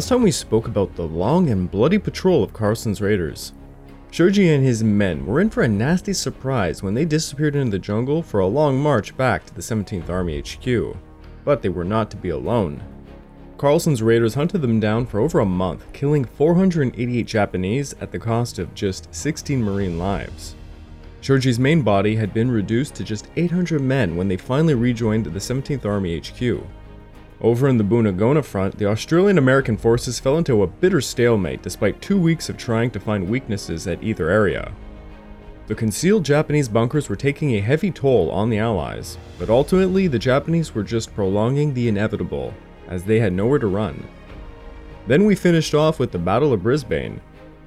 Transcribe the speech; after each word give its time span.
Last 0.00 0.08
time 0.08 0.22
we 0.22 0.30
spoke 0.30 0.66
about 0.66 0.96
the 0.96 1.06
long 1.06 1.50
and 1.50 1.70
bloody 1.70 1.98
patrol 1.98 2.42
of 2.42 2.54
Carlson's 2.54 3.02
raiders. 3.02 3.52
Shoji 4.10 4.48
and 4.48 4.64
his 4.64 4.82
men 4.82 5.26
were 5.26 5.42
in 5.42 5.50
for 5.50 5.62
a 5.62 5.68
nasty 5.68 6.14
surprise 6.14 6.82
when 6.82 6.94
they 6.94 7.04
disappeared 7.04 7.54
into 7.54 7.72
the 7.72 7.78
jungle 7.78 8.22
for 8.22 8.40
a 8.40 8.46
long 8.46 8.80
march 8.80 9.14
back 9.18 9.44
to 9.44 9.54
the 9.54 9.60
17th 9.60 10.08
Army 10.08 10.40
HQ. 10.40 10.96
But 11.44 11.60
they 11.60 11.68
were 11.68 11.84
not 11.84 12.10
to 12.12 12.16
be 12.16 12.30
alone. 12.30 12.82
Carlson's 13.58 14.02
raiders 14.02 14.32
hunted 14.32 14.62
them 14.62 14.80
down 14.80 15.04
for 15.04 15.20
over 15.20 15.40
a 15.40 15.44
month, 15.44 15.84
killing 15.92 16.24
488 16.24 17.26
Japanese 17.26 17.92
at 18.00 18.10
the 18.10 18.18
cost 18.18 18.58
of 18.58 18.74
just 18.74 19.14
16 19.14 19.62
Marine 19.62 19.98
lives. 19.98 20.54
Shoji's 21.20 21.58
main 21.58 21.82
body 21.82 22.16
had 22.16 22.32
been 22.32 22.50
reduced 22.50 22.94
to 22.94 23.04
just 23.04 23.28
800 23.36 23.82
men 23.82 24.16
when 24.16 24.28
they 24.28 24.38
finally 24.38 24.72
rejoined 24.72 25.26
the 25.26 25.38
17th 25.38 25.84
Army 25.84 26.18
HQ. 26.18 26.64
Over 27.42 27.68
in 27.68 27.78
the 27.78 27.84
Buna-Gona 27.84 28.44
front, 28.44 28.76
the 28.76 28.86
Australian 28.86 29.38
American 29.38 29.78
forces 29.78 30.20
fell 30.20 30.36
into 30.36 30.62
a 30.62 30.66
bitter 30.66 31.00
stalemate 31.00 31.62
despite 31.62 32.02
two 32.02 32.20
weeks 32.20 32.50
of 32.50 32.58
trying 32.58 32.90
to 32.90 33.00
find 33.00 33.28
weaknesses 33.28 33.86
at 33.86 34.02
either 34.02 34.28
area. 34.28 34.72
The 35.66 35.74
concealed 35.74 36.24
Japanese 36.24 36.68
bunkers 36.68 37.08
were 37.08 37.16
taking 37.16 37.54
a 37.54 37.60
heavy 37.60 37.90
toll 37.90 38.30
on 38.30 38.50
the 38.50 38.58
Allies, 38.58 39.16
but 39.38 39.48
ultimately 39.48 40.06
the 40.06 40.18
Japanese 40.18 40.74
were 40.74 40.82
just 40.82 41.14
prolonging 41.14 41.72
the 41.72 41.88
inevitable, 41.88 42.52
as 42.88 43.04
they 43.04 43.20
had 43.20 43.32
nowhere 43.32 43.60
to 43.60 43.68
run. 43.68 44.06
Then 45.06 45.24
we 45.24 45.34
finished 45.34 45.74
off 45.74 45.98
with 45.98 46.12
the 46.12 46.18
Battle 46.18 46.52
of 46.52 46.62
Brisbane, 46.62 47.20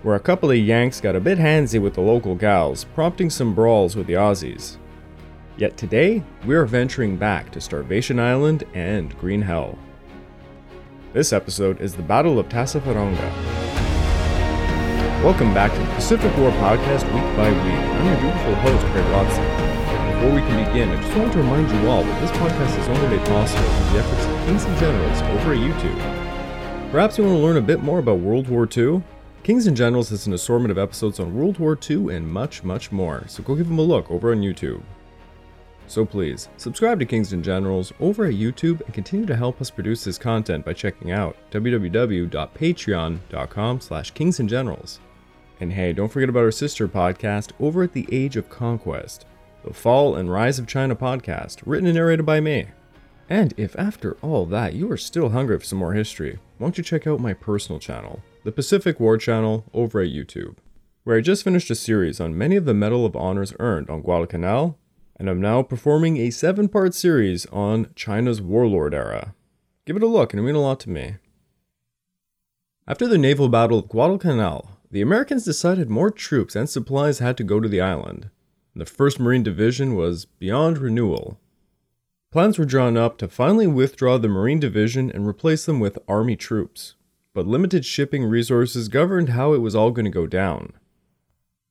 where 0.04 0.16
a 0.16 0.20
couple 0.20 0.52
of 0.52 0.58
Yanks 0.58 1.02
got 1.02 1.16
a 1.16 1.20
bit 1.20 1.40
handsy 1.40 1.82
with 1.82 1.96
the 1.96 2.02
local 2.02 2.36
gals, 2.36 2.84
prompting 2.84 3.30
some 3.30 3.56
brawls 3.56 3.96
with 3.96 4.06
the 4.06 4.14
Aussies. 4.14 4.78
Yet 5.56 5.78
today, 5.78 6.24
we 6.48 6.56
are 6.56 6.66
venturing 6.66 7.16
back 7.16 7.52
to 7.52 7.62
Starvation 7.62 8.20
Island 8.20 8.64
and 8.74 9.16
Green 9.20 9.44
Hell. 9.44 9.78
This 11.14 11.32
episode 11.32 11.80
is 11.80 11.94
the 11.94 12.02
Battle 12.02 12.40
of 12.40 12.50
Tassafaronga. 12.50 13.32
Welcome 15.24 15.54
back 15.54 15.72
to 15.72 15.78
the 15.78 15.94
Pacific 15.94 16.36
War 16.38 16.50
Podcast 16.54 17.04
week 17.14 17.38
by 17.38 17.52
week. 17.52 17.84
I'm 17.86 18.06
your 18.08 18.20
beautiful 18.20 18.56
host, 18.56 18.84
Craig 18.88 19.06
Watson. 19.12 19.44
Before 20.14 20.34
we 20.34 20.42
can 20.42 20.66
begin, 20.66 20.90
I 20.90 21.00
just 21.00 21.16
want 21.16 21.32
to 21.34 21.38
remind 21.38 21.70
you 21.70 21.88
all 21.88 22.04
that 22.04 22.22
this 22.22 22.32
podcast 22.32 22.80
is 22.80 22.88
only 22.88 23.16
made 23.16 23.28
possible 23.28 23.70
through 23.70 23.94
the 23.94 24.00
efforts 24.00 24.26
of 24.26 24.48
Kings 24.48 24.64
and 24.64 24.78
Generals 24.80 25.22
over 25.22 25.54
at 25.54 25.60
YouTube. 25.60 26.92
Perhaps 26.92 27.20
you 27.20 27.26
want 27.26 27.38
to 27.38 27.44
learn 27.44 27.58
a 27.58 27.62
bit 27.62 27.84
more 27.84 28.00
about 28.00 28.18
World 28.18 28.50
War 28.50 28.68
II? 28.76 29.04
Kings 29.44 29.68
and 29.68 29.78
Generals 29.78 30.10
has 30.10 30.26
an 30.26 30.34
assortment 30.34 30.72
of 30.72 30.80
episodes 30.80 31.20
on 31.20 31.36
World 31.36 31.60
War 31.60 31.78
II 31.78 32.12
and 32.12 32.28
much, 32.28 32.64
much 32.64 32.92
more, 32.92 33.26
so 33.28 33.44
go 33.44 33.54
give 33.54 33.68
them 33.68 33.78
a 33.78 33.84
look 33.84 34.10
over 34.10 34.32
on 34.32 34.42
YouTube. 34.42 34.82
So 35.88 36.06
please, 36.06 36.50
subscribe 36.58 37.00
to 37.00 37.06
Kings 37.06 37.34
and 37.34 37.44
Generals 37.44 37.92
over 38.00 38.26
at 38.26 38.34
YouTube 38.34 38.82
and 38.82 38.94
continue 38.94 39.26
to 39.26 39.36
help 39.36 39.62
us 39.62 39.70
produce 39.70 40.04
this 40.04 40.18
content 40.18 40.66
by 40.66 40.74
checking 40.74 41.12
out 41.12 41.36
www.patreon.com 41.52 43.82
slash 43.82 44.14
kingsandgenerals. 44.14 45.00
And 45.60 45.72
hey, 45.72 45.94
don't 45.94 46.10
forget 46.10 46.30
about 46.30 46.44
our 46.44 46.52
sister 46.52 46.88
podcast 46.88 47.52
over 47.60 47.84
at 47.84 47.94
The 47.94 48.08
Age 48.12 48.38
of 48.38 48.50
Conquest, 48.50 49.26
the 49.64 49.74
Fall 49.74 50.16
and 50.16 50.32
Rise 50.32 50.60
of 50.60 50.68
China 50.68 50.96
podcast, 50.96 51.62
written 51.66 51.88
and 51.88 51.96
narrated 51.96 52.26
by 52.26 52.42
me. 52.42 52.68
And 53.30 53.54
if 53.56 53.76
after 53.78 54.18
all 54.22 54.46
that 54.48 54.74
you 54.74 54.92
are 54.92 54.98
still 54.98 55.30
hungry 55.30 55.58
for 55.58 55.66
some 55.66 55.80
more 55.80 55.94
history, 55.94 56.40
why 56.58 56.66
don't 56.66 56.78
you 56.78 56.84
check 56.84 57.08
out 57.08 57.20
my 57.20 57.34
personal 57.34 57.80
channel, 57.80 58.22
the 58.44 58.52
Pacific 58.52 59.00
War 59.00 59.18
channel 59.18 59.66
over 59.74 60.02
at 60.02 60.10
YouTube, 60.10 60.56
where 61.04 61.18
I 61.18 61.22
just 61.22 61.44
finished 61.44 61.72
a 61.72 61.76
series 61.76 62.20
on 62.20 62.38
many 62.38 62.56
of 62.56 62.66
the 62.66 62.74
Medal 62.74 63.06
of 63.06 63.16
Honors 63.16 63.54
earned 63.60 63.90
on 63.90 64.02
Guadalcanal, 64.02 64.78
and 65.18 65.30
I'm 65.30 65.42
now 65.42 65.64
performing 65.64 66.18
a 66.18 66.30
seven 66.30 66.68
part 66.68 66.94
series 66.94 67.46
on 67.48 67.92
China's 67.96 68.42
warlord 68.42 68.94
era. 68.94 69.36
Give 69.86 69.96
it 69.96 70.04
a 70.04 70.08
look, 70.08 70.34
and 70.34 70.40
it 70.40 70.44
means 70.44 70.58
a 70.58 70.62
lot 70.62 70.80
to 70.82 70.90
me. 70.90 71.16
After 72.88 73.08
the 73.08 73.18
naval 73.18 73.50
battle 73.50 73.80
of 73.80 73.90
Guadalcanal, 73.90 74.72
the 74.92 75.02
Americans 75.02 75.46
decided 75.46 75.90
more 75.90 76.12
troops 76.12 76.56
and 76.56 76.70
supplies 76.70 77.20
had 77.20 77.38
to 77.38 77.44
go 77.44 77.60
to 77.60 77.70
the 77.70 77.82
island. 77.82 78.30
The 78.76 78.86
1st 78.86 79.20
Marine 79.20 79.44
Division 79.44 79.96
was 79.96 80.26
beyond 80.26 80.78
renewal. 80.78 81.40
Plans 82.32 82.58
were 82.58 82.66
drawn 82.66 82.98
up 82.98 83.18
to 83.20 83.28
finally 83.28 83.68
withdraw 83.68 84.18
the 84.18 84.28
Marine 84.28 84.60
Division 84.60 85.12
and 85.12 85.28
replace 85.28 85.66
them 85.66 85.80
with 85.80 86.00
Army 86.08 86.36
troops 86.36 86.96
but 87.34 87.48
limited 87.48 87.84
shipping 87.84 88.24
resources 88.24 88.88
governed 88.88 89.30
how 89.30 89.54
it 89.54 89.62
was 89.62 89.76
all 89.76 89.92
going 89.92 90.06
to 90.06 90.12
go 90.12 90.28
down. 90.28 90.74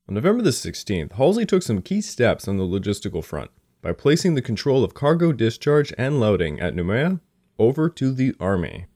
On 0.09 0.15
November 0.15 0.43
the 0.43 0.49
16th, 0.49 1.13
Halsey 1.13 1.45
took 1.45 1.63
some 1.63 1.81
key 1.81 2.01
steps 2.01 2.47
on 2.47 2.57
the 2.57 2.65
logistical 2.65 3.23
front 3.23 3.51
by 3.81 3.93
placing 3.93 4.35
the 4.35 4.41
control 4.41 4.83
of 4.83 4.93
cargo 4.93 5.31
discharge 5.31 5.93
and 5.97 6.19
loading 6.19 6.59
at 6.59 6.75
Noumea 6.75 7.21
over 7.57 7.89
to 7.89 8.11
the 8.11 8.35
Army. 8.39 8.87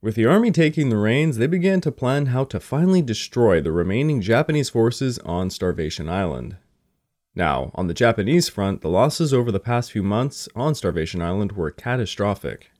With 0.00 0.14
the 0.14 0.26
Army 0.26 0.52
taking 0.52 0.90
the 0.90 0.96
reins, 0.96 1.38
they 1.38 1.48
began 1.48 1.80
to 1.80 1.90
plan 1.90 2.26
how 2.26 2.44
to 2.44 2.60
finally 2.60 3.02
destroy 3.02 3.60
the 3.60 3.72
remaining 3.72 4.20
Japanese 4.20 4.70
forces 4.70 5.18
on 5.20 5.50
Starvation 5.50 6.08
Island. 6.08 6.56
Now, 7.34 7.72
on 7.74 7.88
the 7.88 7.94
Japanese 7.94 8.48
front, 8.48 8.82
the 8.82 8.88
losses 8.88 9.34
over 9.34 9.50
the 9.50 9.58
past 9.58 9.90
few 9.90 10.04
months 10.04 10.48
on 10.54 10.76
Starvation 10.76 11.20
Island 11.20 11.52
were 11.52 11.72
catastrophic. 11.72 12.70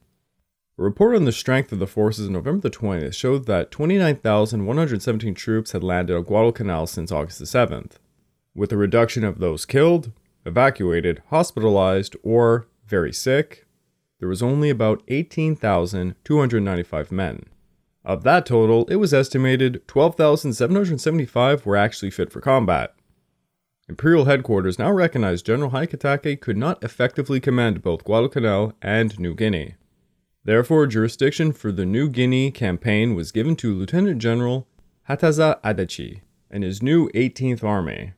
A 0.76 0.82
report 0.82 1.14
on 1.14 1.24
the 1.24 1.30
strength 1.30 1.70
of 1.70 1.78
the 1.78 1.86
forces 1.86 2.26
on 2.26 2.32
November 2.32 2.68
the 2.68 2.76
20th 2.76 3.14
showed 3.14 3.46
that 3.46 3.70
29,117 3.70 5.32
troops 5.32 5.70
had 5.70 5.84
landed 5.84 6.16
on 6.16 6.24
Guadalcanal 6.24 6.88
since 6.88 7.12
August 7.12 7.38
the 7.38 7.44
7th, 7.44 7.92
with 8.56 8.72
a 8.72 8.76
reduction 8.76 9.22
of 9.22 9.38
those 9.38 9.66
killed, 9.66 10.10
evacuated, 10.44 11.22
hospitalized, 11.28 12.16
or 12.24 12.66
very 12.88 13.12
sick. 13.12 13.68
There 14.18 14.28
was 14.28 14.42
only 14.42 14.68
about 14.68 15.04
18,295 15.06 17.12
men. 17.12 17.44
Of 18.04 18.24
that 18.24 18.44
total, 18.44 18.84
it 18.86 18.96
was 18.96 19.14
estimated 19.14 19.86
12,775 19.86 21.64
were 21.64 21.76
actually 21.76 22.10
fit 22.10 22.32
for 22.32 22.40
combat. 22.40 22.96
Imperial 23.88 24.24
headquarters 24.24 24.80
now 24.80 24.90
recognized 24.90 25.46
General 25.46 25.70
Hyakutake 25.70 26.40
could 26.40 26.56
not 26.56 26.82
effectively 26.82 27.38
command 27.38 27.80
both 27.80 28.02
Guadalcanal 28.02 28.72
and 28.82 29.16
New 29.20 29.36
Guinea. 29.36 29.76
Therefore, 30.44 30.86
jurisdiction 30.86 31.52
for 31.52 31.72
the 31.72 31.86
New 31.86 32.08
Guinea 32.10 32.50
campaign 32.50 33.14
was 33.14 33.32
given 33.32 33.56
to 33.56 33.74
Lieutenant 33.74 34.18
General 34.18 34.66
Hatazo 35.08 35.58
Adachi 35.62 36.20
and 36.50 36.62
his 36.62 36.82
new 36.82 37.08
18th 37.10 37.64
Army. 37.64 38.12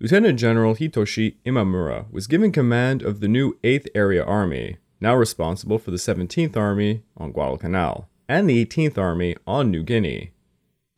Lieutenant 0.00 0.38
General 0.38 0.74
Hitoshi 0.74 1.36
Imamura 1.44 2.10
was 2.12 2.26
given 2.26 2.52
command 2.52 3.02
of 3.02 3.20
the 3.20 3.28
new 3.28 3.58
8th 3.62 3.86
Area 3.94 4.24
Army, 4.24 4.78
now 5.00 5.14
responsible 5.14 5.78
for 5.78 5.90
the 5.90 5.96
17th 5.96 6.56
Army 6.56 7.02
on 7.16 7.32
Guadalcanal 7.32 8.08
and 8.28 8.48
the 8.48 8.64
18th 8.64 8.96
Army 8.96 9.36
on 9.46 9.70
New 9.70 9.82
Guinea. 9.82 10.30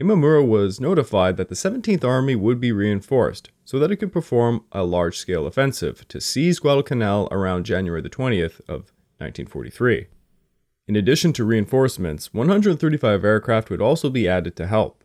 Imamura 0.01 0.47
was 0.47 0.81
notified 0.81 1.37
that 1.37 1.49
the 1.49 1.55
17th 1.55 2.05
Army 2.05 2.35
would 2.35 2.61
be 2.61 2.73
reinforced 2.73 3.51
so 3.65 3.79
that 3.79 3.91
it 3.91 3.97
could 3.97 4.13
perform 4.13 4.65
a 4.73 4.85
large 4.85 5.17
scale 5.17 5.47
offensive 5.47 6.07
to 6.09 6.21
seize 6.21 6.59
Guadalcanal 6.59 7.29
around 7.31 7.65
January 7.65 8.03
the 8.03 8.11
20th 8.11 8.61
of 8.69 8.93
1943. 9.25 10.07
In 10.87 10.97
addition 10.97 11.33
to 11.33 11.45
reinforcements, 11.45 12.35
135 12.35 13.25
aircraft 13.25 13.71
would 13.71 13.81
also 13.81 14.11
be 14.11 14.29
added 14.29 14.55
to 14.57 14.67
help. 14.67 15.03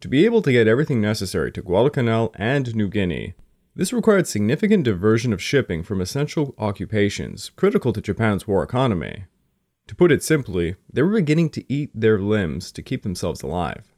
To 0.00 0.08
be 0.08 0.24
able 0.24 0.42
to 0.42 0.52
get 0.52 0.68
everything 0.68 1.00
necessary 1.00 1.50
to 1.52 1.62
Guadalcanal 1.62 2.32
and 2.36 2.74
New 2.74 2.88
Guinea, 2.88 3.34
this 3.74 3.92
required 3.92 4.26
significant 4.26 4.84
diversion 4.84 5.32
of 5.32 5.42
shipping 5.42 5.82
from 5.82 6.00
essential 6.00 6.54
occupations 6.58 7.50
critical 7.56 7.92
to 7.92 8.00
Japan's 8.00 8.46
war 8.46 8.62
economy. 8.62 9.24
To 9.88 9.94
put 9.94 10.12
it 10.12 10.22
simply, 10.22 10.76
they 10.92 11.02
were 11.02 11.10
beginning 11.10 11.50
to 11.50 11.72
eat 11.72 11.90
their 11.94 12.18
limbs 12.18 12.72
to 12.72 12.82
keep 12.82 13.02
themselves 13.02 13.42
alive. 13.42 13.92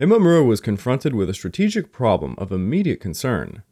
Imamura 0.00 0.44
was 0.44 0.60
confronted 0.60 1.14
with 1.14 1.28
a 1.28 1.34
strategic 1.34 1.92
problem 1.92 2.34
of 2.38 2.50
immediate 2.50 3.00
concern. 3.00 3.62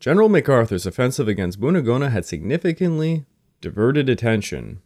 General 0.00 0.28
MacArthur's 0.28 0.86
offensive 0.86 1.28
against 1.28 1.60
Buna-Gona 1.60 2.10
had 2.10 2.24
significantly 2.24 3.24
diverted 3.64 4.10
attention. 4.10 4.82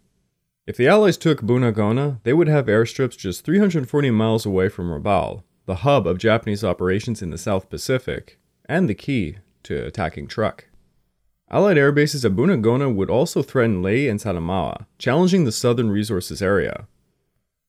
If 0.65 0.77
the 0.77 0.87
Allies 0.87 1.17
took 1.17 1.43
Buna-Gona, 1.43 2.21
they 2.23 2.33
would 2.33 2.47
have 2.47 2.67
airstrips 2.67 3.19
just 3.19 3.45
340 3.45 4.13
miles 4.13 4.47
away 4.47 4.69
from 4.69 4.89
Rabaul, 4.89 5.43
the 5.67 5.83
hub 5.83 6.07
of 6.07 6.19
Japanese 6.19 6.63
operations 6.63 7.21
in 7.21 7.31
the 7.31 7.39
South 7.39 7.69
Pacific, 7.71 8.39
and 8.69 8.89
the 8.89 8.95
key 8.95 9.39
to 9.65 9.85
attacking 9.85 10.29
Truk. 10.29 10.69
Allied 11.51 11.77
air 11.77 11.91
bases 11.91 12.25
at 12.25 12.37
Buna-Gona 12.37 12.95
would 12.95 13.11
also 13.11 13.43
threaten 13.43 13.83
Lae 13.83 14.07
and 14.07 14.21
Salamaua, 14.21 14.87
challenging 14.97 15.45
the 15.45 15.51
southern 15.51 15.91
resources 15.91 16.41
area. 16.41 16.87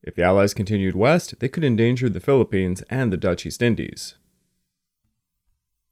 If 0.04 0.14
the 0.14 0.22
Allies 0.22 0.54
continued 0.54 0.96
west, 0.96 1.40
they 1.40 1.50
could 1.50 1.64
endanger 1.64 2.08
the 2.08 2.20
Philippines 2.20 2.84
and 2.92 3.12
the 3.12 3.18
Dutch 3.18 3.48
East 3.48 3.64
Indies. 3.64 4.14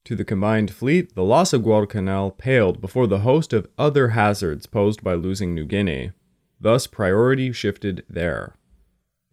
To 0.08 0.16
the 0.16 0.24
combined 0.24 0.72
fleet, 0.72 1.16
the 1.16 1.24
loss 1.26 1.52
of 1.52 1.64
Guadalcanal 1.64 2.32
paled 2.32 2.80
before 2.80 3.08
the 3.08 3.20
host 3.28 3.52
of 3.52 3.68
other 3.78 4.12
hazards 4.12 4.66
posed 4.66 5.04
by 5.04 5.16
losing 5.16 5.54
New 5.54 5.66
Guinea. 5.66 6.14
Thus, 6.62 6.88
priority 6.88 7.52
shifted 7.52 8.06
there. 8.10 8.56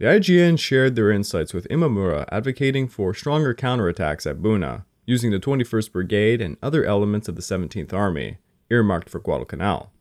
The 0.00 0.06
IJN 0.06 0.58
shared 0.58 0.96
their 0.96 1.12
insights 1.12 1.54
with 1.54 1.68
Imamura, 1.68 2.26
advocating 2.32 2.88
for 2.88 3.14
stronger 3.14 3.54
counterattacks 3.54 4.28
at 4.28 4.42
Buna, 4.42 4.84
using 5.06 5.30
the 5.30 5.38
21st 5.38 5.92
Brigade 5.92 6.40
and 6.40 6.56
other 6.60 6.84
elements 6.84 7.28
of 7.28 7.36
the 7.36 7.42
17th 7.42 7.92
Army, 7.92 8.38
earmarked 8.68 9.08
for 9.08 9.20
Guadalcanal. 9.20 9.92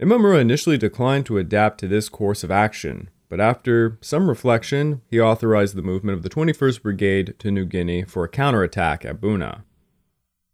Imamura 0.00 0.40
initially 0.40 0.78
declined 0.78 1.26
to 1.26 1.38
adapt 1.38 1.80
to 1.80 1.88
this 1.88 2.08
course 2.08 2.44
of 2.44 2.52
action, 2.52 3.10
but 3.28 3.40
after 3.40 3.98
some 4.00 4.28
reflection, 4.28 5.00
he 5.10 5.18
authorized 5.20 5.74
the 5.74 5.82
movement 5.82 6.16
of 6.16 6.22
the 6.22 6.30
21st 6.30 6.80
Brigade 6.80 7.34
to 7.40 7.50
New 7.50 7.64
Guinea 7.64 8.04
for 8.04 8.22
a 8.22 8.28
counterattack 8.28 9.04
at 9.04 9.20
Buna. 9.20 9.62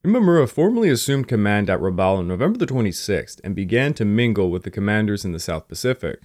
Imamura 0.04 0.48
formally 0.48 0.88
assumed 0.88 1.28
command 1.28 1.70
at 1.70 1.78
Rabaul 1.78 2.18
on 2.18 2.26
November 2.26 2.58
the 2.58 2.66
26th 2.66 3.40
and 3.44 3.54
began 3.54 3.94
to 3.94 4.04
mingle 4.04 4.50
with 4.50 4.64
the 4.64 4.70
commanders 4.70 5.24
in 5.24 5.30
the 5.30 5.38
South 5.38 5.68
Pacific. 5.68 6.18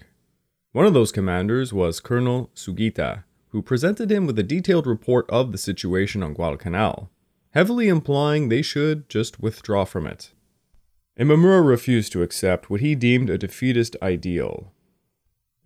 One 0.72 0.88
of 0.88 0.96
those 0.96 1.12
commanders 1.12 1.72
was 1.74 2.00
Colonel 2.00 2.50
Sugita, 2.56 3.24
who 3.50 3.62
presented 3.62 4.12
him 4.12 4.26
with 4.26 4.40
a 4.40 4.44
detailed 4.44 4.88
report 4.88 5.30
of 5.30 5.52
the 5.52 5.60
situation 5.60 6.24
on 6.24 6.34
Guadalcanal, 6.34 7.12
heavily 7.52 7.88
implying 7.88 8.50
they 8.50 8.64
should 8.64 9.08
just 9.10 9.40
withdraw 9.40 9.86
from 9.86 10.08
it. 10.08 10.32
Imamura 11.20 11.64
refused 11.64 12.12
to 12.14 12.24
accept 12.24 12.72
what 12.72 12.82
he 12.82 12.96
deemed 12.96 13.30
a 13.30 13.38
defeatist 13.38 13.96
ideal. 14.02 14.74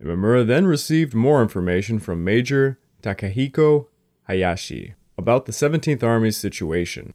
Imamura 0.02 0.46
then 0.46 0.66
received 0.66 1.14
more 1.14 1.40
information 1.40 1.98
from 1.98 2.24
Major 2.24 2.78
Takahiko 3.02 3.86
Hayashi 4.28 4.96
about 5.16 5.46
the 5.46 5.52
17th 5.52 6.02
Army's 6.02 6.36
situation. 6.36 7.14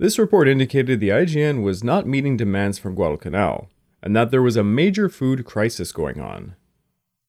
This 0.00 0.18
report 0.18 0.48
indicated 0.48 0.98
the 0.98 1.10
IJN 1.10 1.62
was 1.62 1.84
not 1.84 2.06
meeting 2.06 2.38
demands 2.38 2.78
from 2.78 2.94
Guadalcanal, 2.94 3.68
and 4.02 4.16
that 4.16 4.30
there 4.30 4.40
was 4.40 4.56
a 4.56 4.64
major 4.64 5.10
food 5.10 5.44
crisis 5.44 5.92
going 5.92 6.18
on. 6.18 6.54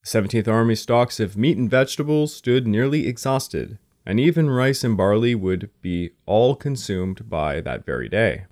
The 0.02 0.08
17th 0.08 0.48
Army 0.48 0.74
stocks 0.74 1.20
of 1.20 1.36
meat 1.36 1.58
and 1.58 1.70
vegetables 1.70 2.34
stood 2.34 2.66
nearly 2.66 3.06
exhausted, 3.06 3.76
and 4.06 4.18
even 4.18 4.48
rice 4.48 4.84
and 4.84 4.96
barley 4.96 5.34
would 5.34 5.68
be 5.82 6.12
all 6.24 6.56
consumed 6.56 7.28
by 7.28 7.60
that 7.60 7.84
very 7.84 8.08
day. 8.08 8.46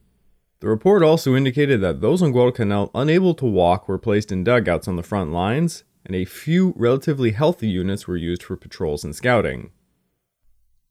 The 0.60 0.68
report 0.68 1.02
also 1.02 1.34
indicated 1.34 1.80
that 1.80 2.02
those 2.02 2.20
on 2.20 2.32
Guadalcanal 2.32 2.90
unable 2.94 3.32
to 3.36 3.46
walk 3.46 3.88
were 3.88 3.96
placed 3.96 4.30
in 4.30 4.44
dugouts 4.44 4.86
on 4.86 4.96
the 4.96 5.02
front 5.02 5.32
lines, 5.32 5.84
and 6.04 6.14
a 6.14 6.26
few 6.26 6.74
relatively 6.76 7.30
healthy 7.30 7.68
units 7.68 8.06
were 8.06 8.18
used 8.18 8.42
for 8.42 8.58
patrols 8.58 9.02
and 9.02 9.16
scouting. 9.16 9.70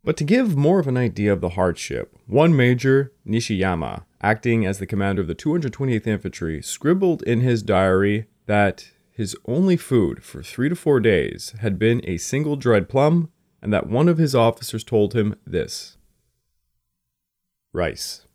But 0.04 0.16
to 0.18 0.24
give 0.24 0.56
more 0.56 0.80
of 0.80 0.88
an 0.88 0.98
idea 0.98 1.34
of 1.34 1.42
the 1.42 1.50
hardship, 1.50 2.16
one 2.25 2.56
Major 2.56 3.12
Nishiyama, 3.28 4.04
acting 4.22 4.66
as 4.66 4.80
the 4.80 4.86
commander 4.86 5.22
of 5.22 5.28
the 5.28 5.36
228th 5.36 6.07
Infantry, 6.07 6.62
scribbled 6.62 7.22
in 7.24 7.42
his 7.42 7.62
diary 7.62 8.28
that 8.46 8.92
his 9.12 9.36
only 9.46 9.75
food 9.75 10.24
for 10.24 10.42
three 10.42 10.69
to 10.69 10.75
four 10.75 11.00
days 11.00 11.54
had 11.60 11.78
been 11.78 12.01
a 12.06 12.18
single 12.18 12.56
dried 12.56 12.88
plum, 12.88 13.30
and 13.62 13.74
that 13.74 13.88
one 13.88 14.07
of 14.07 14.18
his 14.18 14.34
officers 14.34 14.84
told 14.84 15.13
him 15.13 15.36
this 15.46 15.98
Rice. 17.74 18.25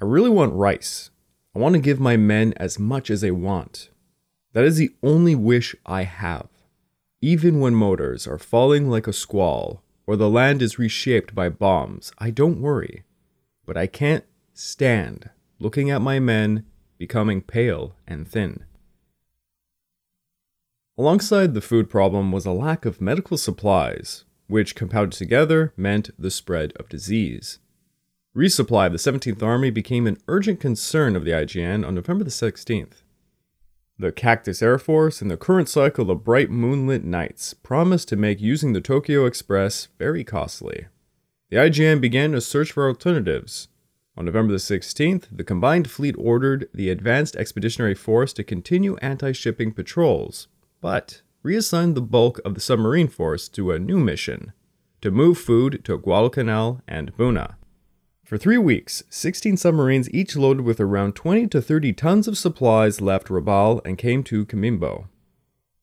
I 0.00 0.04
really 0.04 0.28
want 0.28 0.52
rice. 0.54 1.10
I 1.54 1.60
want 1.60 1.74
to 1.74 1.80
give 1.80 2.00
my 2.00 2.16
men 2.16 2.52
as 2.56 2.78
much 2.78 3.08
as 3.08 3.20
they 3.20 3.30
want. 3.30 3.90
That 4.52 4.64
is 4.64 4.76
the 4.76 4.90
only 5.02 5.34
wish 5.34 5.76
I 5.86 6.02
have. 6.02 6.48
Even 7.20 7.60
when 7.60 7.74
mortars 7.74 8.26
are 8.26 8.38
falling 8.38 8.90
like 8.90 9.06
a 9.06 9.12
squall, 9.12 9.81
or 10.06 10.16
the 10.16 10.30
land 10.30 10.62
is 10.62 10.78
reshaped 10.78 11.34
by 11.34 11.48
bombs, 11.48 12.12
I 12.18 12.30
don't 12.30 12.60
worry. 12.60 13.04
But 13.64 13.76
I 13.76 13.86
can't 13.86 14.24
stand 14.54 15.30
looking 15.58 15.90
at 15.90 16.02
my 16.02 16.18
men 16.18 16.66
becoming 16.98 17.42
pale 17.42 17.96
and 18.06 18.28
thin. 18.28 18.64
Alongside 20.98 21.54
the 21.54 21.60
food 21.60 21.88
problem 21.88 22.32
was 22.32 22.44
a 22.44 22.52
lack 22.52 22.84
of 22.84 23.00
medical 23.00 23.38
supplies, 23.38 24.24
which 24.46 24.74
compounded 24.74 25.16
together 25.18 25.72
meant 25.76 26.10
the 26.18 26.30
spread 26.30 26.72
of 26.76 26.88
disease. 26.88 27.58
Resupply 28.36 28.86
of 28.86 28.92
the 28.92 28.98
17th 28.98 29.42
Army 29.42 29.70
became 29.70 30.06
an 30.06 30.18
urgent 30.28 30.60
concern 30.60 31.16
of 31.16 31.24
the 31.24 31.30
IJN 31.30 31.86
on 31.86 31.94
November 31.94 32.24
the 32.24 32.30
16th. 32.30 33.02
The 33.98 34.12
Cactus 34.12 34.62
Air 34.62 34.78
Force 34.78 35.20
and 35.22 35.30
the 35.30 35.36
current 35.36 35.68
cycle 35.68 36.10
of 36.10 36.24
bright 36.24 36.50
moonlit 36.50 37.04
nights 37.04 37.54
promised 37.54 38.08
to 38.08 38.16
make 38.16 38.40
using 38.40 38.72
the 38.72 38.80
Tokyo 38.80 39.26
Express 39.26 39.88
very 39.98 40.24
costly. 40.24 40.86
The 41.50 41.58
IJN 41.58 42.00
began 42.00 42.34
a 42.34 42.40
search 42.40 42.72
for 42.72 42.88
alternatives. 42.88 43.68
On 44.16 44.24
November 44.24 44.52
the 44.52 44.58
16th, 44.58 45.24
the 45.30 45.44
combined 45.44 45.90
fleet 45.90 46.14
ordered 46.18 46.68
the 46.74 46.90
Advanced 46.90 47.36
Expeditionary 47.36 47.94
Force 47.94 48.32
to 48.34 48.44
continue 48.44 48.96
anti 48.96 49.32
shipping 49.32 49.72
patrols, 49.72 50.48
but 50.80 51.22
reassigned 51.42 51.94
the 51.94 52.02
bulk 52.02 52.40
of 52.44 52.54
the 52.54 52.60
submarine 52.60 53.08
force 53.08 53.48
to 53.50 53.72
a 53.72 53.78
new 53.78 53.98
mission 53.98 54.52
to 55.02 55.10
move 55.10 55.36
food 55.36 55.82
to 55.84 55.98
Guadalcanal 55.98 56.80
and 56.86 57.14
Buna. 57.16 57.56
For 58.32 58.38
three 58.38 58.56
weeks, 58.56 59.02
16 59.10 59.58
submarines, 59.58 60.08
each 60.10 60.36
loaded 60.36 60.62
with 60.62 60.80
around 60.80 61.14
20 61.14 61.48
to 61.48 61.60
30 61.60 61.92
tons 61.92 62.26
of 62.26 62.38
supplies, 62.38 63.02
left 63.02 63.28
Rabaul 63.28 63.82
and 63.84 63.98
came 63.98 64.24
to 64.24 64.46
Kamimbo. 64.46 65.08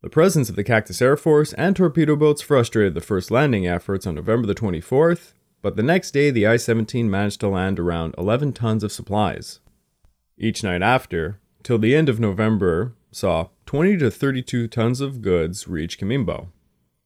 The 0.01 0.09
presence 0.09 0.49
of 0.49 0.55
the 0.55 0.63
Cactus 0.63 0.99
Air 0.99 1.15
Force 1.15 1.53
and 1.53 1.75
torpedo 1.75 2.15
boats 2.15 2.41
frustrated 2.41 2.95
the 2.95 3.01
first 3.01 3.29
landing 3.29 3.67
efforts 3.67 4.07
on 4.07 4.15
November 4.15 4.47
the 4.47 4.55
24th, 4.55 5.33
but 5.61 5.75
the 5.75 5.83
next 5.83 6.09
day 6.09 6.31
the 6.31 6.47
I 6.47 6.57
17 6.57 7.07
managed 7.07 7.39
to 7.41 7.49
land 7.49 7.77
around 7.79 8.15
11 8.17 8.53
tons 8.53 8.83
of 8.83 8.91
supplies. 8.91 9.59
Each 10.35 10.63
night 10.63 10.81
after, 10.81 11.39
till 11.61 11.77
the 11.77 11.95
end 11.95 12.09
of 12.09 12.19
November, 12.19 12.95
saw 13.11 13.49
20 13.67 13.97
to 13.97 14.09
32 14.09 14.67
tons 14.69 15.01
of 15.01 15.21
goods 15.21 15.67
reach 15.67 15.99
Kamimbo. 15.99 16.47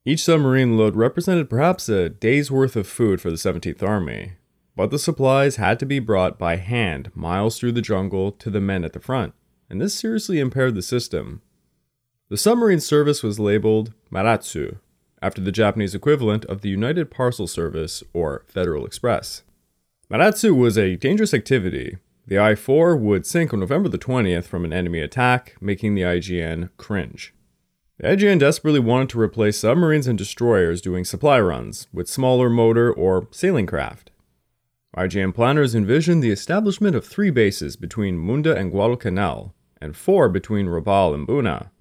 Each 0.05 0.23
submarine 0.23 0.77
load 0.77 0.95
represented 0.95 1.49
perhaps 1.49 1.89
a 1.89 2.07
day's 2.07 2.49
worth 2.49 2.77
of 2.77 2.87
food 2.87 3.19
for 3.19 3.29
the 3.29 3.35
17th 3.35 3.83
Army, 3.83 4.35
but 4.75 4.91
the 4.91 4.99
supplies 4.99 5.57
had 5.57 5.79
to 5.79 5.85
be 5.85 5.99
brought 5.99 6.39
by 6.39 6.55
hand 6.55 7.11
miles 7.13 7.59
through 7.59 7.71
the 7.71 7.81
jungle 7.81 8.31
to 8.31 8.49
the 8.49 8.61
men 8.61 8.83
at 8.83 8.93
the 8.93 8.99
front, 8.99 9.33
and 9.69 9.81
this 9.81 9.93
seriously 9.93 10.39
impaired 10.39 10.75
the 10.75 10.81
system. 10.81 11.41
The 12.29 12.37
submarine 12.37 12.79
service 12.79 13.21
was 13.21 13.39
labeled 13.39 13.93
Marutsu, 14.11 14.77
after 15.21 15.41
the 15.41 15.51
Japanese 15.51 15.95
equivalent 15.95 16.43
of 16.45 16.61
the 16.61 16.69
United 16.69 17.09
Parcel 17.09 17.47
Service 17.47 18.03
or 18.13 18.43
Federal 18.47 18.85
Express. 18.85 19.43
Marutsu 20.11 20.55
was 20.55 20.77
a 20.77 20.97
dangerous 20.97 21.33
activity. 21.33 21.97
The 22.27 22.39
I 22.39 22.55
4 22.55 22.95
would 22.97 23.25
sink 23.25 23.53
on 23.53 23.59
November 23.61 23.89
the 23.89 23.97
20th 23.97 24.45
from 24.45 24.65
an 24.65 24.73
enemy 24.73 24.99
attack, 24.99 25.55
making 25.61 25.95
the 25.95 26.01
IJN 26.01 26.69
cringe. 26.77 27.33
The 27.99 28.07
IJN 28.09 28.39
desperately 28.39 28.79
wanted 28.79 29.09
to 29.09 29.19
replace 29.19 29.59
submarines 29.59 30.07
and 30.07 30.17
destroyers 30.17 30.81
doing 30.81 31.05
supply 31.05 31.39
runs 31.39 31.87
with 31.93 32.09
smaller 32.09 32.49
motor 32.49 32.91
or 32.91 33.27
sailing 33.31 33.65
craft. 33.65 34.11
IJN 34.95 35.33
planners 35.33 35.73
envisioned 35.73 36.21
the 36.21 36.29
establishment 36.29 36.95
of 36.95 37.05
three 37.05 37.31
bases 37.31 37.75
between 37.75 38.17
Munda 38.17 38.55
and 38.55 38.69
Guadalcanal, 38.69 39.55
and 39.81 39.95
four 39.95 40.29
between 40.29 40.67
Rabaul 40.67 41.15
and 41.15 41.27
Buna. 41.27 41.71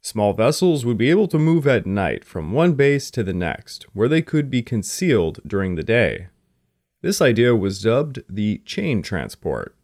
Small 0.00 0.32
vessels 0.32 0.84
would 0.84 0.98
be 0.98 1.10
able 1.10 1.28
to 1.28 1.38
move 1.38 1.66
at 1.68 1.86
night 1.86 2.24
from 2.24 2.52
one 2.52 2.74
base 2.74 3.10
to 3.12 3.22
the 3.22 3.32
next, 3.32 3.86
where 3.92 4.08
they 4.08 4.22
could 4.22 4.50
be 4.50 4.62
concealed 4.62 5.40
during 5.46 5.76
the 5.76 5.84
day. 5.84 6.28
This 7.00 7.20
idea 7.20 7.54
was 7.54 7.82
dubbed 7.82 8.22
the 8.28 8.58
chain 8.64 9.02
transport. 9.02 9.76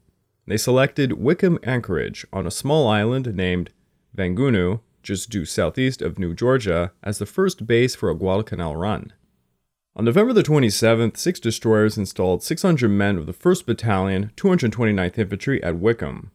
They 0.47 0.57
selected 0.57 1.13
Wickham 1.13 1.59
Anchorage 1.63 2.27
on 2.33 2.47
a 2.47 2.51
small 2.51 2.89
island 2.89 3.35
named 3.35 3.71
Vangunu, 4.17 4.81
just 5.03 5.31
due 5.31 5.45
southeast 5.45 6.03
of 6.03 6.19
New 6.19 6.35
Georgia, 6.35 6.93
as 7.03 7.19
the 7.19 7.27
first 7.27 7.67
base 7.67 7.95
for 7.95 8.11
a 8.11 8.17
Guadalcanal 8.17 8.75
run. 8.77 9.13
On 9.97 10.05
November 10.05 10.33
the 10.33 10.43
27th, 10.43 11.17
six 11.17 11.39
destroyers 11.39 11.97
installed 11.97 12.43
600 12.43 12.89
men 12.89 13.17
of 13.17 13.27
the 13.27 13.33
1st 13.33 13.65
Battalion, 13.65 14.33
229th 14.37 15.19
Infantry 15.19 15.63
at 15.63 15.77
Wickham. 15.77 16.33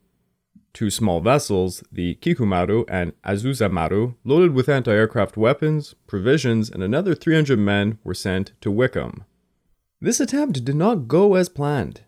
Two 0.71 0.89
small 0.89 1.19
vessels, 1.19 1.83
the 1.91 2.15
Kikumaru 2.21 2.85
and 2.87 3.11
Azuzamaru, 3.23 4.15
loaded 4.23 4.53
with 4.53 4.69
anti 4.69 4.91
aircraft 4.91 5.35
weapons, 5.35 5.93
provisions, 6.07 6.69
and 6.69 6.81
another 6.81 7.13
300 7.13 7.59
men 7.59 7.97
were 8.05 8.13
sent 8.13 8.53
to 8.61 8.71
Wickham. 8.71 9.25
This 9.99 10.21
attempt 10.21 10.63
did 10.63 10.75
not 10.75 11.09
go 11.09 11.35
as 11.35 11.49
planned. 11.49 12.01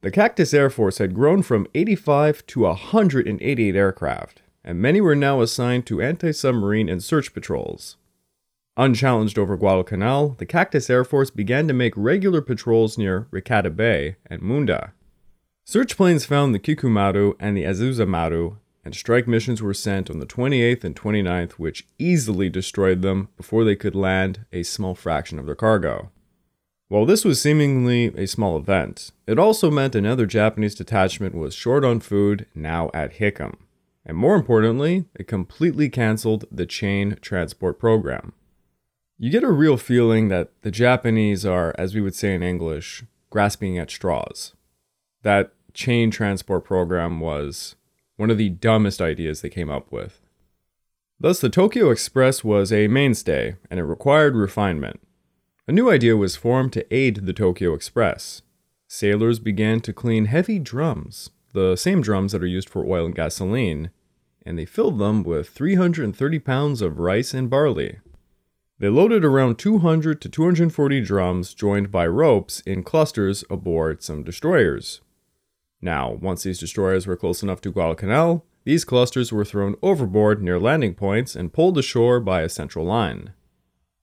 The 0.00 0.10
Cactus 0.10 0.54
Air 0.54 0.70
Force 0.70 0.96
had 0.96 1.14
grown 1.14 1.42
from 1.42 1.66
85 1.74 2.46
to 2.46 2.60
188 2.60 3.76
aircraft, 3.76 4.40
and 4.64 4.80
many 4.80 5.02
were 5.02 5.14
now 5.14 5.42
assigned 5.42 5.84
to 5.86 6.00
anti 6.00 6.32
submarine 6.32 6.88
and 6.88 7.04
search 7.04 7.34
patrols. 7.34 7.96
Unchallenged 8.76 9.38
over 9.38 9.56
Guadalcanal, 9.56 10.30
the 10.38 10.46
Cactus 10.46 10.90
Air 10.90 11.04
Force 11.04 11.30
began 11.30 11.68
to 11.68 11.74
make 11.74 11.94
regular 11.96 12.40
patrols 12.40 12.98
near 12.98 13.28
Rekata 13.30 13.74
Bay 13.74 14.16
and 14.26 14.42
Munda. 14.42 14.92
Search 15.64 15.96
planes 15.96 16.24
found 16.24 16.52
the 16.52 16.58
Kikumaru 16.58 17.34
and 17.38 17.56
the 17.56 17.62
Azuzamaru, 17.62 18.56
and 18.84 18.94
strike 18.94 19.28
missions 19.28 19.62
were 19.62 19.74
sent 19.74 20.10
on 20.10 20.18
the 20.18 20.26
28th 20.26 20.82
and 20.82 20.96
29th, 20.96 21.52
which 21.52 21.86
easily 22.00 22.50
destroyed 22.50 23.00
them 23.00 23.28
before 23.36 23.62
they 23.62 23.76
could 23.76 23.94
land 23.94 24.44
a 24.52 24.64
small 24.64 24.96
fraction 24.96 25.38
of 25.38 25.46
their 25.46 25.54
cargo. 25.54 26.10
While 26.88 27.06
this 27.06 27.24
was 27.24 27.40
seemingly 27.40 28.06
a 28.16 28.26
small 28.26 28.58
event, 28.58 29.12
it 29.26 29.38
also 29.38 29.70
meant 29.70 29.94
another 29.94 30.26
Japanese 30.26 30.74
detachment 30.74 31.34
was 31.34 31.54
short 31.54 31.84
on 31.84 32.00
food 32.00 32.46
now 32.56 32.90
at 32.92 33.20
Wickham. 33.20 33.56
And 34.04 34.16
more 34.16 34.34
importantly, 34.34 35.04
it 35.14 35.28
completely 35.28 35.88
canceled 35.88 36.44
the 36.50 36.66
chain 36.66 37.16
transport 37.22 37.78
program. 37.78 38.32
You 39.24 39.30
get 39.30 39.42
a 39.42 39.50
real 39.50 39.78
feeling 39.78 40.28
that 40.28 40.50
the 40.60 40.70
Japanese 40.70 41.46
are, 41.46 41.74
as 41.78 41.94
we 41.94 42.02
would 42.02 42.14
say 42.14 42.34
in 42.34 42.42
English, 42.42 43.04
grasping 43.30 43.78
at 43.78 43.90
straws. 43.90 44.52
That 45.22 45.54
chain 45.72 46.10
transport 46.10 46.62
program 46.66 47.20
was 47.20 47.74
one 48.18 48.28
of 48.28 48.36
the 48.36 48.50
dumbest 48.50 49.00
ideas 49.00 49.40
they 49.40 49.48
came 49.48 49.70
up 49.70 49.90
with. 49.90 50.20
Thus, 51.18 51.40
the 51.40 51.48
Tokyo 51.48 51.88
Express 51.88 52.44
was 52.44 52.70
a 52.70 52.86
mainstay, 52.86 53.56
and 53.70 53.80
it 53.80 53.84
required 53.84 54.36
refinement. 54.36 55.00
A 55.66 55.72
new 55.72 55.90
idea 55.90 56.18
was 56.18 56.36
formed 56.36 56.74
to 56.74 56.94
aid 56.94 57.24
the 57.24 57.32
Tokyo 57.32 57.72
Express. 57.72 58.42
Sailors 58.88 59.38
began 59.38 59.80
to 59.80 59.94
clean 59.94 60.26
heavy 60.26 60.58
drums, 60.58 61.30
the 61.54 61.76
same 61.76 62.02
drums 62.02 62.32
that 62.32 62.42
are 62.42 62.46
used 62.46 62.68
for 62.68 62.84
oil 62.84 63.06
and 63.06 63.14
gasoline, 63.14 63.88
and 64.44 64.58
they 64.58 64.66
filled 64.66 64.98
them 64.98 65.22
with 65.22 65.48
330 65.48 66.38
pounds 66.40 66.82
of 66.82 66.98
rice 66.98 67.32
and 67.32 67.48
barley. 67.48 68.00
They 68.84 68.90
loaded 68.90 69.24
around 69.24 69.56
200 69.56 70.20
to 70.20 70.28
240 70.28 71.00
drums 71.00 71.54
joined 71.54 71.90
by 71.90 72.06
ropes 72.06 72.60
in 72.66 72.82
clusters 72.82 73.42
aboard 73.48 74.02
some 74.02 74.22
destroyers. 74.22 75.00
Now, 75.80 76.12
once 76.12 76.42
these 76.42 76.58
destroyers 76.58 77.06
were 77.06 77.16
close 77.16 77.42
enough 77.42 77.62
to 77.62 77.72
Guadalcanal, 77.72 78.44
these 78.64 78.84
clusters 78.84 79.32
were 79.32 79.46
thrown 79.46 79.76
overboard 79.80 80.42
near 80.42 80.60
landing 80.60 80.92
points 80.92 81.34
and 81.34 81.50
pulled 81.50 81.78
ashore 81.78 82.20
by 82.20 82.42
a 82.42 82.48
central 82.50 82.84
line. 82.84 83.32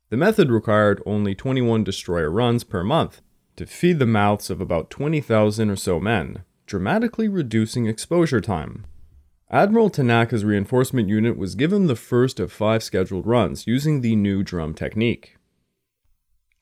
The 0.09 0.17
method 0.17 0.50
required 0.50 1.03
only 1.05 1.35
21 1.35 1.83
destroyer 1.83 2.31
runs 2.31 2.63
per 2.63 2.83
month 2.83 3.21
to 3.57 3.67
feed 3.67 4.00
the 4.00 4.07
mouths 4.07 4.50
of 4.50 4.59
about 4.59 4.89
20,000 4.89 5.69
or 5.69 5.75
so 5.75 6.00
men, 6.00 6.43
dramatically 6.65 7.27
reducing 7.27 7.85
exposure 7.85 8.41
time. 8.41 8.88
Admiral 9.53 9.89
Tanaka's 9.89 10.46
reinforcement 10.46 11.10
unit 11.10 11.38
was 11.38 11.55
given 11.55 11.88
the 11.88 11.96
first 11.98 12.39
of 12.39 12.53
five 12.53 12.81
scheduled 12.81 13.27
runs 13.27 13.67
using 13.67 14.00
the 14.00 14.15
new 14.15 14.43
drum 14.43 14.74
technique. 14.74 15.36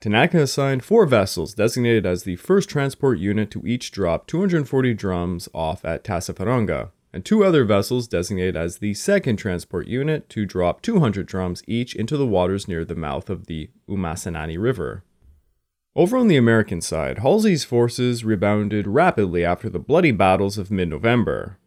Tanaka 0.02 0.42
assigned 0.42 0.84
four 0.84 1.06
vessels 1.06 1.54
designated 1.54 2.08
as 2.08 2.24
the 2.24 2.38
first 2.38 2.68
transport 2.68 3.20
unit 3.20 3.52
to 3.52 3.62
each 3.64 3.92
drop 3.92 4.26
240 4.26 4.96
drums 4.96 5.48
off 5.54 5.86
at 5.86 6.04
Tassafaronga, 6.04 6.90
and 7.14 7.24
two 7.24 7.44
other 7.44 7.64
vessels 7.64 8.08
designated 8.08 8.58
as 8.58 8.80
the 8.80 8.96
second 8.96 9.36
transport 9.36 9.88
unit 9.88 10.28
to 10.30 10.48
drop 10.48 10.82
200 10.82 11.28
drums 11.28 11.62
each 11.68 11.96
into 11.96 12.18
the 12.18 12.26
waters 12.26 12.68
near 12.68 12.84
the 12.84 12.96
mouth 12.96 13.30
of 13.30 13.46
the 13.46 13.70
Umasani 13.88 14.58
River. 14.60 15.04
Over 15.96 16.18
on 16.18 16.28
the 16.28 16.38
American 16.38 16.82
side, 16.82 17.20
Halsey's 17.20 17.64
forces 17.64 18.26
rebounded 18.26 18.88
rapidly 18.88 19.46
after 19.46 19.70
the 19.70 19.78
bloody 19.78 20.12
battles 20.12 20.58
of 20.58 20.72
mid 20.72 20.90
November, 20.90 21.60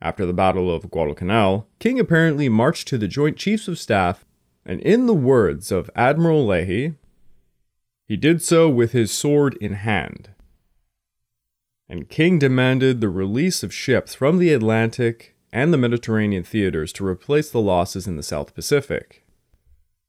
after 0.00 0.24
the 0.24 0.32
Battle 0.32 0.72
of 0.74 0.90
Guadalcanal, 0.90 1.68
King 1.78 1.98
apparently 1.98 2.48
marched 2.48 2.86
to 2.88 2.98
the 2.98 3.08
Joint 3.08 3.36
Chiefs 3.36 3.68
of 3.68 3.78
Staff, 3.78 4.24
and 4.64 4.80
in 4.80 5.06
the 5.06 5.14
words 5.14 5.72
of 5.72 5.90
Admiral 5.96 6.46
Leahy, 6.46 6.94
he 8.06 8.16
did 8.16 8.42
so 8.42 8.68
with 8.68 8.92
his 8.92 9.10
sword 9.10 9.56
in 9.60 9.74
hand. 9.74 10.30
And 11.88 12.08
King 12.08 12.38
demanded 12.38 13.00
the 13.00 13.08
release 13.08 13.62
of 13.62 13.74
ships 13.74 14.14
from 14.14 14.38
the 14.38 14.52
Atlantic 14.52 15.36
and 15.52 15.72
the 15.72 15.78
Mediterranean 15.78 16.44
theaters 16.44 16.92
to 16.94 17.06
replace 17.06 17.50
the 17.50 17.60
losses 17.60 18.06
in 18.06 18.16
the 18.16 18.22
South 18.22 18.54
Pacific. 18.54 19.24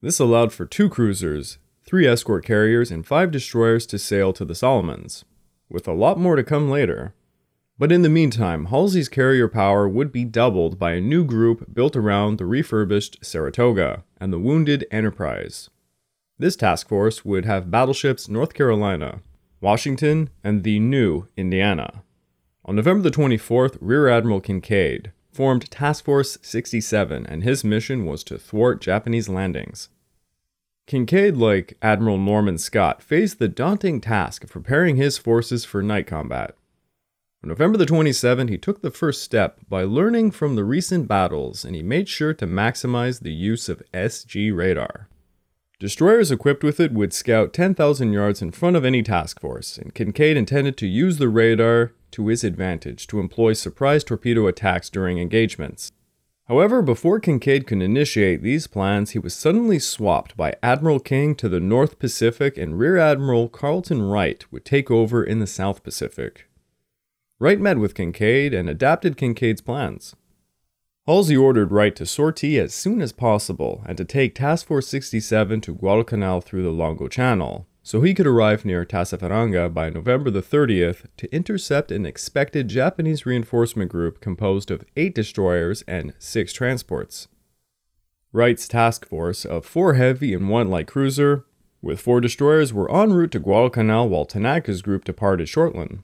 This 0.02 0.20
allowed 0.20 0.54
for 0.54 0.66
two 0.66 0.90
cruisers, 0.90 1.58
three 1.86 2.06
escort 2.06 2.46
carriers, 2.46 2.92
and 2.92 3.06
five 3.08 3.32
destroyers 3.32 3.86
to 3.88 3.98
sail 3.98 4.34
to 4.34 4.46
the 4.46 4.56
Solomons, 4.56 5.26
with 5.70 5.88
a 5.88 5.94
lot 5.94 6.18
more 6.18 6.36
to 6.36 6.44
come 6.44 6.70
later. 6.70 7.14
But 7.80 7.94
in 7.94 8.02
the 8.02 8.10
meantime, 8.10 8.66
Halsey's 8.66 9.08
carrier 9.08 9.48
power 9.48 9.88
would 9.88 10.12
be 10.12 10.26
doubled 10.26 10.78
by 10.78 10.92
a 10.92 11.02
new 11.02 11.24
group 11.24 11.74
built 11.74 11.96
around 11.96 12.38
the 12.38 12.46
refurbished 12.46 13.20
Saratoga 13.22 14.04
and 14.20 14.34
the 14.34 14.38
wounded 14.38 14.86
Enterprise. 14.92 15.70
This 16.38 16.58
task 16.58 16.90
force 16.90 17.24
would 17.24 17.46
have 17.46 17.72
battleships 17.72 18.28
North 18.28 18.54
Carolina, 18.54 19.22
Washington, 19.62 20.30
and 20.44 20.64
the 20.64 20.78
new 20.80 21.28
Indiana. 21.38 22.04
On 22.66 22.76
November 22.76 23.10
the 23.10 23.16
24th, 23.16 23.78
Rear 23.80 24.10
Admiral 24.10 24.42
Kinkaid 24.42 25.14
formed 25.32 25.72
Task 25.72 26.04
Force 26.04 26.38
67, 26.42 27.26
and 27.26 27.44
his 27.44 27.64
mission 27.64 28.06
was 28.06 28.26
to 28.26 28.38
thwart 28.38 28.82
Japanese 28.82 29.30
landings. 29.30 29.88
Kinkaid, 30.86 31.38
like 31.38 31.78
Admiral 31.82 32.18
Norman 32.18 32.58
Scott, 32.58 33.02
faced 33.02 33.40
the 33.40 33.48
daunting 33.48 34.02
task 34.02 34.44
of 34.44 34.50
preparing 34.50 34.98
his 34.98 35.18
forces 35.18 35.64
for 35.64 35.82
night 35.82 36.08
combat. 36.08 36.56
On 37.42 37.48
November 37.48 37.78
the 37.78 37.86
27th, 37.86 38.50
he 38.50 38.58
took 38.58 38.82
the 38.82 38.92
first 38.92 39.24
step 39.24 39.60
by 39.70 39.84
learning 39.84 40.32
from 40.32 40.56
the 40.56 40.66
recent 40.66 41.08
battles 41.08 41.64
and 41.64 41.74
he 41.74 41.82
made 41.82 42.10
sure 42.10 42.34
to 42.34 42.46
maximize 42.46 43.22
the 43.22 43.32
use 43.32 43.70
of 43.70 43.82
SG 43.94 44.54
radar. 44.54 45.08
Destroyers 45.80 46.32
equipped 46.32 46.66
with 46.66 46.82
it 46.82 46.92
would 46.92 47.14
scout 47.14 47.54
10,000 47.54 48.12
yards 48.12 48.42
in 48.42 48.52
front 48.52 48.76
of 48.76 48.84
any 48.84 49.02
task 49.02 49.40
force, 49.40 49.78
and 49.78 49.96
Kinkaid 49.96 50.36
intended 50.36 50.76
to 50.76 50.88
use 50.88 51.18
the 51.18 51.30
radar 51.30 51.94
to 52.12 52.28
his 52.28 52.44
advantage 52.44 53.08
to 53.08 53.22
employ 53.22 53.54
surprise 53.54 54.04
torpedo 54.04 54.46
attacks 54.48 54.90
during 54.90 55.18
engagements. 55.18 55.94
However, 56.50 56.82
before 56.82 57.22
Kinkaid 57.22 57.66
could 57.66 57.82
initiate 57.82 58.44
these 58.44 58.68
plans, 58.68 59.12
he 59.12 59.20
was 59.20 59.34
suddenly 59.34 59.80
swapped 59.80 60.36
by 60.36 60.56
Admiral 60.62 61.00
King 61.00 61.36
to 61.36 61.48
the 61.48 61.62
North 61.62 62.00
Pacific, 62.00 62.58
and 62.58 62.78
Rear 62.78 62.98
Admiral 62.98 63.48
Carleton 63.48 64.02
Wright 64.02 64.44
would 64.52 64.66
take 64.66 64.92
over 64.92 65.24
in 65.24 65.40
the 65.40 65.48
South 65.48 65.84
Pacific. 65.84 66.49
Wright 67.42 67.60
met 67.60 67.78
with 67.78 67.96
Kinkaid 67.96 68.54
and 68.54 68.70
adapted 68.70 69.16
Kinkaid's 69.16 69.62
plans. 69.62 70.14
Halsey 71.08 71.38
ordered 71.38 71.72
Wright 71.72 71.96
to 71.96 72.06
sortie 72.06 72.60
as 72.60 72.74
soon 72.74 73.02
as 73.02 73.14
possible 73.14 73.82
and 73.86 73.98
to 73.98 74.04
take 74.04 74.36
Task 74.36 74.68
Force 74.68 74.90
67 74.90 75.62
to 75.62 75.74
Guadalcanal 75.74 76.42
through 76.42 76.64
the 76.64 76.74
Lengo 76.74 77.10
Channel, 77.10 77.66
so 77.82 78.02
he 78.02 78.14
could 78.14 78.28
arrive 78.28 78.66
near 78.66 78.84
Tassafaronga 78.84 79.74
by 79.74 79.90
November 79.90 80.30
the 80.30 80.42
30th 80.42 81.06
to 81.16 81.34
intercept 81.34 81.94
an 81.94 82.06
expected 82.06 82.68
Japanese 82.68 83.26
reinforcement 83.26 83.90
group 83.90 84.20
composed 84.20 84.70
of 84.70 84.84
eight 84.98 85.16
destroyers 85.16 85.82
and 85.88 86.14
six 86.20 86.52
transports. 86.52 87.30
Wright's 88.34 88.68
task 88.68 89.08
force 89.08 89.46
of 89.46 89.66
four 89.66 89.94
heavy 89.94 90.34
and 90.34 90.50
one 90.50 90.70
light 90.70 90.88
cruiser, 90.88 91.46
with 91.82 92.02
four 92.02 92.20
destroyers, 92.20 92.74
were 92.74 92.94
en 92.94 93.14
route 93.14 93.32
to 93.32 93.40
Guadalcanal 93.40 94.10
while 94.10 94.26
Tanaka's 94.26 94.82
group 94.82 95.06
departed 95.06 95.48
Shortland. 95.48 96.04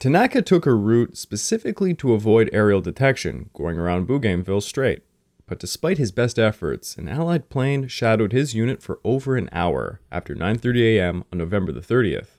Tanaka 0.00 0.40
took 0.40 0.64
a 0.64 0.72
route 0.72 1.18
specifically 1.18 1.92
to 1.92 2.14
avoid 2.14 2.48
aerial 2.54 2.80
detection, 2.80 3.50
going 3.52 3.76
around 3.76 4.06
Bougainville 4.06 4.62
Strait. 4.62 5.02
But 5.46 5.58
despite 5.58 5.98
his 5.98 6.10
best 6.10 6.38
efforts, 6.38 6.96
an 6.96 7.06
Allied 7.06 7.50
plane 7.50 7.86
shadowed 7.86 8.32
his 8.32 8.54
unit 8.54 8.82
for 8.82 8.98
over 9.04 9.36
an 9.36 9.50
hour 9.52 10.00
after 10.10 10.34
9:30 10.34 10.96
a.m. 10.96 11.24
on 11.30 11.36
November 11.36 11.70
the 11.70 11.82
30th. 11.82 12.38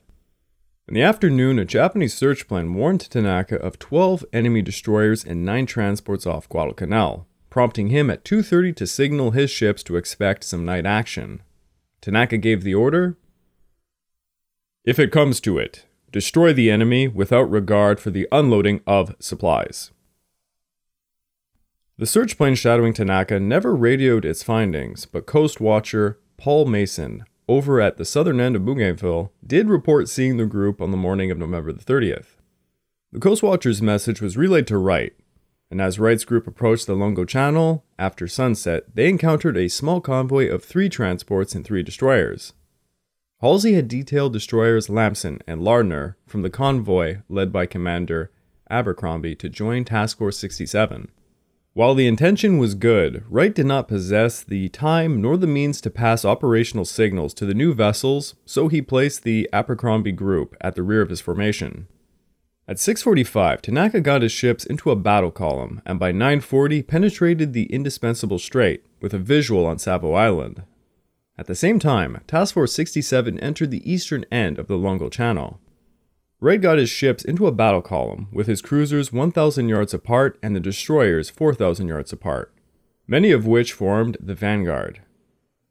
In 0.88 0.94
the 0.94 1.02
afternoon, 1.02 1.60
a 1.60 1.64
Japanese 1.64 2.14
search 2.14 2.48
plane 2.48 2.74
warned 2.74 3.02
Tanaka 3.02 3.54
of 3.54 3.78
12 3.78 4.24
enemy 4.32 4.60
destroyers 4.60 5.24
and 5.24 5.44
9 5.44 5.64
transports 5.66 6.26
off 6.26 6.48
Guadalcanal, 6.48 7.28
prompting 7.48 7.90
him 7.90 8.10
at 8.10 8.24
2:30 8.24 8.72
to 8.72 8.88
signal 8.88 9.30
his 9.30 9.52
ships 9.52 9.84
to 9.84 9.96
expect 9.96 10.42
some 10.42 10.64
night 10.64 10.84
action. 10.84 11.42
Tanaka 12.00 12.38
gave 12.38 12.64
the 12.64 12.74
order, 12.74 13.16
"If 14.84 14.98
it 14.98 15.12
comes 15.12 15.38
to 15.42 15.58
it, 15.58 15.86
destroy 16.12 16.52
the 16.52 16.70
enemy 16.70 17.08
without 17.08 17.50
regard 17.50 17.98
for 17.98 18.10
the 18.10 18.28
unloading 18.30 18.80
of 18.86 19.16
supplies. 19.18 19.90
The 21.98 22.06
search 22.06 22.36
plane 22.36 22.54
shadowing 22.54 22.92
Tanaka 22.92 23.40
never 23.40 23.74
radioed 23.74 24.24
its 24.24 24.42
findings, 24.42 25.06
but 25.06 25.26
Coast 25.26 25.60
Watcher 25.60 26.18
Paul 26.36 26.66
Mason, 26.66 27.24
over 27.48 27.80
at 27.80 27.96
the 27.96 28.04
southern 28.04 28.40
end 28.40 28.56
of 28.56 28.64
Bougainville, 28.64 29.32
did 29.46 29.68
report 29.68 30.08
seeing 30.08 30.36
the 30.36 30.46
group 30.46 30.80
on 30.80 30.90
the 30.90 30.96
morning 30.96 31.30
of 31.30 31.38
November 31.38 31.72
the 31.72 31.84
30th. 31.84 32.36
The 33.12 33.20
Coast 33.20 33.42
Watcher's 33.42 33.82
message 33.82 34.20
was 34.20 34.36
relayed 34.36 34.66
to 34.68 34.78
Wright, 34.78 35.12
and 35.70 35.80
as 35.80 35.98
Wright's 35.98 36.24
group 36.24 36.46
approached 36.46 36.86
the 36.86 36.96
Lengo 36.96 37.26
Channel 37.26 37.84
after 37.98 38.26
sunset, 38.26 38.94
they 38.94 39.08
encountered 39.08 39.56
a 39.56 39.68
small 39.68 40.00
convoy 40.00 40.48
of 40.48 40.64
three 40.64 40.88
transports 40.88 41.54
and 41.54 41.64
three 41.64 41.82
destroyers. 41.82 42.52
Halsey 43.42 43.72
had 43.72 43.88
detailed 43.88 44.32
destroyers 44.32 44.88
Lamson 44.88 45.40
and 45.48 45.60
Lardner 45.60 46.16
from 46.28 46.42
the 46.42 46.50
convoy 46.50 47.22
led 47.28 47.52
by 47.52 47.66
Commander 47.66 48.30
Abercrombie 48.70 49.34
to 49.34 49.48
join 49.48 49.84
Task 49.84 50.18
Force 50.18 50.38
67. 50.38 51.10
While 51.72 51.96
the 51.96 52.06
intention 52.06 52.58
was 52.58 52.76
good, 52.76 53.24
Wright 53.28 53.52
did 53.52 53.66
not 53.66 53.88
possess 53.88 54.44
the 54.44 54.68
time 54.68 55.20
nor 55.20 55.36
the 55.36 55.48
means 55.48 55.80
to 55.80 55.90
pass 55.90 56.24
operational 56.24 56.84
signals 56.84 57.34
to 57.34 57.44
the 57.44 57.52
new 57.52 57.74
vessels, 57.74 58.36
so 58.46 58.68
he 58.68 58.80
placed 58.80 59.24
the 59.24 59.50
Abercrombie 59.52 60.12
group 60.12 60.54
at 60.60 60.76
the 60.76 60.84
rear 60.84 61.02
of 61.02 61.10
his 61.10 61.20
formation. 61.20 61.88
At 62.68 62.76
6:45, 62.76 63.60
Tanaka 63.60 64.00
got 64.00 64.22
his 64.22 64.30
ships 64.30 64.64
into 64.64 64.92
a 64.92 64.96
battle 64.96 65.32
column 65.32 65.82
and 65.84 65.98
by 65.98 66.12
9:40 66.12 66.86
penetrated 66.86 67.54
the 67.54 67.64
indispensable 67.72 68.38
strait 68.38 68.84
with 69.00 69.12
a 69.12 69.18
visual 69.18 69.66
on 69.66 69.80
Savo 69.80 70.12
Island. 70.12 70.62
At 71.38 71.46
the 71.46 71.54
same 71.54 71.78
time, 71.78 72.20
Task 72.26 72.54
Force 72.54 72.74
67 72.74 73.38
entered 73.40 73.70
the 73.70 73.90
eastern 73.90 74.24
end 74.30 74.58
of 74.58 74.66
the 74.66 74.76
Lengo 74.76 75.10
Channel. 75.10 75.60
Wright 76.40 76.60
got 76.60 76.78
his 76.78 76.90
ships 76.90 77.24
into 77.24 77.46
a 77.46 77.52
battle 77.52 77.82
column, 77.82 78.28
with 78.32 78.46
his 78.46 78.60
cruisers 78.60 79.12
1,000 79.12 79.68
yards 79.68 79.94
apart 79.94 80.38
and 80.42 80.54
the 80.54 80.60
destroyers 80.60 81.30
4,000 81.30 81.88
yards 81.88 82.12
apart, 82.12 82.52
many 83.06 83.30
of 83.30 83.46
which 83.46 83.72
formed 83.72 84.16
the 84.20 84.34
vanguard. 84.34 85.00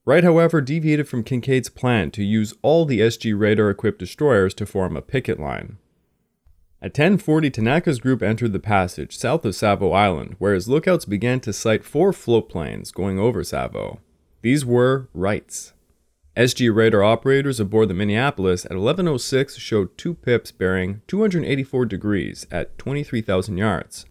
Wright, 0.03 0.23
however, 0.23 0.61
deviated 0.61 1.07
from 1.07 1.23
Kinkaid's 1.23 1.69
plan 1.69 2.09
to 2.11 2.23
use 2.23 2.55
all 2.63 2.85
the 2.85 3.01
SG 3.01 3.37
radar 3.37 3.69
equipped 3.69 3.99
destroyers 3.99 4.53
to 4.55 4.65
form 4.65 4.97
a 4.97 5.01
picket 5.01 5.39
line. 5.39 5.77
At 6.81 6.97
1040, 6.97 7.51
Tanaka's 7.51 7.99
group 7.99 8.23
entered 8.23 8.53
the 8.53 8.59
passage 8.59 9.15
south 9.15 9.45
of 9.45 9.55
Savo 9.55 9.91
Island, 9.91 10.37
where 10.39 10.55
his 10.55 10.67
lookouts 10.67 11.05
began 11.05 11.39
to 11.41 11.53
sight 11.53 11.83
four 11.83 12.11
float 12.11 12.49
planes 12.49 12.91
going 12.91 13.19
over 13.19 13.43
Savo. 13.43 13.99
These 14.41 14.65
were 14.65 15.07
Wright's. 15.13 15.73
SG 16.35 16.73
radar 16.73 17.03
operators 17.03 17.59
aboard 17.59 17.89
the 17.89 17.93
Minneapolis 17.93 18.65
at 18.65 18.71
1106 18.71 19.57
showed 19.57 19.97
two 19.97 20.13
pips 20.13 20.51
bearing 20.51 21.01
284 21.07 21.85
degrees 21.85 22.47
at 22.49 22.77
23,000 22.77 23.57
yards. 23.57 24.05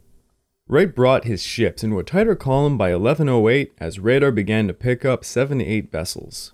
Wright 0.68 0.94
brought 0.94 1.24
his 1.24 1.42
ships 1.42 1.82
into 1.82 1.98
a 1.98 2.04
tighter 2.04 2.36
column 2.36 2.78
by 2.78 2.94
1108 2.94 3.72
as 3.78 3.98
radar 3.98 4.30
began 4.30 4.68
to 4.68 4.74
pick 4.74 5.04
up 5.04 5.24
7 5.24 5.58
to 5.58 5.64
8 5.64 5.90
vessels. 5.90 6.52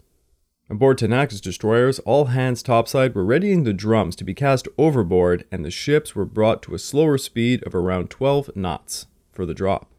Aboard 0.70 0.98
Tanaka's 0.98 1.40
destroyers, 1.40 1.98
all 2.00 2.26
hands 2.26 2.62
topside 2.62 3.14
were 3.14 3.24
readying 3.24 3.64
the 3.64 3.72
drums 3.74 4.16
to 4.16 4.24
be 4.24 4.34
cast 4.34 4.68
overboard, 4.78 5.44
and 5.52 5.64
the 5.64 5.70
ships 5.70 6.16
were 6.16 6.24
brought 6.24 6.62
to 6.62 6.74
a 6.74 6.78
slower 6.78 7.18
speed 7.18 7.62
of 7.64 7.74
around 7.74 8.08
12 8.08 8.56
knots 8.56 9.06
for 9.32 9.44
the 9.44 9.54
drop. 9.54 9.90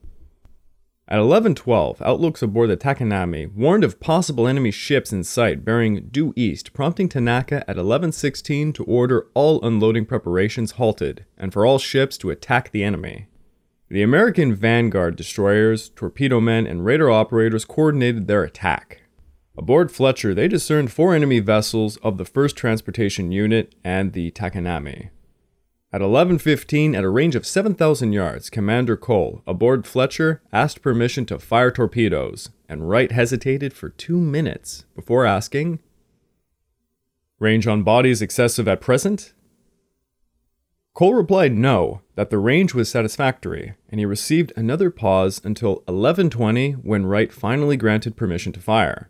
At 1.10 1.20
11:12, 1.20 2.02
outlooks 2.02 2.42
aboard 2.42 2.70
the 2.70 2.76
Takanami 2.76 3.54
warned 3.56 3.86
of 3.86 4.02
possible 4.02 4.46
enemy 4.46 4.72
ships 4.72 5.14
in 5.14 5.24
sight 5.24 5.64
bearing 5.64 6.10
due 6.12 6.34
east, 6.36 6.74
prompting 6.74 7.08
Tanaka 7.08 7.64
at 7.70 7.78
11:16 7.78 8.74
to 8.74 8.84
order 8.84 9.28
all 9.34 9.66
unloading 9.66 10.06
preparations 10.06 10.72
halted 10.72 11.24
and 11.38 11.54
for 11.54 11.66
all 11.66 11.80
ships 11.80 12.18
to 12.18 12.30
attack 12.30 12.72
the 12.72 12.84
enemy. 12.84 13.28
The 13.90 14.04
American 14.04 14.54
Vanguard 14.54 15.16
destroyers, 15.16 15.88
torpedo 15.96 16.42
men, 16.42 16.68
and 16.68 16.84
radar 16.84 17.10
operators 17.10 17.64
coordinated 17.64 18.28
their 18.28 18.44
attack. 18.44 19.04
Aboard 19.58 19.94
Fletcher, 19.94 20.34
they 20.34 20.50
discerned 20.50 20.92
four 20.92 21.16
enemy 21.16 21.40
vessels 21.40 21.96
of 22.04 22.18
the 22.18 22.26
1st 22.26 22.58
Transportation 22.58 23.32
Unit 23.32 23.74
and 23.82 24.12
the 24.12 24.32
Takanami. 24.32 25.12
At 25.98 26.04
11:15 26.04 26.96
at 26.96 27.04
a 27.04 27.10
range 27.10 27.36
of 27.36 27.44
7,000 27.44 28.14
yards, 28.14 28.52
Commander 28.52 28.96
Cole, 28.96 29.42
aboard 29.48 29.88
Fletcher, 29.88 30.44
asked 30.54 30.84
permission 30.84 31.26
to 31.26 31.40
fire 31.40 31.72
torpedoes, 31.72 32.52
and 32.70 32.88
Wright 32.88 33.12
hesitated 33.12 33.74
for 33.74 33.90
2 33.90 34.22
minutes 34.22 34.86
before 34.94 35.26
asking, 35.26 35.80
"Range 37.40 37.66
on 37.66 37.82
bodies 37.82 38.22
excessive 38.22 38.68
at 38.68 38.80
present?" 38.80 39.34
Cole 40.94 41.16
replied 41.16 41.58
no, 41.58 42.02
that 42.14 42.30
the 42.30 42.38
range 42.38 42.76
was 42.76 42.90
satisfactory, 42.90 43.74
and 43.90 44.00
he 44.00 44.06
received 44.06 44.54
another 44.56 44.92
pause 44.92 45.42
until 45.44 45.84
11:20 45.88 46.74
when 46.74 47.08
Wright 47.08 47.34
finally 47.34 47.76
granted 47.76 48.16
permission 48.16 48.54
to 48.54 48.60
fire. 48.60 49.10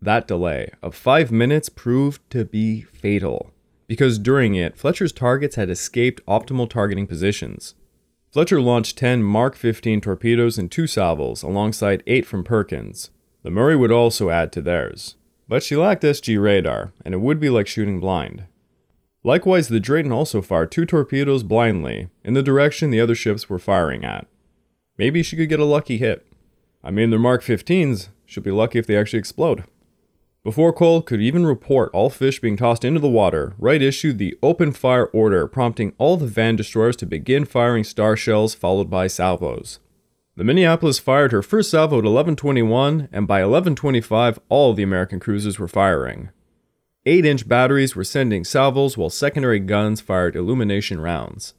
That 0.00 0.26
delay 0.26 0.70
of 0.82 0.94
five 0.94 1.30
minutes 1.30 1.68
proved 1.68 2.22
to 2.30 2.46
be 2.46 2.80
fatal, 2.80 3.52
because 3.92 4.18
during 4.18 4.54
it, 4.54 4.78
Fletcher's 4.78 5.12
targets 5.12 5.56
had 5.56 5.68
escaped 5.68 6.24
optimal 6.24 6.66
targeting 6.66 7.06
positions. 7.06 7.74
Fletcher 8.30 8.58
launched 8.58 8.96
10 8.96 9.22
Mark 9.22 9.54
15 9.54 10.00
torpedoes 10.00 10.56
and 10.56 10.72
two 10.72 10.86
salvos, 10.86 11.42
alongside 11.42 12.02
8 12.06 12.24
from 12.24 12.42
Perkins. 12.42 13.10
The 13.42 13.50
Murray 13.50 13.76
would 13.76 13.92
also 13.92 14.30
add 14.30 14.50
to 14.52 14.62
theirs. 14.62 15.16
But 15.46 15.62
she 15.62 15.76
lacked 15.76 16.04
SG 16.04 16.42
radar, 16.42 16.94
and 17.04 17.12
it 17.12 17.20
would 17.20 17.38
be 17.38 17.50
like 17.50 17.66
shooting 17.66 18.00
blind. 18.00 18.46
Likewise, 19.24 19.68
the 19.68 19.78
Drayton 19.78 20.10
also 20.10 20.40
fired 20.40 20.72
two 20.72 20.86
torpedoes 20.86 21.42
blindly, 21.42 22.08
in 22.24 22.32
the 22.32 22.42
direction 22.42 22.88
the 22.90 23.00
other 23.00 23.14
ships 23.14 23.50
were 23.50 23.58
firing 23.58 24.06
at. 24.06 24.26
Maybe 24.96 25.22
she 25.22 25.36
could 25.36 25.50
get 25.50 25.60
a 25.60 25.66
lucky 25.66 25.98
hit. 25.98 26.26
I 26.82 26.90
mean, 26.90 27.10
they're 27.10 27.18
Mark 27.18 27.42
15s, 27.42 28.08
she'll 28.24 28.42
be 28.42 28.50
lucky 28.50 28.78
if 28.78 28.86
they 28.86 28.96
actually 28.96 29.18
explode. 29.18 29.64
Before 30.44 30.72
Cole 30.72 31.02
could 31.02 31.20
even 31.20 31.46
report 31.46 31.90
all 31.92 32.10
fish 32.10 32.40
being 32.40 32.56
tossed 32.56 32.84
into 32.84 32.98
the 32.98 33.08
water, 33.08 33.54
Wright 33.58 33.80
issued 33.80 34.18
the 34.18 34.36
open 34.42 34.72
fire 34.72 35.06
order, 35.06 35.46
prompting 35.46 35.92
all 35.98 36.16
the 36.16 36.26
van 36.26 36.56
destroyers 36.56 36.96
to 36.96 37.06
begin 37.06 37.44
firing 37.44 37.84
star 37.84 38.16
shells 38.16 38.52
followed 38.52 38.90
by 38.90 39.06
salvos. 39.06 39.78
The 40.34 40.42
Minneapolis 40.42 40.98
fired 40.98 41.30
her 41.30 41.42
first 41.42 41.70
salvo 41.70 41.98
at 41.98 42.04
11:21, 42.04 43.08
and 43.12 43.28
by 43.28 43.40
11:25, 43.40 44.40
all 44.48 44.74
the 44.74 44.82
American 44.82 45.20
cruisers 45.20 45.60
were 45.60 45.68
firing. 45.68 46.30
8-inch 47.06 47.46
batteries 47.46 47.94
were 47.94 48.02
sending 48.02 48.42
salvos 48.42 48.98
while 48.98 49.10
secondary 49.10 49.60
guns 49.60 50.00
fired 50.00 50.34
illumination 50.34 51.00
rounds. 51.00 51.54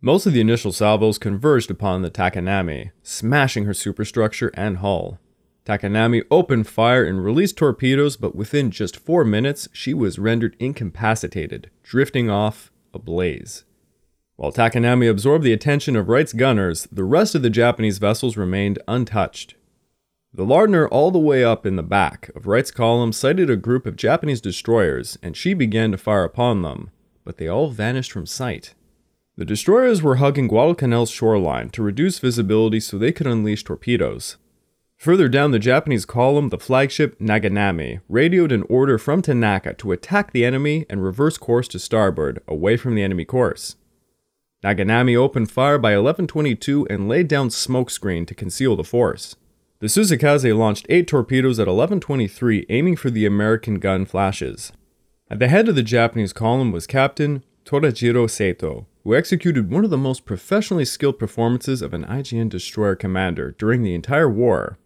Most 0.00 0.24
of 0.24 0.32
the 0.32 0.40
initial 0.40 0.70
salvos 0.70 1.18
converged 1.18 1.70
upon 1.70 2.02
the 2.02 2.10
Takanami, 2.10 2.92
smashing 3.02 3.64
her 3.64 3.74
superstructure 3.74 4.52
and 4.54 4.76
hull. 4.76 5.18
Takanami 5.66 6.22
opened 6.30 6.66
fire 6.68 7.04
and 7.04 7.24
released 7.24 7.56
torpedoes, 7.56 8.18
but 8.18 8.36
within 8.36 8.70
just 8.70 8.98
four 8.98 9.24
minutes, 9.24 9.66
she 9.72 9.94
was 9.94 10.18
rendered 10.18 10.56
incapacitated, 10.58 11.70
drifting 11.82 12.28
off 12.28 12.70
ablaze. 12.92 13.64
While 14.36 14.52
Takanami 14.52 15.08
absorbed 15.08 15.44
the 15.44 15.52
attention 15.52 15.96
of 15.96 16.08
Wright's 16.08 16.32
gunners, 16.32 16.86
the 16.92 17.04
rest 17.04 17.34
of 17.34 17.42
the 17.42 17.50
Japanese 17.50 17.98
vessels 17.98 18.36
remained 18.36 18.78
untouched. 18.86 19.54
The 20.34 20.44
Lardner, 20.44 20.88
all 20.88 21.10
the 21.10 21.18
way 21.18 21.44
up 21.44 21.64
in 21.64 21.76
the 21.76 21.82
back 21.82 22.30
of 22.34 22.46
Wright's 22.46 22.72
column, 22.72 23.12
sighted 23.12 23.48
a 23.48 23.56
group 23.56 23.86
of 23.86 23.96
Japanese 23.96 24.40
destroyers, 24.40 25.16
and 25.22 25.36
she 25.36 25.54
began 25.54 25.92
to 25.92 25.98
fire 25.98 26.24
upon 26.24 26.62
them, 26.62 26.90
but 27.24 27.38
they 27.38 27.48
all 27.48 27.68
vanished 27.68 28.12
from 28.12 28.26
sight. 28.26 28.74
The 29.36 29.44
destroyers 29.44 30.02
were 30.02 30.16
hugging 30.16 30.48
Guadalcanal's 30.48 31.10
shoreline 31.10 31.70
to 31.70 31.82
reduce 31.82 32.18
visibility 32.18 32.80
so 32.80 32.98
they 32.98 33.12
could 33.12 33.26
unleash 33.26 33.64
torpedoes. 33.64 34.36
Further 35.04 35.28
down 35.28 35.50
the 35.50 35.58
Japanese 35.58 36.06
column, 36.06 36.48
the 36.48 36.56
flagship 36.56 37.18
Naganami 37.18 38.00
radioed 38.08 38.52
an 38.52 38.62
order 38.70 38.96
from 38.96 39.20
Tanaka 39.20 39.74
to 39.74 39.92
attack 39.92 40.32
the 40.32 40.46
enemy 40.46 40.86
and 40.88 41.04
reverse 41.04 41.36
course 41.36 41.68
to 41.68 41.78
starboard, 41.78 42.40
away 42.48 42.78
from 42.78 42.94
the 42.94 43.02
enemy 43.02 43.26
course. 43.26 43.76
Naganami 44.64 45.14
opened 45.14 45.50
fire 45.50 45.76
by 45.76 45.90
1122 45.90 46.86
and 46.88 47.06
laid 47.06 47.28
down 47.28 47.50
smokescreen 47.50 48.26
to 48.26 48.34
conceal 48.34 48.76
the 48.76 48.82
force. 48.82 49.36
The 49.80 49.88
Suzukaze 49.88 50.56
launched 50.56 50.86
8 50.88 51.06
torpedoes 51.06 51.58
at 51.58 51.66
1123, 51.66 52.64
aiming 52.70 52.96
for 52.96 53.10
the 53.10 53.26
American 53.26 53.80
gun 53.80 54.06
flashes. 54.06 54.72
At 55.28 55.38
the 55.38 55.48
head 55.48 55.68
of 55.68 55.74
the 55.74 55.82
Japanese 55.82 56.32
column 56.32 56.72
was 56.72 56.86
Captain 56.86 57.44
Torajiro 57.66 58.24
Seto, 58.24 58.86
who 59.02 59.14
executed 59.14 59.70
one 59.70 59.84
of 59.84 59.90
the 59.90 59.98
most 59.98 60.24
professionally 60.24 60.86
skilled 60.86 61.18
performances 61.18 61.82
of 61.82 61.92
an 61.92 62.06
IJN 62.06 62.48
destroyer 62.48 62.96
commander 62.96 63.54
during 63.58 63.82
the 63.82 63.94
entire 63.94 64.30
war 64.30 64.78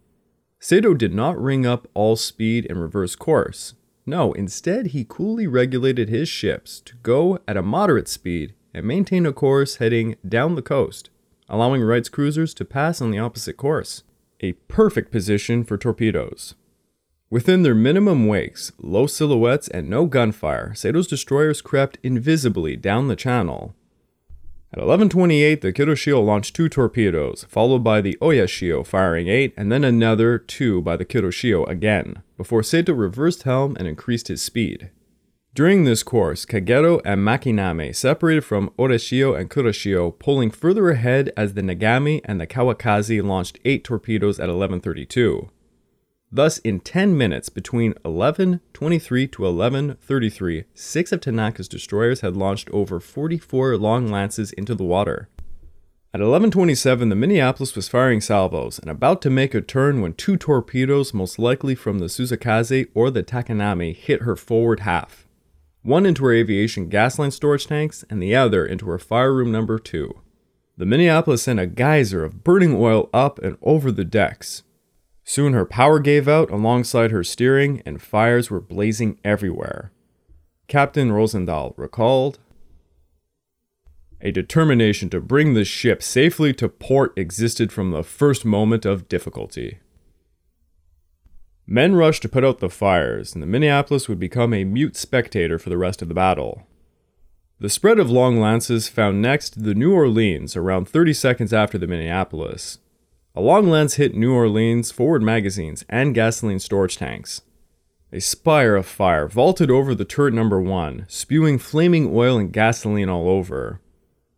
Seto 0.61 0.97
did 0.97 1.15
not 1.15 1.41
ring 1.41 1.65
up 1.65 1.89
all 1.95 2.17
speed 2.17 2.67
and 2.69 2.81
reverse 2.81 3.15
course. 3.15 3.75
No, 4.05 4.33
instead, 4.33 4.89
he 4.89 5.07
coolly 5.09 5.47
regulated 5.47 6.09
his 6.09 6.29
ships 6.29 6.81
to 6.81 6.97
go 7.03 7.39
at 7.47 7.57
a 7.57 7.63
moderate 7.63 8.09
speed 8.09 8.55
and 8.75 8.87
maintain 8.87 9.27
a 9.27 9.33
course 9.33 9.77
heading 9.77 10.17
down 10.27 10.55
the 10.55 10.63
coast, 10.63 11.11
allowing 11.49 11.83
Wright's 11.83 12.09
cruisers 12.09 12.55
to 12.55 12.65
pass 12.65 13.01
on 13.01 13.11
the 13.11 13.19
opposite 13.19 13.57
course. 13.57 14.03
A 14.41 14.53
perfect 14.53 15.13
position 15.13 15.65
for 15.65 15.77
torpedoes. 15.77 16.55
Within 17.31 17.63
their 17.63 17.75
minimum 17.75 18.27
wakes, 18.27 18.73
low 18.79 19.07
silhouettes, 19.07 19.69
and 19.69 19.91
no 19.91 20.07
gunfire, 20.07 20.73
Seto's 20.75 21.07
destroyers 21.07 21.61
crept 21.61 21.99
invisibly 22.03 22.75
down 22.75 23.09
the 23.09 23.17
channel, 23.17 23.75
at 24.73 24.81
11:28, 24.81 25.61
the 25.63 25.73
Kuroshio 25.73 26.25
launched 26.25 26.55
two 26.55 26.69
torpedoes, 26.69 27.47
followed 27.49 27.83
by 27.83 28.01
the 28.01 28.19
Oyashio 28.21 28.87
firing 28.87 29.29
eight, 29.29 29.55
and 29.57 29.73
then 29.73 29.83
another 29.83 30.39
two 30.39 30.83
by 30.83 30.97
the 30.97 31.07
Kuroshio 31.07 31.67
again, 31.69 32.23
before 32.37 32.61
Seto 32.61 32.99
reversed 32.99 33.45
helm 33.45 33.77
and 33.79 33.89
increased 33.89 34.29
his 34.29 34.43
speed. 34.43 34.91
During 35.55 35.85
this 35.85 36.03
course, 36.03 36.45
Kagero 36.45 37.01
and 37.05 37.23
Makinami 37.23 37.97
separated 37.97 38.45
from 38.45 38.71
Oyashio 38.79 39.37
and 39.37 39.51
Kuroshio, 39.51 40.17
pulling 40.19 40.51
further 40.51 40.91
ahead 40.91 41.33
as 41.37 41.55
the 41.55 41.63
Nagami 41.63 42.21
and 42.25 42.41
the 42.41 42.47
Kawakaze 42.47 43.25
launched 43.25 43.59
eight 43.65 43.83
torpedoes 43.83 44.39
at 44.39 44.49
11:32. 44.51 45.49
Thus, 46.31 46.59
in 46.59 46.81
10 46.81 47.17
minutes 47.17 47.49
between 47.49 47.95
11:23 48.05 49.27
to 49.29 49.47
11:33, 49.47 50.65
six 50.75 51.11
of 51.11 51.21
Tanaka's 51.21 51.69
destroyers 51.69 52.21
had 52.21 52.37
launched 52.37 52.69
over 52.71 53.01
44 53.01 53.79
long 53.79 54.09
lances 54.09 54.53
into 54.53 54.75
the 54.75 54.85
water. 54.85 55.29
At 56.13 56.21
11:27, 56.21 57.09
the 57.09 57.17
Minneapolis 57.17 57.75
was 57.75 57.89
firing 57.89 58.21
salvos 58.21 58.79
and 58.79 58.91
about 58.91 59.23
to 59.23 59.31
make 59.31 59.55
a 59.55 59.61
turn 59.61 60.01
when 60.01 60.13
two 60.13 60.37
torpedoes, 60.37 61.15
most 61.15 61.39
likely 61.39 61.75
from 61.75 61.99
the 61.99 62.09
Suzukaze 62.09 62.89
or 62.95 63.11
the 63.11 63.23
Takanami, 63.23 63.95
hit 63.95 64.23
her 64.23 64.37
forward 64.37 64.81
half. 64.81 65.27
One 65.83 66.05
into 66.05 66.25
her 66.25 66.33
aviation 66.33 66.91
gasline 66.91 67.33
storage 67.33 67.67
tanks, 67.67 68.05
and 68.11 68.23
the 68.23 68.35
other 68.35 68.67
into 68.67 68.87
her 68.91 68.99
fire 68.99 69.33
room 69.33 69.51
number 69.51 69.79
two. 69.79 70.13
The 70.77 70.87
Minneapolis 70.87 71.43
sent 71.43 71.59
a 71.59 71.67
geyser 71.67 72.23
of 72.25 72.45
burning 72.45 72.75
oil 72.75 73.09
up 73.13 73.39
and 73.41 73.57
over 73.63 73.91
the 73.91 74.05
decks, 74.05 74.63
Soon 75.29 75.53
her 75.53 75.67
power 75.67 75.99
gave 75.99 76.27
out 76.27 76.51
alongside 76.51 77.11
her 77.11 77.23
steering, 77.23 77.83
and 77.85 78.01
fires 78.01 78.51
were 78.51 78.63
blazing 78.63 79.19
everywhere. 79.23 79.93
Captain 80.69 81.11
Rosendahl 81.11 81.75
recalled 81.77 82.39
A 84.23 84.31
determination 84.31 85.11
to 85.11 85.21
bring 85.21 85.53
the 85.53 85.67
ship 85.67 86.03
safely 86.03 86.55
to 86.55 86.67
port 86.71 87.13
existed 87.15 87.71
from 87.71 87.91
the 87.91 88.03
first 88.03 88.47
moment 88.47 88.87
of 88.87 89.07
difficulty. 89.07 89.81
Men 91.67 91.95
rushed 91.95 92.23
to 92.23 92.29
put 92.31 92.43
out 92.43 92.61
the 92.61 92.71
fires, 92.71 93.35
and 93.35 93.43
the 93.43 93.47
Minneapolis 93.47 94.09
would 94.09 94.19
become 94.19 94.55
a 94.55 94.65
mute 94.65 94.97
spectator 94.97 95.59
for 95.59 95.69
the 95.69 95.77
rest 95.77 96.01
of 96.01 96.09
the 96.09 96.15
battle. 96.15 96.67
The 97.61 97.69
spread 97.69 97.99
of 97.99 98.11
long 98.11 98.41
lances 98.41 98.89
found 98.89 99.21
next 99.21 99.63
the 99.63 99.75
New 99.75 99.93
Orleans 99.93 100.57
around 100.57 100.89
30 100.89 101.13
seconds 101.13 101.53
after 101.53 101.77
the 101.77 101.87
Minneapolis. 101.87 102.79
A 103.39 103.41
long 103.41 103.69
lance 103.69 103.95
hit 103.95 104.17
New 104.17 104.35
Orleans 104.35 104.91
forward 104.91 105.23
magazines 105.23 105.85
and 105.89 106.13
gasoline 106.13 106.59
storage 106.59 106.97
tanks. 106.97 107.43
A 108.13 108.21
spire 108.21 108.75
of 108.75 108.85
fire 108.85 109.29
vaulted 109.29 109.71
over 109.71 109.95
the 109.95 110.05
turret 110.05 110.35
number 110.35 110.61
one, 110.61 111.05
spewing 111.07 111.61
flaming 111.61 112.11
oil 112.13 112.37
and 112.37 112.53
gasoline 112.53 113.09
all 113.09 113.29
over. 113.29 113.81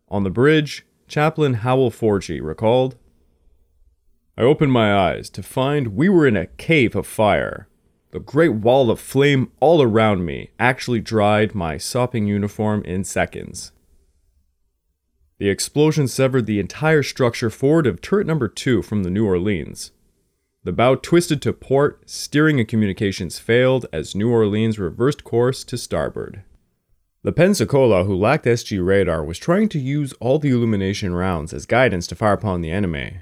On 0.09 0.23
the 0.23 0.29
bridge, 0.29 0.85
Chaplain 1.07 1.55
Howell 1.65 1.89
Forgy 1.89 2.41
recalled 2.41 2.95
I 4.37 4.43
opened 4.43 4.71
my 4.71 4.93
eyes 4.95 5.31
to 5.31 5.41
find 5.41 5.95
we 5.95 6.07
were 6.07 6.27
in 6.27 6.37
a 6.37 6.45
cave 6.45 6.95
of 6.95 7.07
fire. 7.07 7.67
The 8.11 8.19
great 8.19 8.53
wall 8.53 8.91
of 8.91 8.99
flame 8.99 9.51
all 9.59 9.81
around 9.81 10.25
me 10.25 10.51
actually 10.59 10.99
dried 10.99 11.55
my 11.55 11.79
sopping 11.79 12.27
uniform 12.27 12.83
in 12.83 13.03
seconds. 13.03 13.71
The 15.41 15.49
explosion 15.49 16.07
severed 16.07 16.45
the 16.45 16.59
entire 16.59 17.01
structure 17.01 17.49
forward 17.49 17.87
of 17.87 17.99
turret 17.99 18.27
number 18.27 18.47
2 18.47 18.83
from 18.83 19.01
the 19.01 19.09
New 19.09 19.25
Orleans. 19.25 19.89
The 20.63 20.71
bow 20.71 20.93
twisted 20.93 21.41
to 21.41 21.51
port, 21.51 22.07
steering 22.07 22.59
and 22.59 22.69
communications 22.69 23.39
failed 23.39 23.87
as 23.91 24.13
New 24.13 24.29
Orleans 24.29 24.77
reversed 24.77 25.23
course 25.23 25.63
to 25.63 25.79
starboard. 25.79 26.43
The 27.23 27.31
Pensacola, 27.31 28.03
who 28.03 28.15
lacked 28.15 28.45
SG 28.45 28.85
radar, 28.85 29.25
was 29.25 29.39
trying 29.39 29.67
to 29.69 29.79
use 29.79 30.13
all 30.19 30.37
the 30.37 30.51
illumination 30.51 31.15
rounds 31.15 31.55
as 31.55 31.65
guidance 31.65 32.05
to 32.05 32.15
fire 32.15 32.33
upon 32.33 32.61
the 32.61 32.69
enemy. 32.69 33.21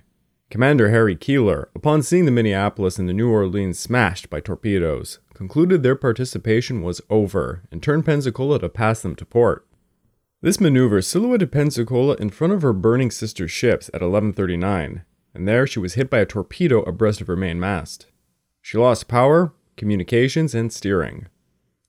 Commander 0.50 0.90
Harry 0.90 1.16
Keeler, 1.16 1.70
upon 1.74 2.04
seeing 2.04 2.26
the 2.26 2.32
Minneapolis 2.32 3.00
and 3.00 3.08
the 3.08 3.14
New 3.14 3.32
Orleans 3.32 3.80
smashed 3.80 4.30
by 4.30 4.42
torpedoes, 4.42 5.20
concluded 5.34 5.84
their 5.84 5.96
participation 5.96 6.82
was 6.82 7.00
over 7.10 7.64
and 7.72 7.82
turned 7.82 8.06
Pensacola 8.06 8.60
to 8.60 8.68
pass 8.68 9.02
them 9.02 9.16
to 9.16 9.26
port. 9.26 9.66
This 10.42 10.62
maneuver 10.62 11.02
silhouetted 11.02 11.52
Pensacola 11.52 12.16
in 12.16 12.30
front 12.30 12.54
of 12.54 12.62
her 12.62 12.72
burning 12.72 13.12
sister 13.12 13.46
ships 13.46 13.90
at 13.90 14.02
1139, 14.02 15.04
and 15.34 15.48
there 15.48 15.68
she 15.68 15.80
was 15.80 15.96
hit 15.96 16.10
by 16.10 16.20
a 16.20 16.26
torpedo 16.26 16.82
abreast 16.84 17.20
of 17.20 17.28
her 17.28 17.36
main 17.36 17.60
mast. 17.60 18.06
She 18.62 18.78
lost 18.78 19.10
power, 19.10 19.54
communications, 19.76 20.56
and 20.56 20.72
steering. 20.72 21.28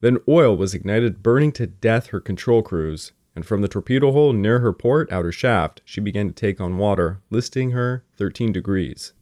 Then 0.01 0.19
oil 0.27 0.57
was 0.57 0.75
ignited, 0.75 1.23
burning 1.23 1.53
to 1.53 1.69
death 1.69 2.09
her 2.09 2.19
control 2.19 2.61
crews, 2.63 3.13
and 3.37 3.47
from 3.47 3.61
the 3.61 3.69
torpedo 3.69 4.11
hole 4.11 4.33
near 4.33 4.59
her 4.59 4.73
port 4.73 5.13
outer 5.13 5.31
shaft, 5.31 5.81
she 5.85 6.01
began 6.01 6.27
to 6.27 6.35
take 6.35 6.61
on 6.61 6.77
water, 6.77 7.21
listing 7.31 7.71
her 7.71 8.05
13 8.17 8.51
degrees. 8.51 9.13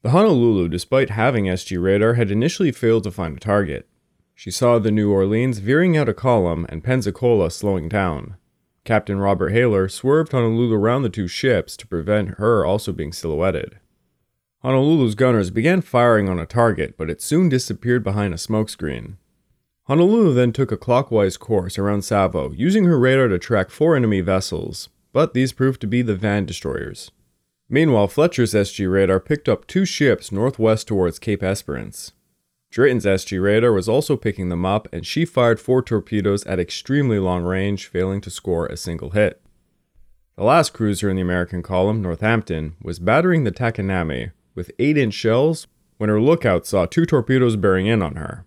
The 0.00 0.10
Honolulu, 0.10 0.68
despite 0.68 1.10
having 1.10 1.44
SG 1.44 1.82
radar, 1.82 2.14
had 2.14 2.30
initially 2.30 2.72
failed 2.72 3.04
to 3.04 3.10
find 3.10 3.36
a 3.36 3.40
target. 3.40 3.86
She 4.34 4.50
saw 4.50 4.78
the 4.78 4.90
New 4.90 5.12
Orleans 5.12 5.58
veering 5.58 5.98
out 5.98 6.08
a 6.08 6.14
column 6.14 6.64
and 6.70 6.82
Pensacola 6.82 7.50
slowing 7.50 7.90
down. 7.90 8.36
Captain 8.84 9.18
Robert 9.18 9.50
Hayler 9.52 9.88
swerved 9.90 10.32
Honolulu 10.32 10.74
around 10.74 11.02
the 11.02 11.08
two 11.08 11.28
ships 11.28 11.76
to 11.76 11.86
prevent 11.86 12.38
her 12.38 12.64
also 12.64 12.92
being 12.92 13.12
silhouetted. 13.12 13.78
Honolulu's 14.62 15.14
gunners 15.14 15.50
began 15.50 15.80
firing 15.80 16.28
on 16.28 16.38
a 16.38 16.46
target, 16.46 16.96
but 16.98 17.08
it 17.10 17.22
soon 17.22 17.48
disappeared 17.48 18.04
behind 18.04 18.34
a 18.34 18.36
smokescreen. 18.36 19.16
Honolulu 19.84 20.34
then 20.34 20.52
took 20.52 20.70
a 20.70 20.76
clockwise 20.76 21.36
course 21.36 21.78
around 21.78 22.02
Savo, 22.02 22.52
using 22.52 22.84
her 22.84 22.98
radar 22.98 23.28
to 23.28 23.38
track 23.38 23.70
four 23.70 23.96
enemy 23.96 24.20
vessels, 24.20 24.88
but 25.12 25.34
these 25.34 25.52
proved 25.52 25.80
to 25.80 25.86
be 25.86 26.02
the 26.02 26.14
van 26.14 26.44
destroyers. 26.44 27.10
Meanwhile, 27.68 28.08
Fletcher's 28.08 28.52
SG 28.52 28.90
radar 28.90 29.20
picked 29.20 29.48
up 29.48 29.66
two 29.66 29.84
ships 29.84 30.30
northwest 30.30 30.88
towards 30.88 31.18
Cape 31.18 31.42
Esperance. 31.42 32.12
Drayton's 32.70 33.04
SG 33.04 33.42
radar 33.42 33.72
was 33.72 33.88
also 33.88 34.16
picking 34.16 34.48
them 34.48 34.64
up, 34.64 34.86
and 34.92 35.04
she 35.04 35.24
fired 35.24 35.58
four 35.58 35.82
torpedoes 35.82 36.44
at 36.46 36.60
extremely 36.60 37.18
long 37.18 37.42
range, 37.42 37.86
failing 37.86 38.20
to 38.20 38.30
score 38.30 38.66
a 38.66 38.76
single 38.76 39.10
hit. 39.10 39.42
The 40.36 40.44
last 40.44 40.72
cruiser 40.72 41.10
in 41.10 41.16
the 41.16 41.22
American 41.22 41.62
column, 41.62 42.00
Northampton, 42.00 42.76
was 42.80 43.00
battering 43.00 43.42
the 43.42 43.50
Takanami 43.50 44.30
with 44.54 44.70
8 44.78 44.96
inch 44.96 45.14
shells 45.14 45.66
when 45.98 46.08
her 46.08 46.20
lookout 46.20 46.64
saw 46.64 46.86
two 46.86 47.04
torpedoes 47.04 47.56
bearing 47.56 47.86
in 47.86 48.02
on 48.02 48.14
her. 48.14 48.44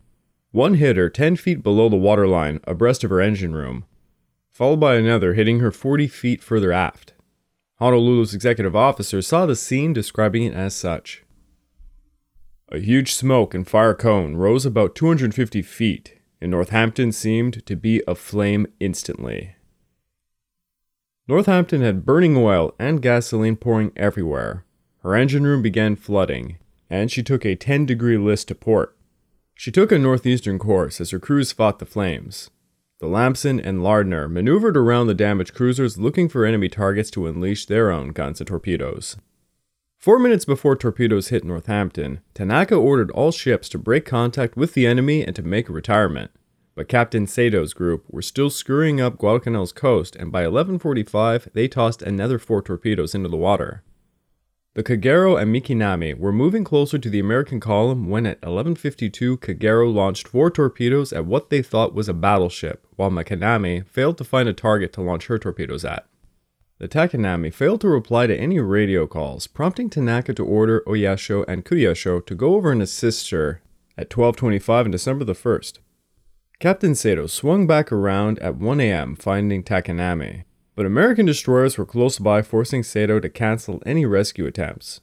One 0.52 0.76
hit 0.76 0.98
her 0.98 1.10
10 1.10 1.36
feet 1.36 1.62
below 1.62 1.90
the 1.90 1.98
waterline, 1.98 2.62
abreast 2.64 3.04
of 3.04 3.10
her 3.10 3.20
engine 3.20 3.54
room, 3.54 3.86
followed 4.52 4.80
by 4.80 4.96
another 4.96 5.34
hitting 5.34 5.60
her 5.60 5.72
40 5.72 6.08
feet 6.08 6.42
further 6.42 6.72
aft. 6.72 7.14
Honolulu's 7.82 8.34
executive 8.34 8.76
officer 8.76 9.22
saw 9.22 9.46
the 9.46 9.56
scene, 9.56 9.92
describing 9.92 10.44
it 10.44 10.54
as 10.54 10.74
such. 10.74 11.23
A 12.74 12.80
huge 12.80 13.14
smoke 13.14 13.54
and 13.54 13.68
fire 13.68 13.94
cone 13.94 14.36
rose 14.36 14.66
about 14.66 14.96
250 14.96 15.62
feet, 15.62 16.18
and 16.42 16.50
Northampton 16.50 17.12
seemed 17.12 17.64
to 17.68 17.76
be 17.76 18.02
aflame 18.08 18.66
instantly. 18.80 19.56
Northampton 21.28 21.82
had 21.82 22.04
burning 22.04 22.36
oil 22.36 22.74
and 22.80 23.00
gasoline 23.00 23.58
pouring 23.58 23.92
everywhere. 23.96 24.66
Her 25.04 25.16
engine 25.16 25.44
room 25.44 25.62
began 25.62 25.96
flooding, 25.96 26.58
and 26.90 27.12
she 27.12 27.22
took 27.22 27.46
a 27.46 27.56
10 27.56 27.86
degree 27.86 28.18
list 28.18 28.48
to 28.48 28.56
port. 28.56 28.98
She 29.54 29.72
took 29.72 29.92
a 29.92 30.00
northeastern 30.00 30.58
course 30.58 31.00
as 31.00 31.12
her 31.12 31.20
crews 31.20 31.52
fought 31.52 31.78
the 31.78 31.86
flames. 31.86 32.50
The 33.00 33.08
Lamson 33.08 33.60
and 33.60 33.84
Lardner 33.84 34.28
maneuvered 34.28 34.78
around 34.78 35.06
the 35.06 35.14
damaged 35.14 35.54
cruisers 35.54 36.00
looking 36.00 36.28
for 36.28 36.44
enemy 36.44 36.70
targets 36.70 37.12
to 37.12 37.28
unleash 37.28 37.68
their 37.68 37.92
own 37.92 38.14
guns 38.14 38.42
and 38.42 38.48
torpedoes. 38.48 39.16
Four 40.04 40.20
minutes 40.20 40.44
before 40.44 40.76
torpedoes 40.76 41.30
hit 41.30 41.46
Northampton, 41.46 42.20
Tanaka 42.34 42.76
ordered 42.76 43.10
all 43.12 43.32
ships 43.32 43.70
to 43.70 43.78
break 43.78 44.04
contact 44.04 44.58
with 44.58 44.74
the 44.74 44.86
enemy 44.86 45.26
and 45.26 45.34
to 45.34 45.42
make 45.42 45.70
a 45.70 45.72
retirement. 45.72 46.30
But 46.76 46.90
Captain 46.90 47.26
Sato's 47.26 47.74
group 47.74 48.04
were 48.10 48.22
still 48.22 48.50
scurrying 48.50 49.00
up 49.00 49.18
Guadalcanal's 49.18 49.72
coast, 49.72 50.18
and 50.18 50.30
by 50.30 50.42
1145 50.42 51.48
they 51.54 51.70
tossed 51.70 52.02
another 52.02 52.38
four 52.38 52.62
torpedoes 52.62 53.16
into 53.16 53.30
the 53.30 53.38
water. 53.38 53.82
The 54.74 54.84
Kagero 54.84 55.42
and 55.42 55.56
Makinami 55.56 56.20
were 56.20 56.34
moving 56.34 56.66
closer 56.66 56.98
to 56.98 57.10
the 57.10 57.22
American 57.22 57.62
column 57.62 58.10
when 58.10 58.26
at 58.26 58.42
1152 58.42 59.38
Kagero 59.38 59.90
launched 59.90 60.28
four 60.28 60.52
torpedoes 60.52 61.14
at 61.14 61.26
what 61.26 61.50
they 61.50 61.62
thought 61.62 61.96
was 61.96 62.10
a 62.10 62.14
battleship, 62.14 62.86
while 62.98 63.10
Makinami 63.10 63.88
failed 63.88 64.18
to 64.18 64.26
find 64.26 64.50
a 64.50 64.54
target 64.54 64.92
to 64.92 65.02
launch 65.02 65.28
her 65.28 65.40
torpedoes 65.40 65.86
at. 65.86 66.06
The 66.84 66.90
Takanami 66.90 67.54
failed 67.54 67.80
to 67.80 67.88
reply 67.88 68.28
to 68.28 68.36
any 68.36 68.60
radio 68.60 69.08
calls, 69.08 69.48
prompting 69.48 69.90
Tanaka 69.90 70.34
to 70.34 70.44
order 70.44 70.84
Oyashio 70.86 71.46
and 71.48 71.64
Kuroshio 71.64 72.26
to 72.26 72.36
go 72.36 72.56
over 72.56 72.74
and 72.74 72.82
assist 72.82 73.30
her 73.30 73.62
at 73.98 74.10
12:25 74.10 74.84
on 74.84 74.92
December 74.92 75.24
the 75.24 75.34
1st. 75.34 75.80
Captain 76.60 76.94
Sato 76.94 77.26
swung 77.26 77.66
back 77.66 77.90
around 77.90 78.38
at 78.40 78.58
1 78.58 78.82
a.m., 78.82 79.16
finding 79.16 79.64
Takanami, 79.64 80.44
but 80.76 80.86
American 80.86 81.26
destroyers 81.26 81.78
were 81.78 81.86
close 81.86 82.20
by, 82.20 82.42
forcing 82.42 82.84
Sato 82.84 83.18
to 83.22 83.30
cancel 83.30 83.82
any 83.86 84.06
rescue 84.06 84.46
attempts. 84.46 85.00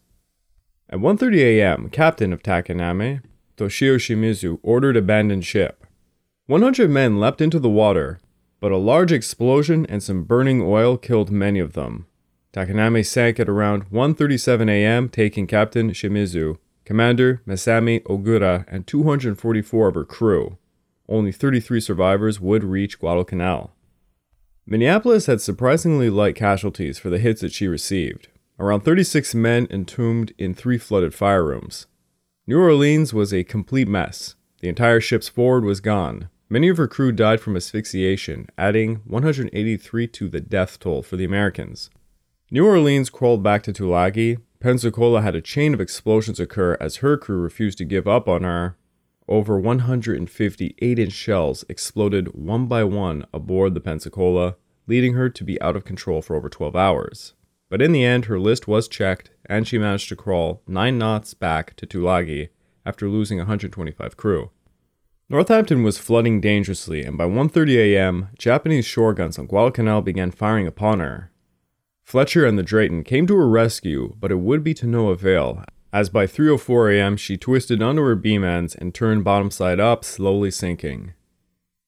At 0.91 0.99
1:30 0.99 1.39
a.m., 1.39 1.89
Captain 1.89 2.35
of 2.35 2.43
Takanami, 2.43 3.23
Toshio 3.57 3.97
Shimizu, 3.97 4.59
ordered 4.63 4.99
abandoned 4.99 5.47
ship. 5.47 5.87
100 6.45 6.91
men 6.91 7.19
leapt 7.19 7.41
into 7.41 7.59
the 7.59 7.71
water, 7.71 8.21
but 8.61 8.71
a 8.71 8.77
large 8.77 9.11
explosion 9.11 9.87
and 9.87 10.03
some 10.03 10.25
burning 10.25 10.63
oil 10.63 10.97
killed 10.97 11.31
many 11.31 11.59
of 11.59 11.73
them. 11.73 12.07
Takanami 12.53 13.05
sank 13.05 13.41
at 13.41 13.49
around 13.49 13.91
1:37 13.91 14.69
a.m., 14.69 15.09
taking 15.09 15.47
Captain 15.47 15.91
Shimizu, 15.91 16.59
Commander 16.85 17.43
Masami 17.47 18.03
Ogura, 18.03 18.65
and 18.69 18.87
244 18.87 19.89
of 19.89 19.95
her 19.95 20.05
crew. 20.05 20.59
Only 21.09 21.33
33 21.33 21.81
survivors 21.81 22.41
would 22.41 22.65
reach 22.65 22.99
Guadalcanal. 22.99 23.73
Minneapolis 24.67 25.27
had 25.27 25.41
surprisingly 25.41 26.11
light 26.11 26.37
casualties 26.37 26.99
for 26.99 27.11
the 27.11 27.19
hits 27.19 27.41
that 27.41 27.53
she 27.53 27.67
received. 27.67 28.29
Around 28.59 28.83
36 28.83 29.35
men 29.35 29.67
entombed 29.71 30.33
in 30.39 30.55
three 30.55 30.79
flooded 30.79 31.15
fire 31.15 31.45
rooms. 31.45 31.87
New 32.47 32.61
Orleans 32.61 33.15
was 33.15 33.33
a 33.33 33.43
complete 33.43 33.89
mess. 33.89 34.35
The 34.61 34.69
entire 34.69 35.01
ship's 35.01 35.29
forward 35.29 35.65
was 35.65 35.81
gone, 35.81 36.29
Many 36.53 36.69
of 36.69 36.79
her 36.79 36.89
crew 36.89 37.13
died 37.13 37.41
from 37.41 37.57
asphyxiation, 37.57 38.49
adding 38.59 39.03
183 39.05 40.09
to 40.09 40.29
the 40.29 40.41
death 40.41 40.81
toll 40.81 41.01
for 41.01 41.17
the 41.17 41.25
Americans. 41.25 41.91
New 42.51 42.67
Orleans 42.67 43.09
crawled 43.09 43.41
back 43.41 43.63
to 43.63 43.73
Tulagi. 43.73 44.39
Pensacola 44.59 45.23
had 45.23 45.37
a 45.37 45.41
chain 45.41 45.75
of 45.75 45.81
explosions 45.81 46.41
occur 46.41 46.77
as 46.81 46.97
her 46.97 47.17
crew 47.17 47.39
refused 47.39 47.79
to 47.79 47.85
give 47.85 48.09
up 48.09 48.29
on 48.29 48.43
her. 48.43 48.77
Over 49.29 49.61
150 49.61 50.75
8 50.77 50.99
inch 50.99 51.13
shells 51.13 51.65
exploded 51.69 52.35
one 52.35 52.67
by 52.67 52.83
one 52.83 53.27
aboard 53.33 53.75
the 53.75 53.81
Pensacola, 53.81 54.57
leading 54.89 55.15
her 55.15 55.29
to 55.29 55.45
be 55.45 55.63
out 55.63 55.77
of 55.77 55.85
control 55.85 56.21
for 56.21 56.35
over 56.35 56.49
12 56.49 56.75
hours. 56.75 57.35
But 57.69 57.81
in 57.81 57.93
the 57.93 58.05
end, 58.05 58.25
her 58.25 58.41
list 58.41 58.67
was 58.67 58.89
checked, 58.89 59.31
and 59.47 59.69
she 59.69 59.79
managed 59.79 60.09
to 60.09 60.17
crawl 60.17 60.63
9 60.67 60.99
knots 60.99 61.33
back 61.33 61.77
to 61.77 61.87
Tulagi 61.87 62.49
after 62.85 63.09
losing 63.09 63.39
125 63.39 64.17
crew. 64.17 64.51
Northampton 65.31 65.85
was 65.85 65.97
flooding 65.97 66.41
dangerously, 66.41 67.05
and 67.05 67.17
by 67.17 67.25
1:30 67.25 67.77
a.m., 67.77 68.29
Japanese 68.37 68.85
shore 68.85 69.15
guns 69.15 69.39
on 69.39 69.47
Guadalcanal 69.47 70.03
began 70.03 70.33
firing 70.33 70.67
upon 70.67 70.99
her. 70.99 71.31
Fletcher 72.03 72.45
and 72.45 72.59
the 72.59 72.65
Drayton 72.65 73.05
came 73.05 73.29
to 73.29 73.37
her 73.37 73.49
rescue, 73.49 74.17
but 74.19 74.33
it 74.33 74.41
would 74.41 74.65
be 74.65 74.75
to 74.75 74.89
no 74.89 75.11
avail, 75.11 75.65
as 75.93 76.09
by 76.09 76.27
3:04 76.27 76.97
a.m. 76.97 77.17
she 77.17 77.37
twisted 77.37 77.81
onto 77.81 78.03
her 78.03 78.17
beam 78.17 78.43
ends 78.43 78.75
and 78.75 78.93
turned 78.93 79.23
bottom 79.23 79.53
side 79.53 79.79
up, 79.79 80.05
slowly 80.05 80.51
sinking. 80.51 81.13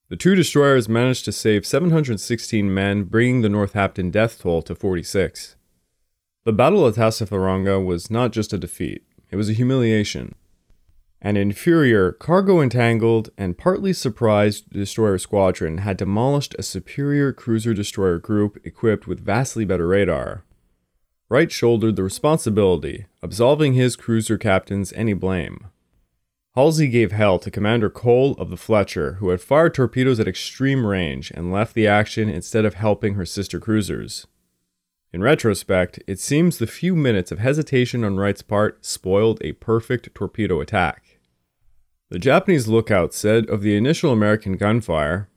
The 0.08 0.16
two 0.16 0.36
destroyers 0.36 0.88
managed 0.88 1.24
to 1.24 1.32
save 1.32 1.66
716 1.66 2.72
men, 2.72 3.02
bringing 3.02 3.40
the 3.40 3.48
Northampton 3.48 4.12
death 4.12 4.40
toll 4.40 4.62
to 4.62 4.76
46. 4.76 5.56
The 6.44 6.52
Battle 6.52 6.86
of 6.86 6.94
Tassafaronga 6.94 7.84
was 7.84 8.08
not 8.08 8.30
just 8.30 8.52
a 8.52 8.58
defeat, 8.58 9.02
it 9.32 9.36
was 9.36 9.50
a 9.50 9.54
humiliation. 9.54 10.36
An 11.24 11.36
inferior, 11.36 12.10
cargo 12.10 12.60
entangled, 12.60 13.30
and 13.38 13.56
partly 13.56 13.92
surprised 13.92 14.68
destroyer 14.70 15.18
squadron 15.18 15.78
had 15.78 15.96
demolished 15.96 16.56
a 16.58 16.64
superior 16.64 17.32
cruiser 17.32 17.72
destroyer 17.72 18.18
group 18.18 18.60
equipped 18.64 19.06
with 19.06 19.24
vastly 19.24 19.64
better 19.64 19.86
radar. 19.86 20.42
Wright 21.28 21.52
shouldered 21.52 21.94
the 21.94 22.02
responsibility, 22.02 23.06
absolving 23.22 23.74
his 23.74 23.94
cruiser 23.94 24.36
captains 24.36 24.92
any 24.94 25.12
blame. 25.12 25.68
Halsey 26.56 26.88
gave 26.88 27.12
hell 27.12 27.38
to 27.38 27.52
Commander 27.52 27.88
Cole 27.88 28.32
of 28.32 28.50
the 28.50 28.56
Fletcher, 28.56 29.14
who 29.14 29.28
had 29.28 29.40
fired 29.40 29.74
torpedoes 29.74 30.18
at 30.18 30.26
extreme 30.26 30.84
range 30.84 31.30
and 31.30 31.52
left 31.52 31.74
the 31.74 31.86
action 31.86 32.28
instead 32.28 32.64
of 32.64 32.74
helping 32.74 33.14
her 33.14 33.24
sister 33.24 33.60
cruisers. 33.60 34.26
In 35.12 35.22
retrospect, 35.22 36.00
it 36.08 36.18
seems 36.18 36.58
the 36.58 36.66
few 36.66 36.96
minutes 36.96 37.30
of 37.30 37.38
hesitation 37.38 38.02
on 38.02 38.16
Wright's 38.16 38.42
part 38.42 38.84
spoiled 38.84 39.38
a 39.42 39.52
perfect 39.52 40.12
torpedo 40.14 40.60
attack. 40.60 41.11
The 42.12 42.18
Japanese 42.18 42.68
lookout 42.68 43.14
said 43.14 43.48
of 43.48 43.62
the 43.62 43.74
initial 43.74 44.12
American 44.12 44.58
gunfire 44.58 45.30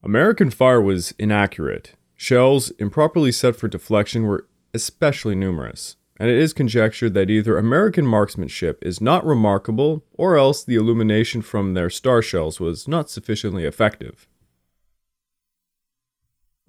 American 0.00 0.48
fire 0.48 0.80
was 0.80 1.12
inaccurate. 1.18 1.94
Shells 2.14 2.70
improperly 2.78 3.32
set 3.32 3.56
for 3.56 3.66
deflection 3.66 4.22
were 4.22 4.46
especially 4.72 5.34
numerous 5.34 5.96
and 6.20 6.30
it 6.30 6.38
is 6.38 6.52
conjectured 6.52 7.14
that 7.14 7.30
either 7.30 7.58
American 7.58 8.06
marksmanship 8.06 8.78
is 8.80 9.00
not 9.00 9.26
remarkable 9.26 10.04
or 10.12 10.36
else 10.36 10.62
the 10.62 10.76
illumination 10.76 11.42
from 11.42 11.74
their 11.74 11.90
star 11.90 12.22
shells 12.22 12.60
was 12.60 12.86
not 12.86 13.10
sufficiently 13.10 13.64
effective. 13.64 14.28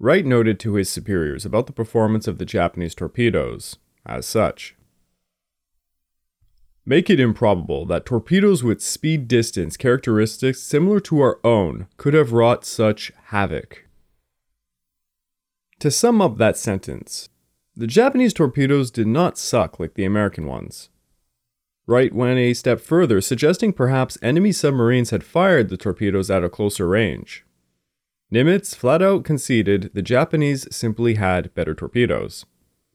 Wright 0.00 0.26
noted 0.26 0.58
to 0.58 0.74
his 0.74 0.90
superiors 0.90 1.46
about 1.46 1.68
the 1.68 1.72
performance 1.72 2.26
of 2.26 2.38
the 2.38 2.44
Japanese 2.44 2.96
torpedoes, 2.96 3.76
as 4.04 4.26
such. 4.26 4.74
Make 6.86 7.08
it 7.08 7.18
improbable 7.18 7.86
that 7.86 8.04
torpedoes 8.04 8.62
with 8.62 8.82
speed 8.82 9.26
distance 9.26 9.76
characteristics 9.76 10.60
similar 10.60 11.00
to 11.00 11.20
our 11.20 11.40
own 11.42 11.86
could 11.96 12.12
have 12.12 12.32
wrought 12.32 12.66
such 12.66 13.10
havoc. 13.26 13.86
To 15.80 15.90
sum 15.90 16.20
up 16.20 16.36
that 16.36 16.58
sentence, 16.58 17.30
the 17.74 17.86
Japanese 17.86 18.34
torpedoes 18.34 18.90
did 18.90 19.06
not 19.06 19.38
suck 19.38 19.80
like 19.80 19.94
the 19.94 20.04
American 20.04 20.46
ones. 20.46 20.90
Wright 21.86 22.14
went 22.14 22.38
a 22.38 22.54
step 22.54 22.80
further, 22.80 23.20
suggesting 23.20 23.72
perhaps 23.72 24.18
enemy 24.22 24.52
submarines 24.52 25.10
had 25.10 25.24
fired 25.24 25.68
the 25.68 25.76
torpedoes 25.76 26.30
at 26.30 26.44
a 26.44 26.48
closer 26.48 26.86
range. 26.86 27.44
Nimitz 28.32 28.74
flat 28.74 29.02
out 29.02 29.24
conceded 29.24 29.90
the 29.92 30.02
Japanese 30.02 30.66
simply 30.74 31.14
had 31.14 31.54
better 31.54 31.74
torpedoes. 31.74 32.46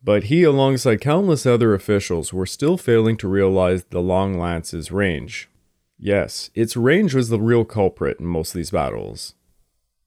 But 0.04 0.26
he, 0.26 0.44
alongside 0.44 1.02
countless 1.02 1.46
other 1.46 1.74
officials, 1.74 2.32
were 2.32 2.46
still 2.46 2.78
failing 2.78 3.18
to 3.18 3.28
realize 3.28 3.84
the 3.86 4.02
Long 4.02 4.38
Lance's 4.38 4.92
range. 4.92 5.50
Yes, 5.98 6.50
its 6.56 6.78
range 6.78 7.14
was 7.14 7.30
the 7.30 7.40
real 7.40 7.66
culprit 7.66 8.20
in 8.20 8.26
most 8.26 8.52
of 8.52 8.58
these 8.58 8.72
battles. 8.72 9.36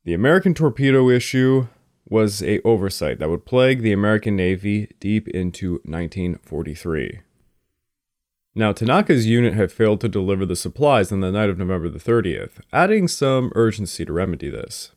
The 0.05 0.15
American 0.15 0.55
torpedo 0.55 1.11
issue 1.11 1.67
was 2.09 2.43
a 2.43 2.61
oversight 2.63 3.19
that 3.19 3.29
would 3.29 3.45
plague 3.45 3.83
the 3.83 3.93
American 3.93 4.35
Navy 4.35 4.91
deep 4.99 5.29
into 5.29 5.75
1943. 5.85 7.21
Now, 8.55 8.73
Tanaka's 8.73 9.27
unit 9.27 9.55
had 9.55 9.73
failed 9.73 10.01
to 10.03 10.09
deliver 10.09 10.45
the 10.45 10.57
supplies 10.57 11.11
on 11.11 11.21
the 11.21 11.33
night 11.33 11.49
of 11.49 11.59
November 11.59 11.89
the 11.89 11.99
30th, 11.99 12.61
adding 12.73 13.09
some 13.09 13.51
urgency 13.55 14.05
to 14.05 14.13
remedy 14.13 14.51
this. 14.51 14.93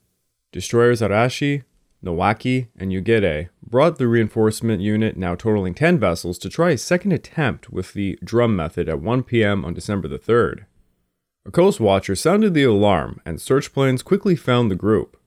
Destroyers 0.52 1.02
Arashi, 1.02 1.64
Nowaki, 2.04 2.68
and 2.78 2.92
Yugure 2.92 3.50
brought 3.68 3.98
the 3.98 4.08
reinforcement 4.08 4.82
unit, 4.82 5.18
now 5.18 5.36
totaling 5.36 5.74
10 5.74 6.00
vessels, 6.00 6.38
to 6.40 6.50
try 6.50 6.72
a 6.72 6.78
second 6.78 7.12
attempt 7.12 7.70
with 7.70 7.94
the 7.94 8.18
drum 8.24 8.56
method 8.56 8.88
at 8.88 9.02
1 9.02 9.24
p.m. 9.24 9.66
on 9.66 9.74
December 9.74 10.08
the 10.08 10.20
3rd. 10.20 10.66
A 11.46 11.52
coast 11.52 11.80
watcher 11.80 12.16
sounded 12.16 12.54
the 12.54 12.64
alarm, 12.64 13.22
and 13.26 13.40
search 13.40 13.74
planes 13.74 14.02
quickly 14.02 14.36
found 14.36 14.72
the 14.72 14.76
group. 14.76 15.18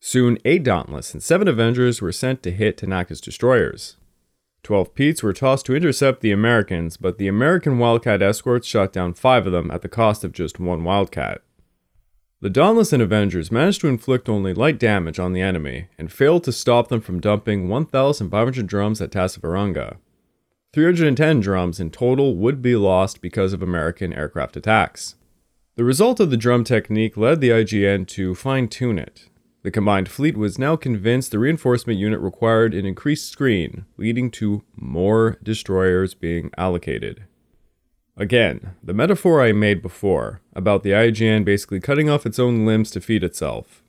Soon, 0.00 0.38
eight 0.44 0.62
Dauntless 0.62 1.12
and 1.12 1.22
seven 1.22 1.48
Avengers 1.48 2.00
were 2.00 2.12
sent 2.12 2.42
to 2.42 2.52
hit 2.52 2.76
Tanaka's 2.76 3.20
destroyers. 3.20 3.96
Twelve 4.62 4.94
Petes 4.94 5.22
were 5.22 5.32
tossed 5.32 5.66
to 5.66 5.74
intercept 5.74 6.20
the 6.20 6.32
Americans, 6.32 6.96
but 6.96 7.18
the 7.18 7.28
American 7.28 7.78
Wildcat 7.78 8.22
escorts 8.22 8.66
shot 8.66 8.92
down 8.92 9.14
five 9.14 9.46
of 9.46 9.52
them 9.52 9.70
at 9.70 9.82
the 9.82 9.88
cost 9.88 10.22
of 10.22 10.32
just 10.32 10.60
one 10.60 10.84
Wildcat. 10.84 11.42
The 12.40 12.50
Dauntless 12.50 12.92
and 12.92 13.02
Avengers 13.02 13.50
managed 13.50 13.80
to 13.80 13.88
inflict 13.88 14.28
only 14.28 14.52
light 14.52 14.78
damage 14.78 15.18
on 15.18 15.32
the 15.32 15.40
enemy 15.40 15.88
and 15.98 16.12
failed 16.12 16.44
to 16.44 16.52
stop 16.52 16.88
them 16.88 17.00
from 17.00 17.20
dumping 17.20 17.68
1,500 17.68 18.66
drums 18.66 19.00
at 19.00 19.10
Tassafaronga. 19.10 19.96
310 20.74 21.40
drums 21.40 21.80
in 21.80 21.90
total 21.90 22.36
would 22.36 22.60
be 22.60 22.76
lost 22.76 23.22
because 23.22 23.52
of 23.52 23.62
American 23.62 24.12
aircraft 24.12 24.56
attacks. 24.56 25.14
The 25.76 25.84
result 25.84 26.20
of 26.20 26.30
the 26.30 26.36
drum 26.36 26.64
technique 26.64 27.16
led 27.16 27.40
the 27.40 27.50
IJN 27.50 28.06
to 28.08 28.34
fine 28.34 28.68
tune 28.68 28.98
it, 28.98 29.28
the 29.66 29.72
combined 29.72 30.08
fleet 30.08 30.36
was 30.36 30.60
now 30.60 30.76
convinced 30.76 31.32
the 31.32 31.40
reinforcement 31.40 31.98
unit 31.98 32.20
required 32.20 32.72
an 32.72 32.86
increased 32.86 33.28
screen, 33.28 33.84
leading 33.96 34.30
to 34.30 34.62
more 34.76 35.38
destroyers 35.42 36.14
being 36.14 36.52
allocated. 36.56 37.25
Again, 38.18 38.74
the 38.82 38.94
metaphor 38.94 39.42
I 39.42 39.52
made 39.52 39.82
before 39.82 40.40
about 40.54 40.82
the 40.82 40.90
IJN 40.90 41.44
basically 41.44 41.80
cutting 41.80 42.08
off 42.08 42.24
its 42.24 42.38
own 42.38 42.64
limbs 42.64 42.90
to 42.92 43.00
feed 43.00 43.22
itself. 43.22 43.82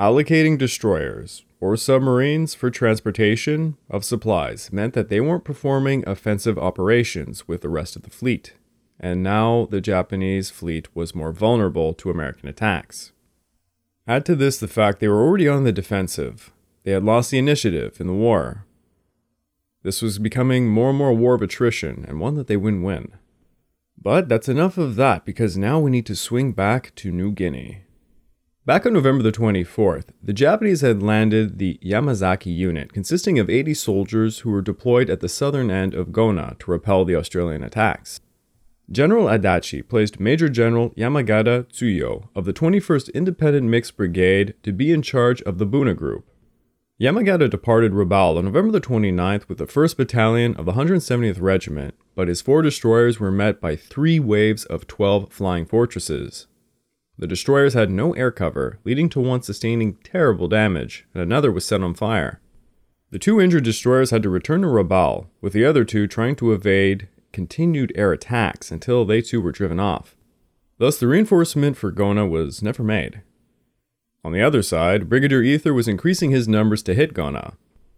Allocating 0.00 0.56
destroyers 0.56 1.44
or 1.60 1.76
submarines 1.76 2.54
for 2.54 2.70
transportation 2.70 3.76
of 3.90 4.04
supplies 4.04 4.72
meant 4.72 4.94
that 4.94 5.10
they 5.10 5.20
weren't 5.20 5.44
performing 5.44 6.02
offensive 6.06 6.58
operations 6.58 7.46
with 7.46 7.60
the 7.60 7.68
rest 7.68 7.96
of 7.96 8.02
the 8.02 8.10
fleet, 8.10 8.54
and 8.98 9.22
now 9.22 9.68
the 9.70 9.80
Japanese 9.80 10.48
fleet 10.48 10.94
was 10.96 11.14
more 11.14 11.32
vulnerable 11.32 11.92
to 11.92 12.10
American 12.10 12.48
attacks. 12.48 13.12
Add 14.06 14.24
to 14.26 14.34
this 14.34 14.56
the 14.56 14.68
fact 14.68 15.00
they 15.00 15.08
were 15.08 15.22
already 15.22 15.48
on 15.48 15.64
the 15.64 15.72
defensive. 15.72 16.50
They 16.82 16.92
had 16.92 17.04
lost 17.04 17.30
the 17.30 17.38
initiative 17.38 18.00
in 18.00 18.06
the 18.06 18.14
war. 18.14 18.64
This 19.82 20.00
was 20.00 20.18
becoming 20.18 20.68
more 20.68 20.88
and 20.88 20.98
more 20.98 21.10
a 21.10 21.14
war 21.14 21.34
of 21.34 21.42
attrition, 21.42 22.06
and 22.08 22.20
one 22.20 22.36
that 22.36 22.46
they 22.46 22.56
wouldn't 22.56 22.84
win. 22.84 23.12
But 24.00 24.28
that's 24.28 24.48
enough 24.48 24.78
of 24.78 24.96
that 24.96 25.24
because 25.24 25.56
now 25.56 25.78
we 25.78 25.90
need 25.90 26.06
to 26.06 26.16
swing 26.16 26.52
back 26.52 26.94
to 26.96 27.10
New 27.10 27.32
Guinea. 27.32 27.84
Back 28.66 28.86
on 28.86 28.94
November 28.94 29.22
the 29.22 29.30
24th, 29.30 30.06
the 30.22 30.32
Japanese 30.32 30.80
had 30.80 31.02
landed 31.02 31.58
the 31.58 31.78
Yamazaki 31.84 32.54
unit, 32.54 32.94
consisting 32.94 33.38
of 33.38 33.50
80 33.50 33.74
soldiers 33.74 34.38
who 34.38 34.50
were 34.50 34.62
deployed 34.62 35.10
at 35.10 35.20
the 35.20 35.28
southern 35.28 35.70
end 35.70 35.92
of 35.92 36.08
Gona 36.08 36.58
to 36.60 36.70
repel 36.70 37.04
the 37.04 37.14
Australian 37.14 37.62
attacks. 37.62 38.20
General 38.90 39.26
Adachi 39.26 39.86
placed 39.86 40.20
Major 40.20 40.48
General 40.48 40.90
Yamagata 40.90 41.64
Tsuyuo 41.64 42.28
of 42.34 42.44
the 42.44 42.52
21st 42.52 43.12
Independent 43.14 43.66
Mixed 43.66 43.96
Brigade 43.96 44.54
to 44.62 44.72
be 44.72 44.92
in 44.92 45.02
charge 45.02 45.40
of 45.42 45.58
the 45.58 45.66
Buna 45.66 45.96
Group. 45.96 46.26
Yamagata 47.00 47.50
departed 47.50 47.92
Rabaul 47.92 48.38
on 48.38 48.44
November 48.44 48.72
the 48.72 48.80
29th 48.80 49.48
with 49.48 49.58
the 49.58 49.66
1st 49.66 49.96
Battalion 49.96 50.54
of 50.56 50.64
the 50.64 50.72
170th 50.72 51.40
Regiment, 51.40 51.94
but 52.14 52.28
his 52.28 52.40
four 52.40 52.62
destroyers 52.62 53.18
were 53.18 53.30
met 53.30 53.60
by 53.60 53.76
three 53.76 54.20
waves 54.20 54.64
of 54.64 54.86
12 54.86 55.32
flying 55.32 55.64
fortresses. 55.64 56.46
The 57.18 57.26
destroyers 57.26 57.74
had 57.74 57.90
no 57.90 58.12
air 58.14 58.30
cover, 58.30 58.78
leading 58.84 59.08
to 59.10 59.20
one 59.20 59.42
sustaining 59.42 59.94
terrible 60.02 60.48
damage, 60.48 61.06
and 61.14 61.22
another 61.22 61.52
was 61.52 61.64
set 61.64 61.82
on 61.82 61.94
fire. 61.94 62.40
The 63.10 63.18
two 63.18 63.40
injured 63.40 63.64
destroyers 63.64 64.10
had 64.10 64.22
to 64.24 64.30
return 64.30 64.62
to 64.62 64.66
Rabaul, 64.66 65.28
with 65.40 65.52
the 65.52 65.64
other 65.64 65.84
two 65.84 66.06
trying 66.06 66.34
to 66.36 66.52
evade 66.52 67.08
continued 67.32 67.92
air 67.94 68.12
attacks 68.12 68.70
until 68.70 69.04
they 69.04 69.20
too 69.20 69.40
were 69.40 69.52
driven 69.52 69.78
off. 69.78 70.16
Thus, 70.78 70.98
the 70.98 71.06
reinforcement 71.06 71.76
for 71.76 71.92
Gona 71.92 72.28
was 72.28 72.62
never 72.62 72.82
made. 72.82 73.22
On 74.24 74.32
the 74.32 74.42
other 74.42 74.62
side, 74.62 75.08
Brigadier 75.08 75.42
Eather 75.42 75.74
was 75.74 75.86
increasing 75.86 76.30
his 76.30 76.48
numbers 76.48 76.82
to 76.84 76.94
hit 76.94 77.14
Gona, 77.14 77.54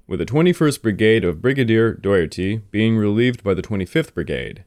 with 0.06 0.18
the 0.18 0.26
21st 0.26 0.82
Brigade 0.82 1.24
of 1.24 1.42
Brigadier 1.42 1.92
Dougherty 1.94 2.58
being 2.70 2.96
relieved 2.96 3.42
by 3.42 3.54
the 3.54 3.62
25th 3.62 4.14
Brigade. 4.14 4.64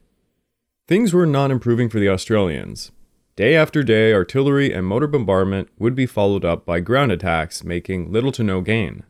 Things 0.86 1.14
were 1.14 1.26
not 1.26 1.50
improving 1.50 1.88
for 1.88 1.98
the 1.98 2.08
Australians. 2.08 2.92
Day 3.36 3.54
after 3.54 3.82
day, 3.82 4.12
artillery 4.12 4.72
and 4.72 4.86
mortar 4.86 5.06
bombardment 5.06 5.68
would 5.78 5.94
be 5.94 6.04
followed 6.04 6.44
up 6.44 6.66
by 6.66 6.80
ground 6.80 7.10
attacks, 7.12 7.64
making 7.64 8.12
little 8.12 8.32
to 8.32 8.42
no 8.42 8.60
gain. 8.60 9.04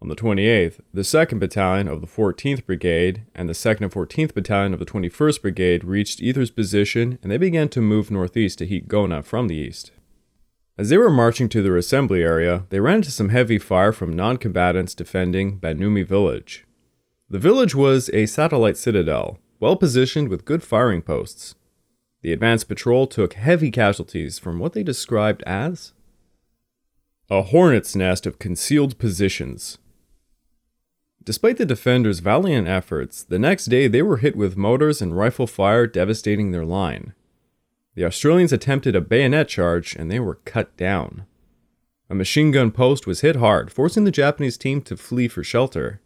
On 0.00 0.08
the 0.08 0.16
28th, 0.16 0.80
the 0.94 1.02
2nd 1.02 1.38
Battalion 1.38 1.86
of 1.86 2.00
the 2.00 2.06
14th 2.06 2.64
Brigade 2.64 3.26
and 3.34 3.50
the 3.50 3.52
2nd 3.52 3.82
and 3.82 3.92
14th 3.92 4.32
Battalion 4.32 4.72
of 4.72 4.78
the 4.78 4.86
21st 4.86 5.42
Brigade 5.42 5.84
reached 5.84 6.22
Eather's 6.22 6.50
position 6.50 7.18
and 7.22 7.30
they 7.30 7.36
began 7.36 7.68
to 7.68 7.82
move 7.82 8.10
northeast 8.10 8.58
to 8.58 8.66
heat 8.66 8.88
Gona 8.88 9.22
from 9.22 9.48
the 9.48 9.56
east. 9.56 9.92
As 10.80 10.88
they 10.88 10.96
were 10.96 11.10
marching 11.10 11.50
to 11.50 11.60
their 11.60 11.76
assembly 11.76 12.22
area, 12.22 12.64
they 12.70 12.80
ran 12.80 12.96
into 12.96 13.10
some 13.10 13.28
heavy 13.28 13.58
fire 13.58 13.92
from 13.92 14.16
non 14.16 14.38
combatants 14.38 14.94
defending 14.94 15.60
Banumi 15.60 16.06
village. 16.06 16.64
The 17.28 17.38
village 17.38 17.74
was 17.74 18.08
a 18.14 18.24
satellite 18.24 18.78
citadel, 18.78 19.38
well 19.60 19.76
positioned 19.76 20.30
with 20.30 20.46
good 20.46 20.62
firing 20.62 21.02
posts. 21.02 21.54
The 22.22 22.32
advance 22.32 22.64
patrol 22.64 23.06
took 23.06 23.34
heavy 23.34 23.70
casualties 23.70 24.38
from 24.38 24.58
what 24.58 24.72
they 24.72 24.82
described 24.82 25.42
as 25.42 25.92
a 27.28 27.42
hornet's 27.42 27.94
nest 27.94 28.24
of 28.24 28.38
concealed 28.38 28.96
positions. 28.96 29.76
Despite 31.22 31.58
the 31.58 31.66
defenders' 31.66 32.20
valiant 32.20 32.68
efforts, 32.68 33.22
the 33.22 33.38
next 33.38 33.66
day 33.66 33.86
they 33.86 34.00
were 34.00 34.16
hit 34.16 34.34
with 34.34 34.56
mortars 34.56 35.02
and 35.02 35.14
rifle 35.14 35.46
fire 35.46 35.86
devastating 35.86 36.52
their 36.52 36.64
line. 36.64 37.12
The 37.94 38.04
Australians 38.04 38.52
attempted 38.52 38.94
a 38.94 39.00
bayonet 39.00 39.48
charge 39.48 39.96
and 39.96 40.10
they 40.10 40.20
were 40.20 40.36
cut 40.44 40.76
down. 40.76 41.26
A 42.08 42.14
machine 42.14 42.50
gun 42.50 42.70
post 42.70 43.06
was 43.06 43.20
hit 43.20 43.36
hard, 43.36 43.72
forcing 43.72 44.04
the 44.04 44.10
Japanese 44.10 44.56
team 44.56 44.82
to 44.82 44.96
flee 44.96 45.28
for 45.28 45.44
shelter. 45.44 46.00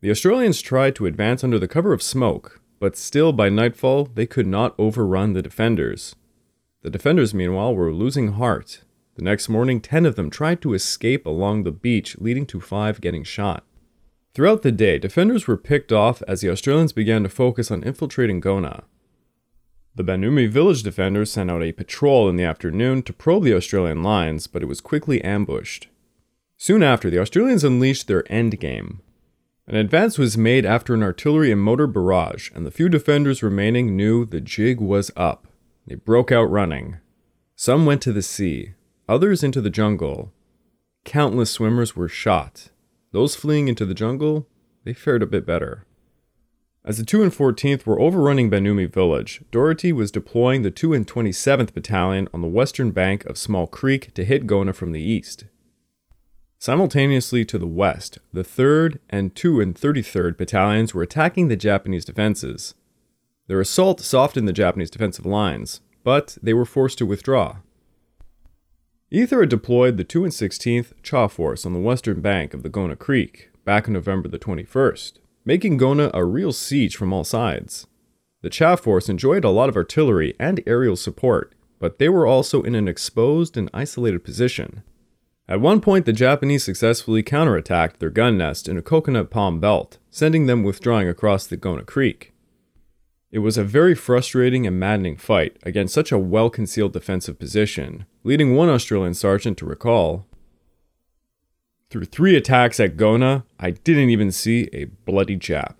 The 0.00 0.10
Australians 0.10 0.62
tried 0.62 0.94
to 0.96 1.06
advance 1.06 1.44
under 1.44 1.58
the 1.58 1.68
cover 1.68 1.92
of 1.92 2.02
smoke, 2.02 2.60
but 2.78 2.96
still 2.96 3.32
by 3.32 3.50
nightfall 3.50 4.04
they 4.14 4.26
could 4.26 4.46
not 4.46 4.74
overrun 4.78 5.34
the 5.34 5.42
defenders. 5.42 6.16
The 6.82 6.90
defenders, 6.90 7.34
meanwhile, 7.34 7.74
were 7.74 7.92
losing 7.92 8.32
heart. 8.32 8.82
The 9.16 9.22
next 9.22 9.50
morning, 9.50 9.82
ten 9.82 10.06
of 10.06 10.16
them 10.16 10.30
tried 10.30 10.62
to 10.62 10.72
escape 10.72 11.26
along 11.26 11.64
the 11.64 11.72
beach, 11.72 12.16
leading 12.18 12.46
to 12.46 12.60
five 12.60 13.02
getting 13.02 13.24
shot. 13.24 13.64
Throughout 14.32 14.62
the 14.62 14.72
day, 14.72 14.98
defenders 14.98 15.46
were 15.46 15.58
picked 15.58 15.92
off 15.92 16.22
as 16.26 16.40
the 16.40 16.48
Australians 16.48 16.94
began 16.94 17.22
to 17.24 17.28
focus 17.28 17.70
on 17.70 17.82
infiltrating 17.82 18.40
Gona. 18.40 18.84
The 19.94 20.04
Banumi 20.04 20.48
village 20.48 20.82
defenders 20.82 21.32
sent 21.32 21.50
out 21.50 21.62
a 21.62 21.72
patrol 21.72 22.28
in 22.28 22.36
the 22.36 22.44
afternoon 22.44 23.02
to 23.02 23.12
probe 23.12 23.44
the 23.44 23.54
Australian 23.54 24.02
lines, 24.02 24.46
but 24.46 24.62
it 24.62 24.66
was 24.66 24.80
quickly 24.80 25.22
ambushed. 25.22 25.88
Soon 26.56 26.82
after, 26.82 27.10
the 27.10 27.18
Australians 27.18 27.64
unleashed 27.64 28.06
their 28.06 28.22
endgame. 28.24 29.00
An 29.66 29.76
advance 29.76 30.18
was 30.18 30.36
made 30.36 30.64
after 30.64 30.94
an 30.94 31.02
artillery 31.02 31.50
and 31.50 31.62
mortar 31.62 31.86
barrage, 31.86 32.50
and 32.54 32.66
the 32.66 32.70
few 32.70 32.88
defenders 32.88 33.42
remaining 33.42 33.96
knew 33.96 34.24
the 34.24 34.40
jig 34.40 34.80
was 34.80 35.10
up. 35.16 35.46
They 35.86 35.96
broke 35.96 36.30
out 36.30 36.50
running. 36.50 36.98
Some 37.56 37.86
went 37.86 38.02
to 38.02 38.12
the 38.12 38.22
sea, 38.22 38.74
others 39.08 39.42
into 39.42 39.60
the 39.60 39.70
jungle. 39.70 40.32
Countless 41.04 41.50
swimmers 41.50 41.96
were 41.96 42.08
shot. 42.08 42.70
Those 43.12 43.34
fleeing 43.34 43.68
into 43.68 43.84
the 43.86 43.94
jungle, 43.94 44.46
they 44.84 44.92
fared 44.92 45.22
a 45.22 45.26
bit 45.26 45.46
better. 45.46 45.86
As 46.82 46.96
the 46.96 47.04
2 47.04 47.22
and 47.22 47.30
14th 47.30 47.84
were 47.84 48.00
overrunning 48.00 48.50
Banumi 48.50 48.90
village, 48.90 49.42
Dougherty 49.50 49.92
was 49.92 50.10
deploying 50.10 50.62
the 50.62 50.70
2 50.70 50.94
and 50.94 51.06
27th 51.06 51.74
Battalion 51.74 52.26
on 52.32 52.40
the 52.40 52.48
western 52.48 52.90
bank 52.90 53.26
of 53.26 53.36
Small 53.36 53.66
Creek 53.66 54.14
to 54.14 54.24
hit 54.24 54.46
Gona 54.46 54.74
from 54.74 54.92
the 54.92 55.02
east. 55.02 55.44
Simultaneously 56.58 57.44
to 57.44 57.58
the 57.58 57.66
west, 57.66 58.18
the 58.32 58.42
3rd 58.42 58.98
and 59.10 59.34
2 59.34 59.60
and 59.60 59.74
33rd 59.74 60.38
Battalions 60.38 60.94
were 60.94 61.02
attacking 61.02 61.48
the 61.48 61.56
Japanese 61.56 62.06
defenses. 62.06 62.74
Their 63.46 63.60
assault 63.60 64.00
softened 64.00 64.48
the 64.48 64.52
Japanese 64.52 64.90
defensive 64.90 65.26
lines, 65.26 65.82
but 66.02 66.38
they 66.42 66.54
were 66.54 66.64
forced 66.64 66.96
to 66.98 67.06
withdraw. 67.06 67.56
Eather 69.12 69.40
had 69.40 69.50
deployed 69.50 69.98
the 69.98 70.04
2 70.04 70.24
and 70.24 70.32
16th 70.32 70.94
Cha 71.02 71.28
Force 71.28 71.66
on 71.66 71.74
the 71.74 71.78
western 71.78 72.22
bank 72.22 72.54
of 72.54 72.62
the 72.62 72.70
Gona 72.70 72.98
Creek 72.98 73.50
back 73.66 73.86
on 73.86 73.92
November 73.92 74.28
the 74.30 74.38
21st 74.38 75.18
making 75.50 75.76
Gona 75.80 76.12
a 76.14 76.24
real 76.24 76.52
siege 76.52 76.94
from 76.94 77.12
all 77.12 77.24
sides. 77.24 77.88
The 78.40 78.50
Cha 78.50 78.76
force 78.76 79.08
enjoyed 79.08 79.44
a 79.44 79.50
lot 79.50 79.68
of 79.68 79.74
artillery 79.74 80.32
and 80.38 80.62
aerial 80.64 80.94
support, 80.94 81.56
but 81.80 81.98
they 81.98 82.08
were 82.08 82.24
also 82.24 82.62
in 82.62 82.76
an 82.76 82.86
exposed 82.86 83.56
and 83.56 83.68
isolated 83.74 84.22
position. 84.22 84.84
At 85.48 85.60
one 85.60 85.80
point, 85.80 86.06
the 86.06 86.12
Japanese 86.12 86.62
successfully 86.62 87.24
counterattacked 87.24 87.98
their 87.98 88.10
gun 88.10 88.38
nest 88.38 88.68
in 88.68 88.78
a 88.78 88.80
coconut 88.80 89.28
palm 89.28 89.58
belt, 89.58 89.98
sending 90.08 90.46
them 90.46 90.62
withdrawing 90.62 91.08
across 91.08 91.48
the 91.48 91.56
Gona 91.56 91.84
Creek. 91.84 92.32
It 93.32 93.40
was 93.40 93.58
a 93.58 93.64
very 93.64 93.96
frustrating 93.96 94.68
and 94.68 94.78
maddening 94.78 95.16
fight 95.16 95.56
against 95.64 95.94
such 95.94 96.12
a 96.12 96.18
well 96.34 96.48
concealed 96.48 96.92
defensive 96.92 97.40
position, 97.40 98.06
leading 98.22 98.54
one 98.54 98.68
Australian 98.68 99.14
sergeant 99.14 99.58
to 99.58 99.66
recall 99.66 100.28
through 101.90 102.04
three 102.04 102.36
attacks 102.36 102.78
at 102.78 102.96
Gona, 102.96 103.42
I 103.58 103.72
didn't 103.72 104.10
even 104.10 104.30
see 104.30 104.68
a 104.72 104.84
bloody 104.84 105.36
Jap. 105.36 105.74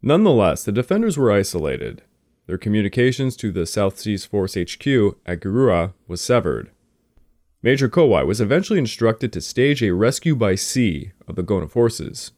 Nonetheless, 0.00 0.64
the 0.64 0.72
defenders 0.72 1.18
were 1.18 1.32
isolated. 1.32 2.02
Their 2.46 2.56
communications 2.56 3.36
to 3.36 3.52
the 3.52 3.66
South 3.66 3.98
Seas 3.98 4.24
Force 4.24 4.54
HQ 4.54 4.86
at 5.26 5.40
Giruwa 5.40 5.92
was 6.06 6.20
severed. 6.20 6.70
Major 7.62 7.88
Kowai 7.88 8.24
was 8.24 8.40
eventually 8.40 8.78
instructed 8.78 9.32
to 9.32 9.40
stage 9.40 9.82
a 9.82 9.92
rescue 9.92 10.34
by 10.34 10.54
sea 10.54 11.12
of 11.28 11.34
the 11.36 11.44
Gona 11.44 11.68
forces. 11.68 12.32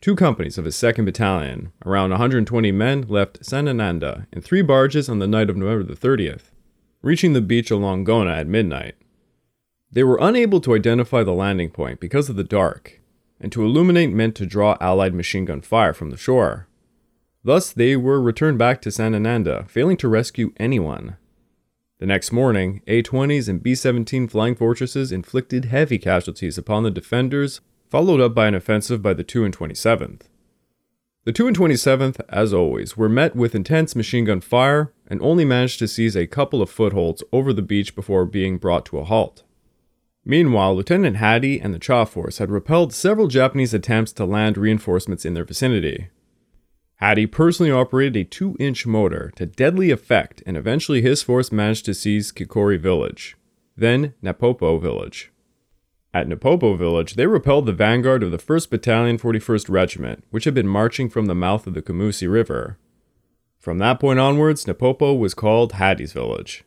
Two 0.00 0.14
companies 0.14 0.58
of 0.58 0.64
his 0.64 0.76
2nd 0.76 1.06
Battalion, 1.06 1.72
around 1.86 2.10
120 2.10 2.70
men, 2.72 3.02
left 3.08 3.40
Sanananda 3.40 4.26
in 4.32 4.42
three 4.42 4.62
barges 4.62 5.08
on 5.08 5.18
the 5.20 5.26
night 5.26 5.48
of 5.48 5.56
November 5.56 5.82
the 5.82 5.94
30th, 5.94 6.50
reaching 7.02 7.32
the 7.32 7.40
beach 7.40 7.70
along 7.70 8.04
Gona 8.04 8.36
at 8.36 8.46
midnight. 8.46 8.94
They 9.90 10.04
were 10.04 10.18
unable 10.20 10.60
to 10.60 10.74
identify 10.74 11.22
the 11.22 11.32
landing 11.32 11.70
point 11.70 11.98
because 11.98 12.28
of 12.28 12.36
the 12.36 12.44
dark, 12.44 13.00
and 13.40 13.50
to 13.52 13.64
illuminate 13.64 14.12
meant 14.12 14.34
to 14.36 14.46
draw 14.46 14.76
Allied 14.80 15.14
machine 15.14 15.46
gun 15.46 15.62
fire 15.62 15.94
from 15.94 16.10
the 16.10 16.16
shore. 16.16 16.68
Thus, 17.42 17.72
they 17.72 17.96
were 17.96 18.20
returned 18.20 18.58
back 18.58 18.82
to 18.82 18.90
Sanananda, 18.90 19.68
failing 19.70 19.96
to 19.98 20.08
rescue 20.08 20.52
anyone. 20.58 21.16
The 22.00 22.06
next 22.06 22.32
morning, 22.32 22.82
A 22.86 23.02
20s 23.02 23.48
and 23.48 23.62
B 23.62 23.74
17 23.74 24.28
flying 24.28 24.54
fortresses 24.54 25.10
inflicted 25.10 25.66
heavy 25.66 25.98
casualties 25.98 26.58
upon 26.58 26.82
the 26.82 26.90
defenders, 26.90 27.60
followed 27.88 28.20
up 28.20 28.34
by 28.34 28.46
an 28.46 28.54
offensive 28.54 29.00
by 29.00 29.14
the 29.14 29.24
2 29.24 29.44
and 29.44 29.56
27th. 29.56 30.22
The 31.24 31.32
2 31.32 31.48
and 31.48 31.56
27th, 31.56 32.20
as 32.28 32.54
always, 32.54 32.96
were 32.96 33.08
met 33.08 33.34
with 33.34 33.54
intense 33.54 33.96
machine 33.96 34.26
gun 34.26 34.40
fire 34.40 34.92
and 35.08 35.20
only 35.22 35.44
managed 35.44 35.78
to 35.78 35.88
seize 35.88 36.16
a 36.16 36.26
couple 36.26 36.60
of 36.60 36.70
footholds 36.70 37.22
over 37.32 37.52
the 37.52 37.62
beach 37.62 37.94
before 37.94 38.24
being 38.24 38.58
brought 38.58 38.84
to 38.86 38.98
a 38.98 39.04
halt. 39.04 39.42
Meanwhile, 40.24 40.76
Lieutenant 40.76 41.16
Haddy 41.16 41.60
and 41.60 41.72
the 41.72 41.78
Cha 41.78 42.04
Force 42.04 42.38
had 42.38 42.50
repelled 42.50 42.92
several 42.92 43.28
Japanese 43.28 43.72
attempts 43.72 44.12
to 44.12 44.24
land 44.24 44.58
reinforcements 44.58 45.24
in 45.24 45.34
their 45.34 45.44
vicinity. 45.44 46.08
Haddy 46.96 47.26
personally 47.26 47.70
operated 47.70 48.16
a 48.16 48.24
2 48.24 48.56
inch 48.58 48.84
mortar 48.86 49.32
to 49.36 49.46
deadly 49.46 49.90
effect, 49.90 50.42
and 50.44 50.56
eventually 50.56 51.00
his 51.00 51.22
force 51.22 51.52
managed 51.52 51.84
to 51.84 51.94
seize 51.94 52.32
Kikori 52.32 52.78
village, 52.78 53.36
then 53.76 54.14
Napopo 54.20 54.78
village. 54.80 55.30
At 56.12 56.26
Napopo 56.26 56.76
village, 56.76 57.14
they 57.14 57.26
repelled 57.26 57.66
the 57.66 57.72
vanguard 57.72 58.22
of 58.22 58.32
the 58.32 58.38
1st 58.38 58.70
Battalion 58.70 59.18
41st 59.18 59.70
Regiment, 59.70 60.24
which 60.30 60.44
had 60.44 60.54
been 60.54 60.66
marching 60.66 61.08
from 61.08 61.26
the 61.26 61.34
mouth 61.34 61.66
of 61.66 61.74
the 61.74 61.82
Kumusi 61.82 62.28
River. 62.28 62.78
From 63.58 63.78
that 63.78 64.00
point 64.00 64.18
onwards, 64.18 64.66
Napopo 64.66 65.16
was 65.16 65.34
called 65.34 65.72
Haddy's 65.74 66.12
village. 66.12 66.64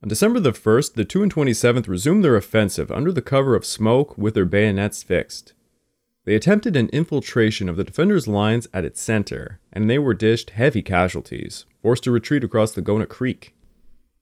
On 0.00 0.08
December 0.08 0.38
the 0.38 0.52
1st, 0.52 0.94
the 0.94 1.04
2 1.04 1.24
and 1.24 1.34
27th 1.34 1.88
resumed 1.88 2.24
their 2.24 2.36
offensive 2.36 2.92
under 2.92 3.10
the 3.10 3.20
cover 3.20 3.56
of 3.56 3.66
smoke 3.66 4.16
with 4.16 4.34
their 4.34 4.44
bayonets 4.44 5.02
fixed. 5.02 5.54
They 6.24 6.36
attempted 6.36 6.76
an 6.76 6.88
infiltration 6.90 7.68
of 7.68 7.76
the 7.76 7.82
defenders' 7.82 8.28
lines 8.28 8.68
at 8.72 8.84
its 8.84 9.00
center, 9.00 9.58
and 9.72 9.90
they 9.90 9.98
were 9.98 10.14
dished 10.14 10.50
heavy 10.50 10.82
casualties, 10.82 11.64
forced 11.82 12.04
to 12.04 12.12
retreat 12.12 12.44
across 12.44 12.70
the 12.70 12.82
Gona 12.82 13.08
Creek. 13.08 13.56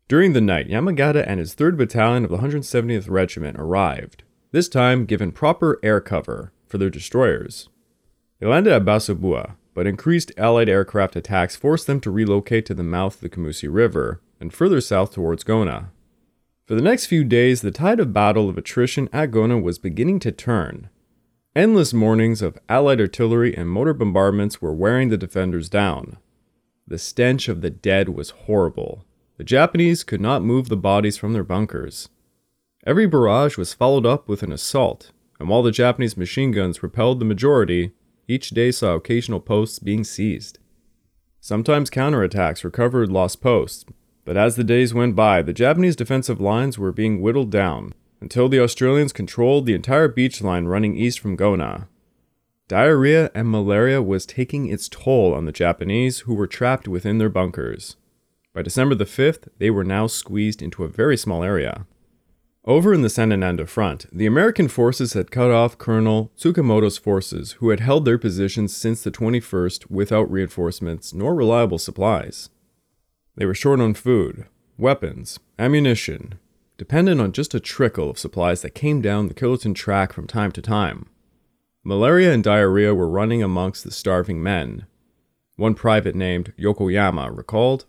During 0.09 0.33
the 0.33 0.41
night, 0.41 0.69
Yamagata 0.69 1.25
and 1.27 1.41
his 1.41 1.55
3rd 1.55 1.77
Battalion 1.77 2.25
of 2.25 2.31
the 2.31 2.39
170th 2.39 3.11
Regiment 3.11 3.59
arrived, 3.59 4.23
this 4.53 4.71
time 4.71 5.05
given 5.05 5.31
proper 5.31 5.79
air 5.83 6.01
cover 6.01 6.53
for 6.67 6.79
their 6.79 6.91
destroyers. 6.91 7.69
They 8.39 8.47
landed 8.47 8.73
at 8.73 8.85
Basabua, 8.85 9.57
but 9.75 9.87
increased 9.87 10.33
Allied 10.39 10.71
aircraft 10.71 11.17
attacks 11.17 11.55
forced 11.55 11.87
them 11.87 12.01
to 12.01 12.11
relocate 12.11 12.65
to 12.67 12.75
the 12.75 12.83
mouth 12.83 13.17
of 13.17 13.21
the 13.21 13.29
Kumusi 13.29 13.69
River, 13.71 14.23
and 14.40 14.53
further 14.53 14.81
south 14.81 15.12
towards 15.12 15.44
Gona. 15.44 15.88
For 16.66 16.75
the 16.75 16.83
next 16.83 17.07
few 17.07 17.22
days, 17.22 17.61
the 17.61 17.70
tide 17.70 18.01
of 18.01 18.12
battle 18.12 18.49
of 18.49 18.59
attrition 18.59 19.09
at 19.12 19.31
Gona 19.31 19.62
was 19.62 19.79
beginning 19.79 20.18
to 20.20 20.33
turn. 20.33 20.90
Endless 21.55 21.94
mornings 21.94 22.42
of 22.42 22.59
Allied 22.68 23.01
artillery 23.01 23.57
and 23.57 23.70
mortar 23.70 23.94
bombardments 23.94 24.61
were 24.61 24.75
wearing 24.75 25.09
the 25.09 25.16
defenders 25.16 25.68
down. 25.68 26.18
The 26.87 26.99
stench 26.99 27.49
of 27.49 27.61
the 27.61 27.70
dead 27.70 28.11
was 28.11 28.30
horrible. 28.30 29.05
The 29.39 29.45
Japanese 29.45 30.05
could 30.05 30.20
not 30.20 30.43
move 30.43 30.68
the 30.68 30.76
bodies 30.76 31.16
from 31.16 31.32
their 31.32 31.45
bunkers. 31.45 32.09
Every 32.87 33.07
barrage 33.07 33.57
was 33.57 33.74
followed 33.74 34.07
up 34.07 34.28
with 34.28 34.43
an 34.43 34.53
assault, 34.53 35.12
and 35.39 35.49
while 35.49 35.62
the 35.62 35.70
Japanese 35.70 36.16
machine 36.16 36.53
guns 36.53 36.82
repelled 36.82 37.20
the 37.20 37.24
majority, 37.24 37.93
each 38.28 38.51
day 38.51 38.70
saw 38.70 38.95
occasional 38.95 39.41
posts 39.41 39.78
being 39.78 40.05
seized. 40.05 40.59
Sometimes 41.41 41.91
counterattacks 41.91 42.64
recovered 42.64 43.11
lost 43.11 43.41
posts, 43.41 43.84
but 44.27 44.37
as 44.37 44.57
the 44.57 44.64
days 44.64 44.93
went 44.93 45.14
by, 45.14 45.41
the 45.41 45.53
Japanese 45.55 45.97
defensive 45.97 46.41
lines 46.41 46.79
were 46.79 46.93
being 46.93 47.22
whittled 47.22 47.51
down 47.51 47.95
until 48.20 48.49
the 48.49 48.61
Australians 48.61 49.12
controlled 49.12 49.66
the 49.66 49.74
entire 49.74 50.09
beach 50.09 50.43
line 50.43 50.64
running 50.64 50.97
east 50.97 51.20
from 51.20 51.37
Gona. 51.37 51.87
Diarrhea 52.66 53.31
and 53.37 53.49
malaria 53.49 54.03
was 54.03 54.27
taking 54.27 54.66
its 54.66 54.89
toll 54.89 55.33
on 55.33 55.45
the 55.45 55.53
Japanese 55.53 56.20
who 56.20 56.35
were 56.35 56.49
trapped 56.49 56.89
within 56.89 57.18
their 57.18 57.29
bunkers. 57.29 57.97
By 58.53 58.62
December 58.62 58.97
the 58.97 59.05
5th, 59.05 59.49
they 59.59 59.70
were 59.70 59.85
now 59.85 60.09
squeezed 60.09 60.61
into 60.61 60.83
a 60.83 60.89
very 60.89 61.16
small 61.16 61.45
area. 61.45 61.87
Over 62.64 62.93
in 62.93 63.03
the 63.03 63.09
Sanananda 63.09 63.68
front, 63.68 64.07
the 64.11 64.27
American 64.27 64.66
forces 64.66 65.12
had 65.12 65.31
cut 65.31 65.53
off 65.53 65.79
Colonel 65.79 66.33
Tsukamoto's 66.37 66.99
forces, 66.99 67.53
who 67.53 67.70
had 67.70 67.79
held 67.79 68.05
their 68.05 68.18
positions 68.18 68.74
since 68.74 69.05
the 69.05 69.12
21st 69.12 69.89
without 69.89 70.29
reinforcements 70.29 71.14
nor 71.14 71.33
reliable 71.33 71.79
supplies. 71.79 72.51
They 73.37 73.47
were 73.47 73.55
short 73.55 73.80
on 73.80 73.95
food, 73.95 74.47
weapons, 74.78 75.39
ammunition, 75.59 76.39
dependent 76.78 77.20
on 77.20 77.32
just 77.32 77.55
a 77.55 77.61
trickle 77.61 78.11
of 78.11 78.18
supplies 78.18 78.62
that 78.62 78.74
came 78.74 79.03
down 79.03 79.28
the 79.28 79.34
Killerton 79.34 79.74
track 79.74 80.12
from 80.12 80.26
time 80.26 80.53
to 80.53 80.62
time. 80.62 81.07
Malaria 81.84 82.32
and 82.32 82.43
diarrhea 82.43 82.95
were 82.95 83.09
running 83.09 83.43
amongst 83.43 83.84
the 83.84 83.91
starving 83.91 84.43
men. 84.43 84.87
One 85.57 85.74
private 85.74 86.14
named 86.14 86.53
Yokoyama 86.59 87.34
recalled 87.37 87.84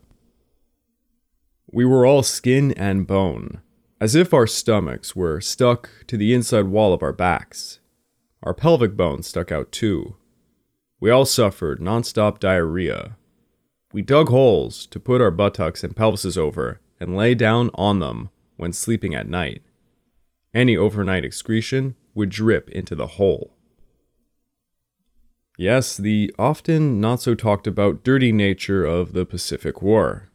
We 1.66 1.84
were 1.84 2.06
all 2.06 2.22
skin 2.22 2.72
and 2.72 3.06
bone, 3.06 3.60
as 4.00 4.14
if 4.14 4.32
our 4.32 4.46
stomachs 4.46 5.16
were 5.16 5.40
stuck 5.40 5.90
to 6.06 6.16
the 6.16 6.32
inside 6.32 6.66
wall 6.66 6.92
of 6.92 7.02
our 7.02 7.12
backs. 7.12 7.80
Our 8.42 8.54
pelvic 8.54 8.96
bones 8.96 9.26
stuck 9.26 9.50
out 9.50 9.72
too. 9.72 10.16
We 11.00 11.10
all 11.10 11.24
suffered 11.24 11.80
nonstop 11.80 12.38
diarrhea. 12.38 13.16
We 13.92 14.02
dug 14.02 14.28
holes 14.28 14.86
to 14.86 15.00
put 15.00 15.20
our 15.20 15.30
buttocks 15.30 15.82
and 15.82 15.96
pelvises 15.96 16.36
over 16.36 16.80
and 17.00 17.16
lay 17.16 17.34
down 17.34 17.70
on 17.74 18.00
them 18.00 18.30
when 18.56 18.72
sleeping 18.72 19.14
at 19.14 19.28
night. 19.28 19.62
Any 20.52 20.76
overnight 20.76 21.24
excretion 21.24 21.94
would 22.14 22.30
drip 22.30 22.68
into 22.70 22.94
the 22.94 23.06
hole. 23.06 23.54
Yes, 25.56 25.96
the 25.96 26.34
often 26.38 27.00
not 27.00 27.20
so 27.20 27.34
talked 27.34 27.66
about 27.66 28.04
dirty 28.04 28.30
nature 28.30 28.84
of 28.84 29.12
the 29.12 29.26
Pacific 29.26 29.82
War. 29.82 30.30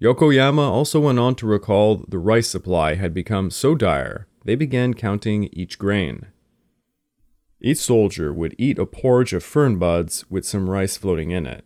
Yokoyama 0.00 0.68
also 0.68 1.00
went 1.00 1.18
on 1.18 1.34
to 1.36 1.46
recall 1.46 2.04
the 2.08 2.18
rice 2.18 2.48
supply 2.48 2.94
had 2.94 3.14
become 3.14 3.50
so 3.50 3.74
dire 3.74 4.26
they 4.44 4.54
began 4.54 4.92
counting 4.92 5.44
each 5.52 5.78
grain. 5.78 6.26
Each 7.60 7.78
soldier 7.78 8.32
would 8.32 8.54
eat 8.58 8.78
a 8.78 8.86
porridge 8.86 9.32
of 9.32 9.42
fern 9.42 9.78
buds 9.78 10.28
with 10.30 10.44
some 10.44 10.68
rice 10.68 10.96
floating 10.96 11.30
in 11.30 11.46
it. 11.46 11.64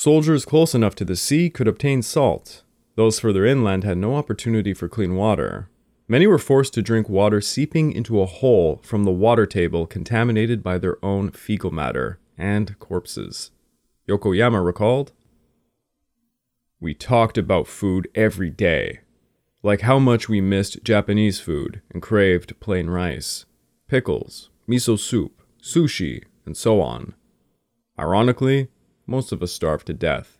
Soldiers 0.00 0.46
close 0.46 0.74
enough 0.74 0.94
to 0.94 1.04
the 1.04 1.14
sea 1.14 1.50
could 1.50 1.68
obtain 1.68 2.00
salt, 2.00 2.62
those 2.96 3.20
further 3.20 3.44
inland 3.44 3.84
had 3.84 3.98
no 3.98 4.16
opportunity 4.16 4.72
for 4.72 4.88
clean 4.88 5.14
water. 5.14 5.68
Many 6.08 6.26
were 6.26 6.38
forced 6.38 6.72
to 6.72 6.80
drink 6.80 7.10
water 7.10 7.42
seeping 7.42 7.92
into 7.92 8.22
a 8.22 8.24
hole 8.24 8.80
from 8.82 9.04
the 9.04 9.10
water 9.10 9.44
table 9.44 9.86
contaminated 9.86 10.62
by 10.62 10.78
their 10.78 10.96
own 11.04 11.30
fecal 11.32 11.70
matter 11.70 12.18
and 12.38 12.78
corpses. 12.78 13.50
Yokoyama 14.08 14.64
recalled 14.64 15.12
We 16.80 16.94
talked 16.94 17.36
about 17.36 17.66
food 17.66 18.08
every 18.14 18.48
day, 18.48 19.00
like 19.62 19.82
how 19.82 19.98
much 19.98 20.30
we 20.30 20.40
missed 20.40 20.82
Japanese 20.82 21.40
food 21.40 21.82
and 21.90 22.00
craved 22.00 22.58
plain 22.58 22.88
rice, 22.88 23.44
pickles, 23.86 24.48
miso 24.66 24.98
soup, 24.98 25.42
sushi, 25.62 26.24
and 26.46 26.56
so 26.56 26.80
on. 26.80 27.12
Ironically, 27.98 28.70
most 29.10 29.32
of 29.32 29.42
us 29.42 29.52
starved 29.52 29.86
to 29.88 29.94
death. 29.94 30.38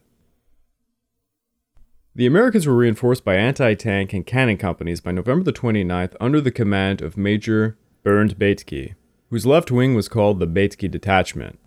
The 2.15 2.27
Americans 2.27 2.67
were 2.67 2.77
reinforced 2.77 3.25
by 3.25 3.37
anti 3.37 3.75
tank 3.75 4.13
and 4.13 4.27
cannon 4.27 4.57
companies 4.57 5.01
by 5.01 5.13
November 5.13 5.45
the 5.45 5.53
29th 5.53 6.15
under 6.21 6.41
the 6.41 6.51
command 6.51 7.03
of 7.03 7.17
Major 7.17 7.77
Bernd 8.03 8.39
Baetcke, 8.39 8.95
whose 9.31 9.47
left 9.47 9.71
wing 9.71 9.95
was 9.95 10.09
called 10.09 10.39
the 10.39 10.47
Baetcke 10.47 10.91
Detachment. 10.91 11.59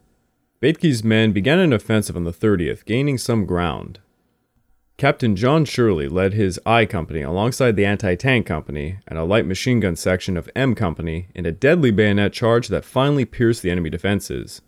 Baetcke's 0.61 1.03
men 1.03 1.31
began 1.31 1.59
an 1.59 1.73
offensive 1.73 2.15
on 2.15 2.23
the 2.23 2.31
30th, 2.31 2.85
gaining 2.85 3.17
some 3.17 3.45
ground. 3.45 3.99
Captain 4.97 5.35
John 5.35 5.65
Shirley 5.65 6.07
led 6.07 6.33
his 6.33 6.59
I 6.65 6.85
Company 6.85 7.21
alongside 7.21 7.75
the 7.75 7.85
anti 7.85 8.15
tank 8.15 8.45
company 8.45 8.99
and 9.07 9.17
a 9.17 9.23
light 9.23 9.45
machine 9.45 9.79
gun 9.79 9.95
section 9.95 10.37
of 10.37 10.49
M 10.55 10.75
Company 10.75 11.27
in 11.33 11.45
a 11.45 11.51
deadly 11.51 11.91
bayonet 11.91 12.31
charge 12.31 12.67
that 12.67 12.85
finally 12.85 13.25
pierced 13.25 13.61
the 13.61 13.71
enemy 13.71 13.89
defenses. 13.89 14.61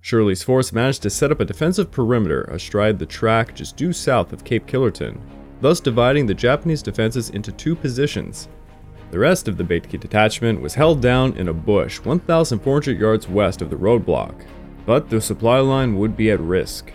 Shirley's 0.00 0.42
force 0.42 0.72
managed 0.72 1.02
to 1.02 1.10
set 1.10 1.32
up 1.32 1.40
a 1.40 1.44
defensive 1.44 1.90
perimeter 1.90 2.42
astride 2.44 2.98
the 2.98 3.06
track 3.06 3.54
just 3.54 3.76
due 3.76 3.92
south 3.92 4.32
of 4.32 4.44
Cape 4.44 4.66
Killerton, 4.66 5.20
thus 5.60 5.80
dividing 5.80 6.26
the 6.26 6.34
Japanese 6.34 6.82
defenses 6.82 7.30
into 7.30 7.52
two 7.52 7.74
positions. 7.74 8.48
The 9.10 9.18
rest 9.18 9.48
of 9.48 9.56
the 9.56 9.64
Baetcke 9.64 9.98
detachment 9.98 10.60
was 10.60 10.74
held 10.74 11.00
down 11.00 11.36
in 11.36 11.48
a 11.48 11.54
bush 11.54 11.98
1,400 11.98 12.98
yards 12.98 13.28
west 13.28 13.62
of 13.62 13.70
the 13.70 13.76
roadblock, 13.76 14.34
but 14.84 15.08
the 15.08 15.20
supply 15.20 15.58
line 15.60 15.96
would 15.98 16.16
be 16.16 16.30
at 16.30 16.40
risk. 16.40 16.92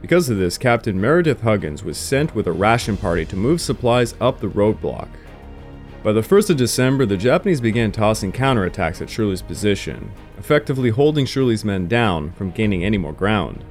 Because 0.00 0.28
of 0.28 0.38
this, 0.38 0.58
Captain 0.58 1.00
Meredith 1.00 1.42
Huggins 1.42 1.84
was 1.84 1.98
sent 1.98 2.34
with 2.34 2.46
a 2.46 2.52
ration 2.52 2.96
party 2.96 3.24
to 3.26 3.36
move 3.36 3.60
supplies 3.60 4.14
up 4.20 4.40
the 4.40 4.48
roadblock. 4.48 5.08
By 6.02 6.12
the 6.12 6.22
1st 6.22 6.48
of 6.50 6.56
December, 6.56 7.04
the 7.04 7.18
Japanese 7.18 7.60
began 7.60 7.92
tossing 7.92 8.32
counterattacks 8.32 9.02
at 9.02 9.10
Shirley's 9.10 9.42
position, 9.42 10.10
effectively 10.38 10.88
holding 10.88 11.26
Shirley's 11.26 11.62
men 11.62 11.88
down 11.88 12.32
from 12.32 12.52
gaining 12.52 12.86
any 12.86 12.96
more 12.96 13.12
ground. 13.12 13.62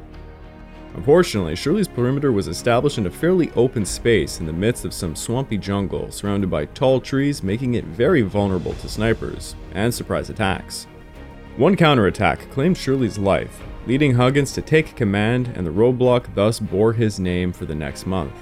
Unfortunately, 0.94 1.56
Shirley's 1.56 1.88
perimeter 1.88 2.32
was 2.32 2.48
established 2.48 3.00
in 3.00 3.08
a 3.08 3.12
fairly 3.12 3.50
open 3.56 3.84
space 3.84 4.40
in 4.40 4.46
the 4.46 4.54
midst 4.54 4.86
of 4.86 4.94
some 4.94 5.16
swampy 5.16 5.58
jungle 5.58 6.12
surrounded 6.12 6.52
by 6.52 6.66
tall 6.66 7.02
trees, 7.02 7.42
making 7.42 7.74
it 7.74 7.86
very 7.86 8.22
vulnerable 8.22 8.74
to 8.74 8.88
snipers 8.88 9.56
and 9.72 9.92
surprise 9.92 10.30
attacks. 10.30 10.86
One 11.58 11.76
counterattack 11.76 12.52
claimed 12.52 12.78
Shirley's 12.78 13.18
life, 13.18 13.60
leading 13.88 14.14
Huggins 14.14 14.52
to 14.54 14.62
take 14.62 14.96
command, 14.96 15.52
and 15.56 15.66
the 15.66 15.72
roadblock 15.72 16.36
thus 16.36 16.60
bore 16.60 16.94
his 16.94 17.20
name 17.20 17.52
for 17.52 17.66
the 17.66 17.74
next 17.74 18.06
month. 18.06 18.34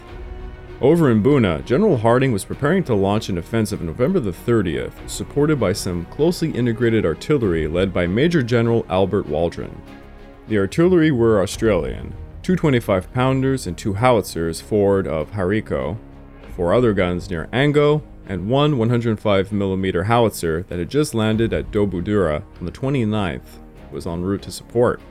Over 0.80 1.10
in 1.10 1.24
Buna, 1.24 1.66
General 1.66 1.98
Harding 1.98 2.32
was 2.32 2.46
preparing 2.46 2.84
to 2.84 2.94
launch 2.94 3.30
an 3.30 3.40
offensive 3.40 3.82
November 3.82 4.20
the 4.20 4.30
30th, 4.30 4.92
supported 5.10 5.60
by 5.60 5.74
some 5.74 6.06
closely 6.06 6.52
integrated 6.52 7.04
artillery 7.04 7.68
led 7.68 7.92
by 7.92 8.06
Major 8.06 8.44
General 8.44 8.86
Albert 8.88 9.26
Waldron. 9.26 9.76
The 10.48 10.60
artillery 10.60 11.10
were 11.10 11.42
Australian, 11.42 12.14
two 12.44 12.56
25 12.56 13.12
pounders 13.12 13.66
and 13.66 13.76
two 13.76 13.96
howitzers 13.96 14.62
forward 14.62 15.08
of 15.08 15.32
Hariko, 15.32 15.98
four 16.56 16.76
other 16.76 16.94
guns 16.94 17.28
near 17.28 17.50
Ango, 17.52 18.04
and 18.28 18.48
one 18.48 18.74
105mm 18.76 20.06
howitzer 20.06 20.64
that 20.70 20.78
had 20.78 20.92
just 20.92 21.16
landed 21.16 21.54
at 21.54 21.72
Dobudura 21.72 22.44
on 22.60 22.66
the 22.68 22.72
29th 22.72 23.58
was 23.92 24.06
en 24.06 24.22
route 24.22 24.44
to 24.44 24.52
support. 24.52 25.02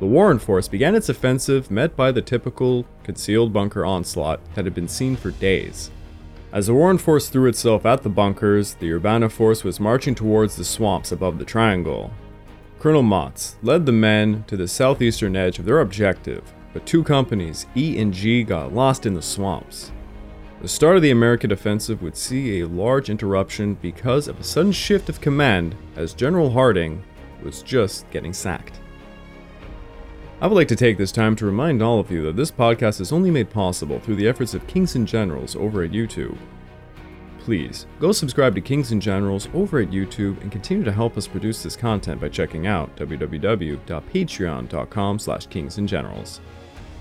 The 0.00 0.06
Warren 0.06 0.38
Force 0.38 0.68
began 0.68 0.94
its 0.94 1.08
offensive 1.08 1.72
met 1.72 1.96
by 1.96 2.12
the 2.12 2.22
typical 2.22 2.86
concealed 3.02 3.52
bunker 3.52 3.84
onslaught 3.84 4.38
that 4.54 4.64
had 4.64 4.74
been 4.74 4.86
seen 4.86 5.16
for 5.16 5.32
days. 5.32 5.90
As 6.52 6.68
the 6.68 6.74
Warren 6.74 6.98
Force 6.98 7.28
threw 7.28 7.46
itself 7.46 7.84
at 7.84 8.04
the 8.04 8.08
bunkers, 8.08 8.74
the 8.74 8.92
Urbana 8.92 9.28
Force 9.28 9.64
was 9.64 9.80
marching 9.80 10.14
towards 10.14 10.54
the 10.54 10.64
swamps 10.64 11.10
above 11.10 11.38
the 11.38 11.44
triangle. 11.44 12.12
Colonel 12.78 13.02
Motz 13.02 13.56
led 13.60 13.86
the 13.86 13.92
men 13.92 14.44
to 14.46 14.56
the 14.56 14.68
southeastern 14.68 15.34
edge 15.34 15.58
of 15.58 15.64
their 15.64 15.80
objective, 15.80 16.44
but 16.72 16.86
two 16.86 17.02
companies, 17.02 17.66
E 17.76 17.98
and 17.98 18.14
G, 18.14 18.44
got 18.44 18.72
lost 18.72 19.04
in 19.04 19.14
the 19.14 19.20
swamps. 19.20 19.90
The 20.62 20.68
start 20.68 20.94
of 20.94 21.02
the 21.02 21.10
American 21.10 21.50
offensive 21.50 22.02
would 22.02 22.16
see 22.16 22.60
a 22.60 22.68
large 22.68 23.10
interruption 23.10 23.74
because 23.74 24.28
of 24.28 24.38
a 24.38 24.44
sudden 24.44 24.70
shift 24.70 25.08
of 25.08 25.20
command 25.20 25.74
as 25.96 26.14
General 26.14 26.50
Harding 26.50 27.02
was 27.42 27.62
just 27.62 28.08
getting 28.12 28.32
sacked. 28.32 28.78
I 30.40 30.46
would 30.46 30.54
like 30.54 30.68
to 30.68 30.76
take 30.76 30.98
this 30.98 31.10
time 31.10 31.34
to 31.36 31.46
remind 31.46 31.82
all 31.82 31.98
of 31.98 32.12
you 32.12 32.22
that 32.22 32.36
this 32.36 32.52
podcast 32.52 33.00
is 33.00 33.10
only 33.10 33.28
made 33.28 33.50
possible 33.50 33.98
through 33.98 34.14
the 34.14 34.28
efforts 34.28 34.54
of 34.54 34.64
Kings 34.68 34.94
and 34.94 35.04
Generals 35.04 35.56
over 35.56 35.82
at 35.82 35.90
YouTube. 35.90 36.38
Please, 37.40 37.88
go 37.98 38.12
subscribe 38.12 38.54
to 38.54 38.60
Kings 38.60 38.92
and 38.92 39.02
Generals 39.02 39.48
over 39.52 39.80
at 39.80 39.90
YouTube 39.90 40.40
and 40.40 40.52
continue 40.52 40.84
to 40.84 40.92
help 40.92 41.16
us 41.16 41.26
produce 41.26 41.64
this 41.64 41.74
content 41.74 42.20
by 42.20 42.28
checking 42.28 42.68
out 42.68 42.94
www.patreon.com 42.96 45.18
slash 45.18 45.48
kingsandgenerals. 45.48 46.38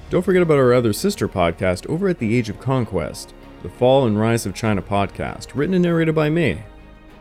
Don't 0.09 0.23
forget 0.23 0.41
about 0.41 0.57
our 0.57 0.73
other 0.73 0.93
sister 0.93 1.27
podcast 1.27 1.87
over 1.87 2.07
at 2.07 2.17
The 2.17 2.35
Age 2.35 2.49
of 2.49 2.59
Conquest, 2.59 3.35
the 3.61 3.69
Fall 3.69 4.07
and 4.07 4.19
Rise 4.19 4.47
of 4.47 4.55
China 4.55 4.81
podcast, 4.81 5.49
written 5.53 5.75
and 5.75 5.83
narrated 5.83 6.15
by 6.15 6.31
me, 6.31 6.63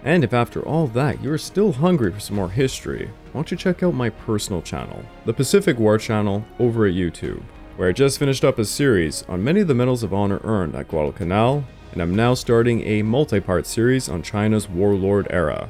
and 0.05 0.23
if 0.23 0.33
after 0.33 0.63
all 0.63 0.87
that 0.89 1.23
you're 1.23 1.39
still 1.39 1.73
hungry 1.73 2.13
for 2.13 2.21
some 2.21 2.37
more 2.37 2.51
history, 2.51 3.07
why 3.07 3.39
don't 3.39 3.51
you 3.51 3.57
check 3.57 3.83
out 3.83 3.95
my 3.95 4.11
personal 4.11 4.63
channel, 4.63 5.05
the 5.25 5.33
Pacific 5.33 5.79
War 5.79 5.99
channel, 5.99 6.45
over 6.59 6.87
at 6.87 6.95
YouTube, 6.95 7.43
where 7.77 7.89
I 7.89 7.93
just 7.93 8.19
finished 8.19 8.45
up 8.45 8.59
a 8.59 8.65
series 8.65 9.25
on 9.29 9.45
many 9.45 9.61
of 9.61 9.69
the 9.69 9.75
medals 9.75 10.03
of 10.03 10.15
honor 10.15 10.41
earned 10.45 10.75
at 10.75 10.89
Guadalcanal, 10.89 11.65
and 11.93 12.03
I'm 12.03 12.15
now 12.15 12.35
starting 12.35 12.83
a 12.83 13.03
multi 13.03 13.41
part 13.41 13.67
series 13.67 14.09
on 14.09 14.23
China's 14.23 14.69
warlord 14.69 15.27
era. 15.31 15.69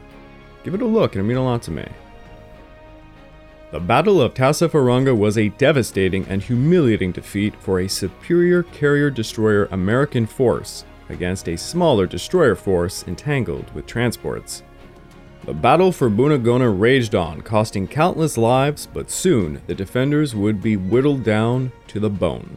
Give 0.64 0.74
it 0.74 0.82
a 0.82 0.86
look, 0.86 1.14
and 1.14 1.24
it 1.24 1.28
means 1.28 1.38
a 1.38 1.42
lot 1.42 1.62
to 1.62 1.70
me. 1.70 1.86
The 3.72 3.80
Battle 3.80 4.20
of 4.20 4.32
Tassafaronga 4.32 5.16
was 5.16 5.36
a 5.36 5.48
devastating 5.50 6.24
and 6.28 6.42
humiliating 6.42 7.12
defeat 7.12 7.54
for 7.56 7.80
a 7.80 7.88
superior 7.88 8.62
carrier 8.62 9.10
destroyer 9.10 9.68
American 9.72 10.26
force 10.26 10.84
against 11.08 11.48
a 11.48 11.56
smaller 11.56 12.06
destroyer 12.06 12.54
force 12.54 13.04
entangled 13.06 13.72
with 13.74 13.86
transports. 13.86 14.62
The 15.44 15.54
battle 15.54 15.92
for 15.92 16.10
Buna-Gona 16.10 16.80
raged 16.80 17.14
on, 17.14 17.40
costing 17.40 17.86
countless 17.86 18.36
lives, 18.36 18.88
but 18.92 19.10
soon 19.10 19.62
the 19.66 19.74
defenders 19.74 20.34
would 20.34 20.60
be 20.60 20.76
whittled 20.76 21.22
down 21.22 21.70
to 21.88 22.00
the 22.00 22.10
bone. 22.10 22.56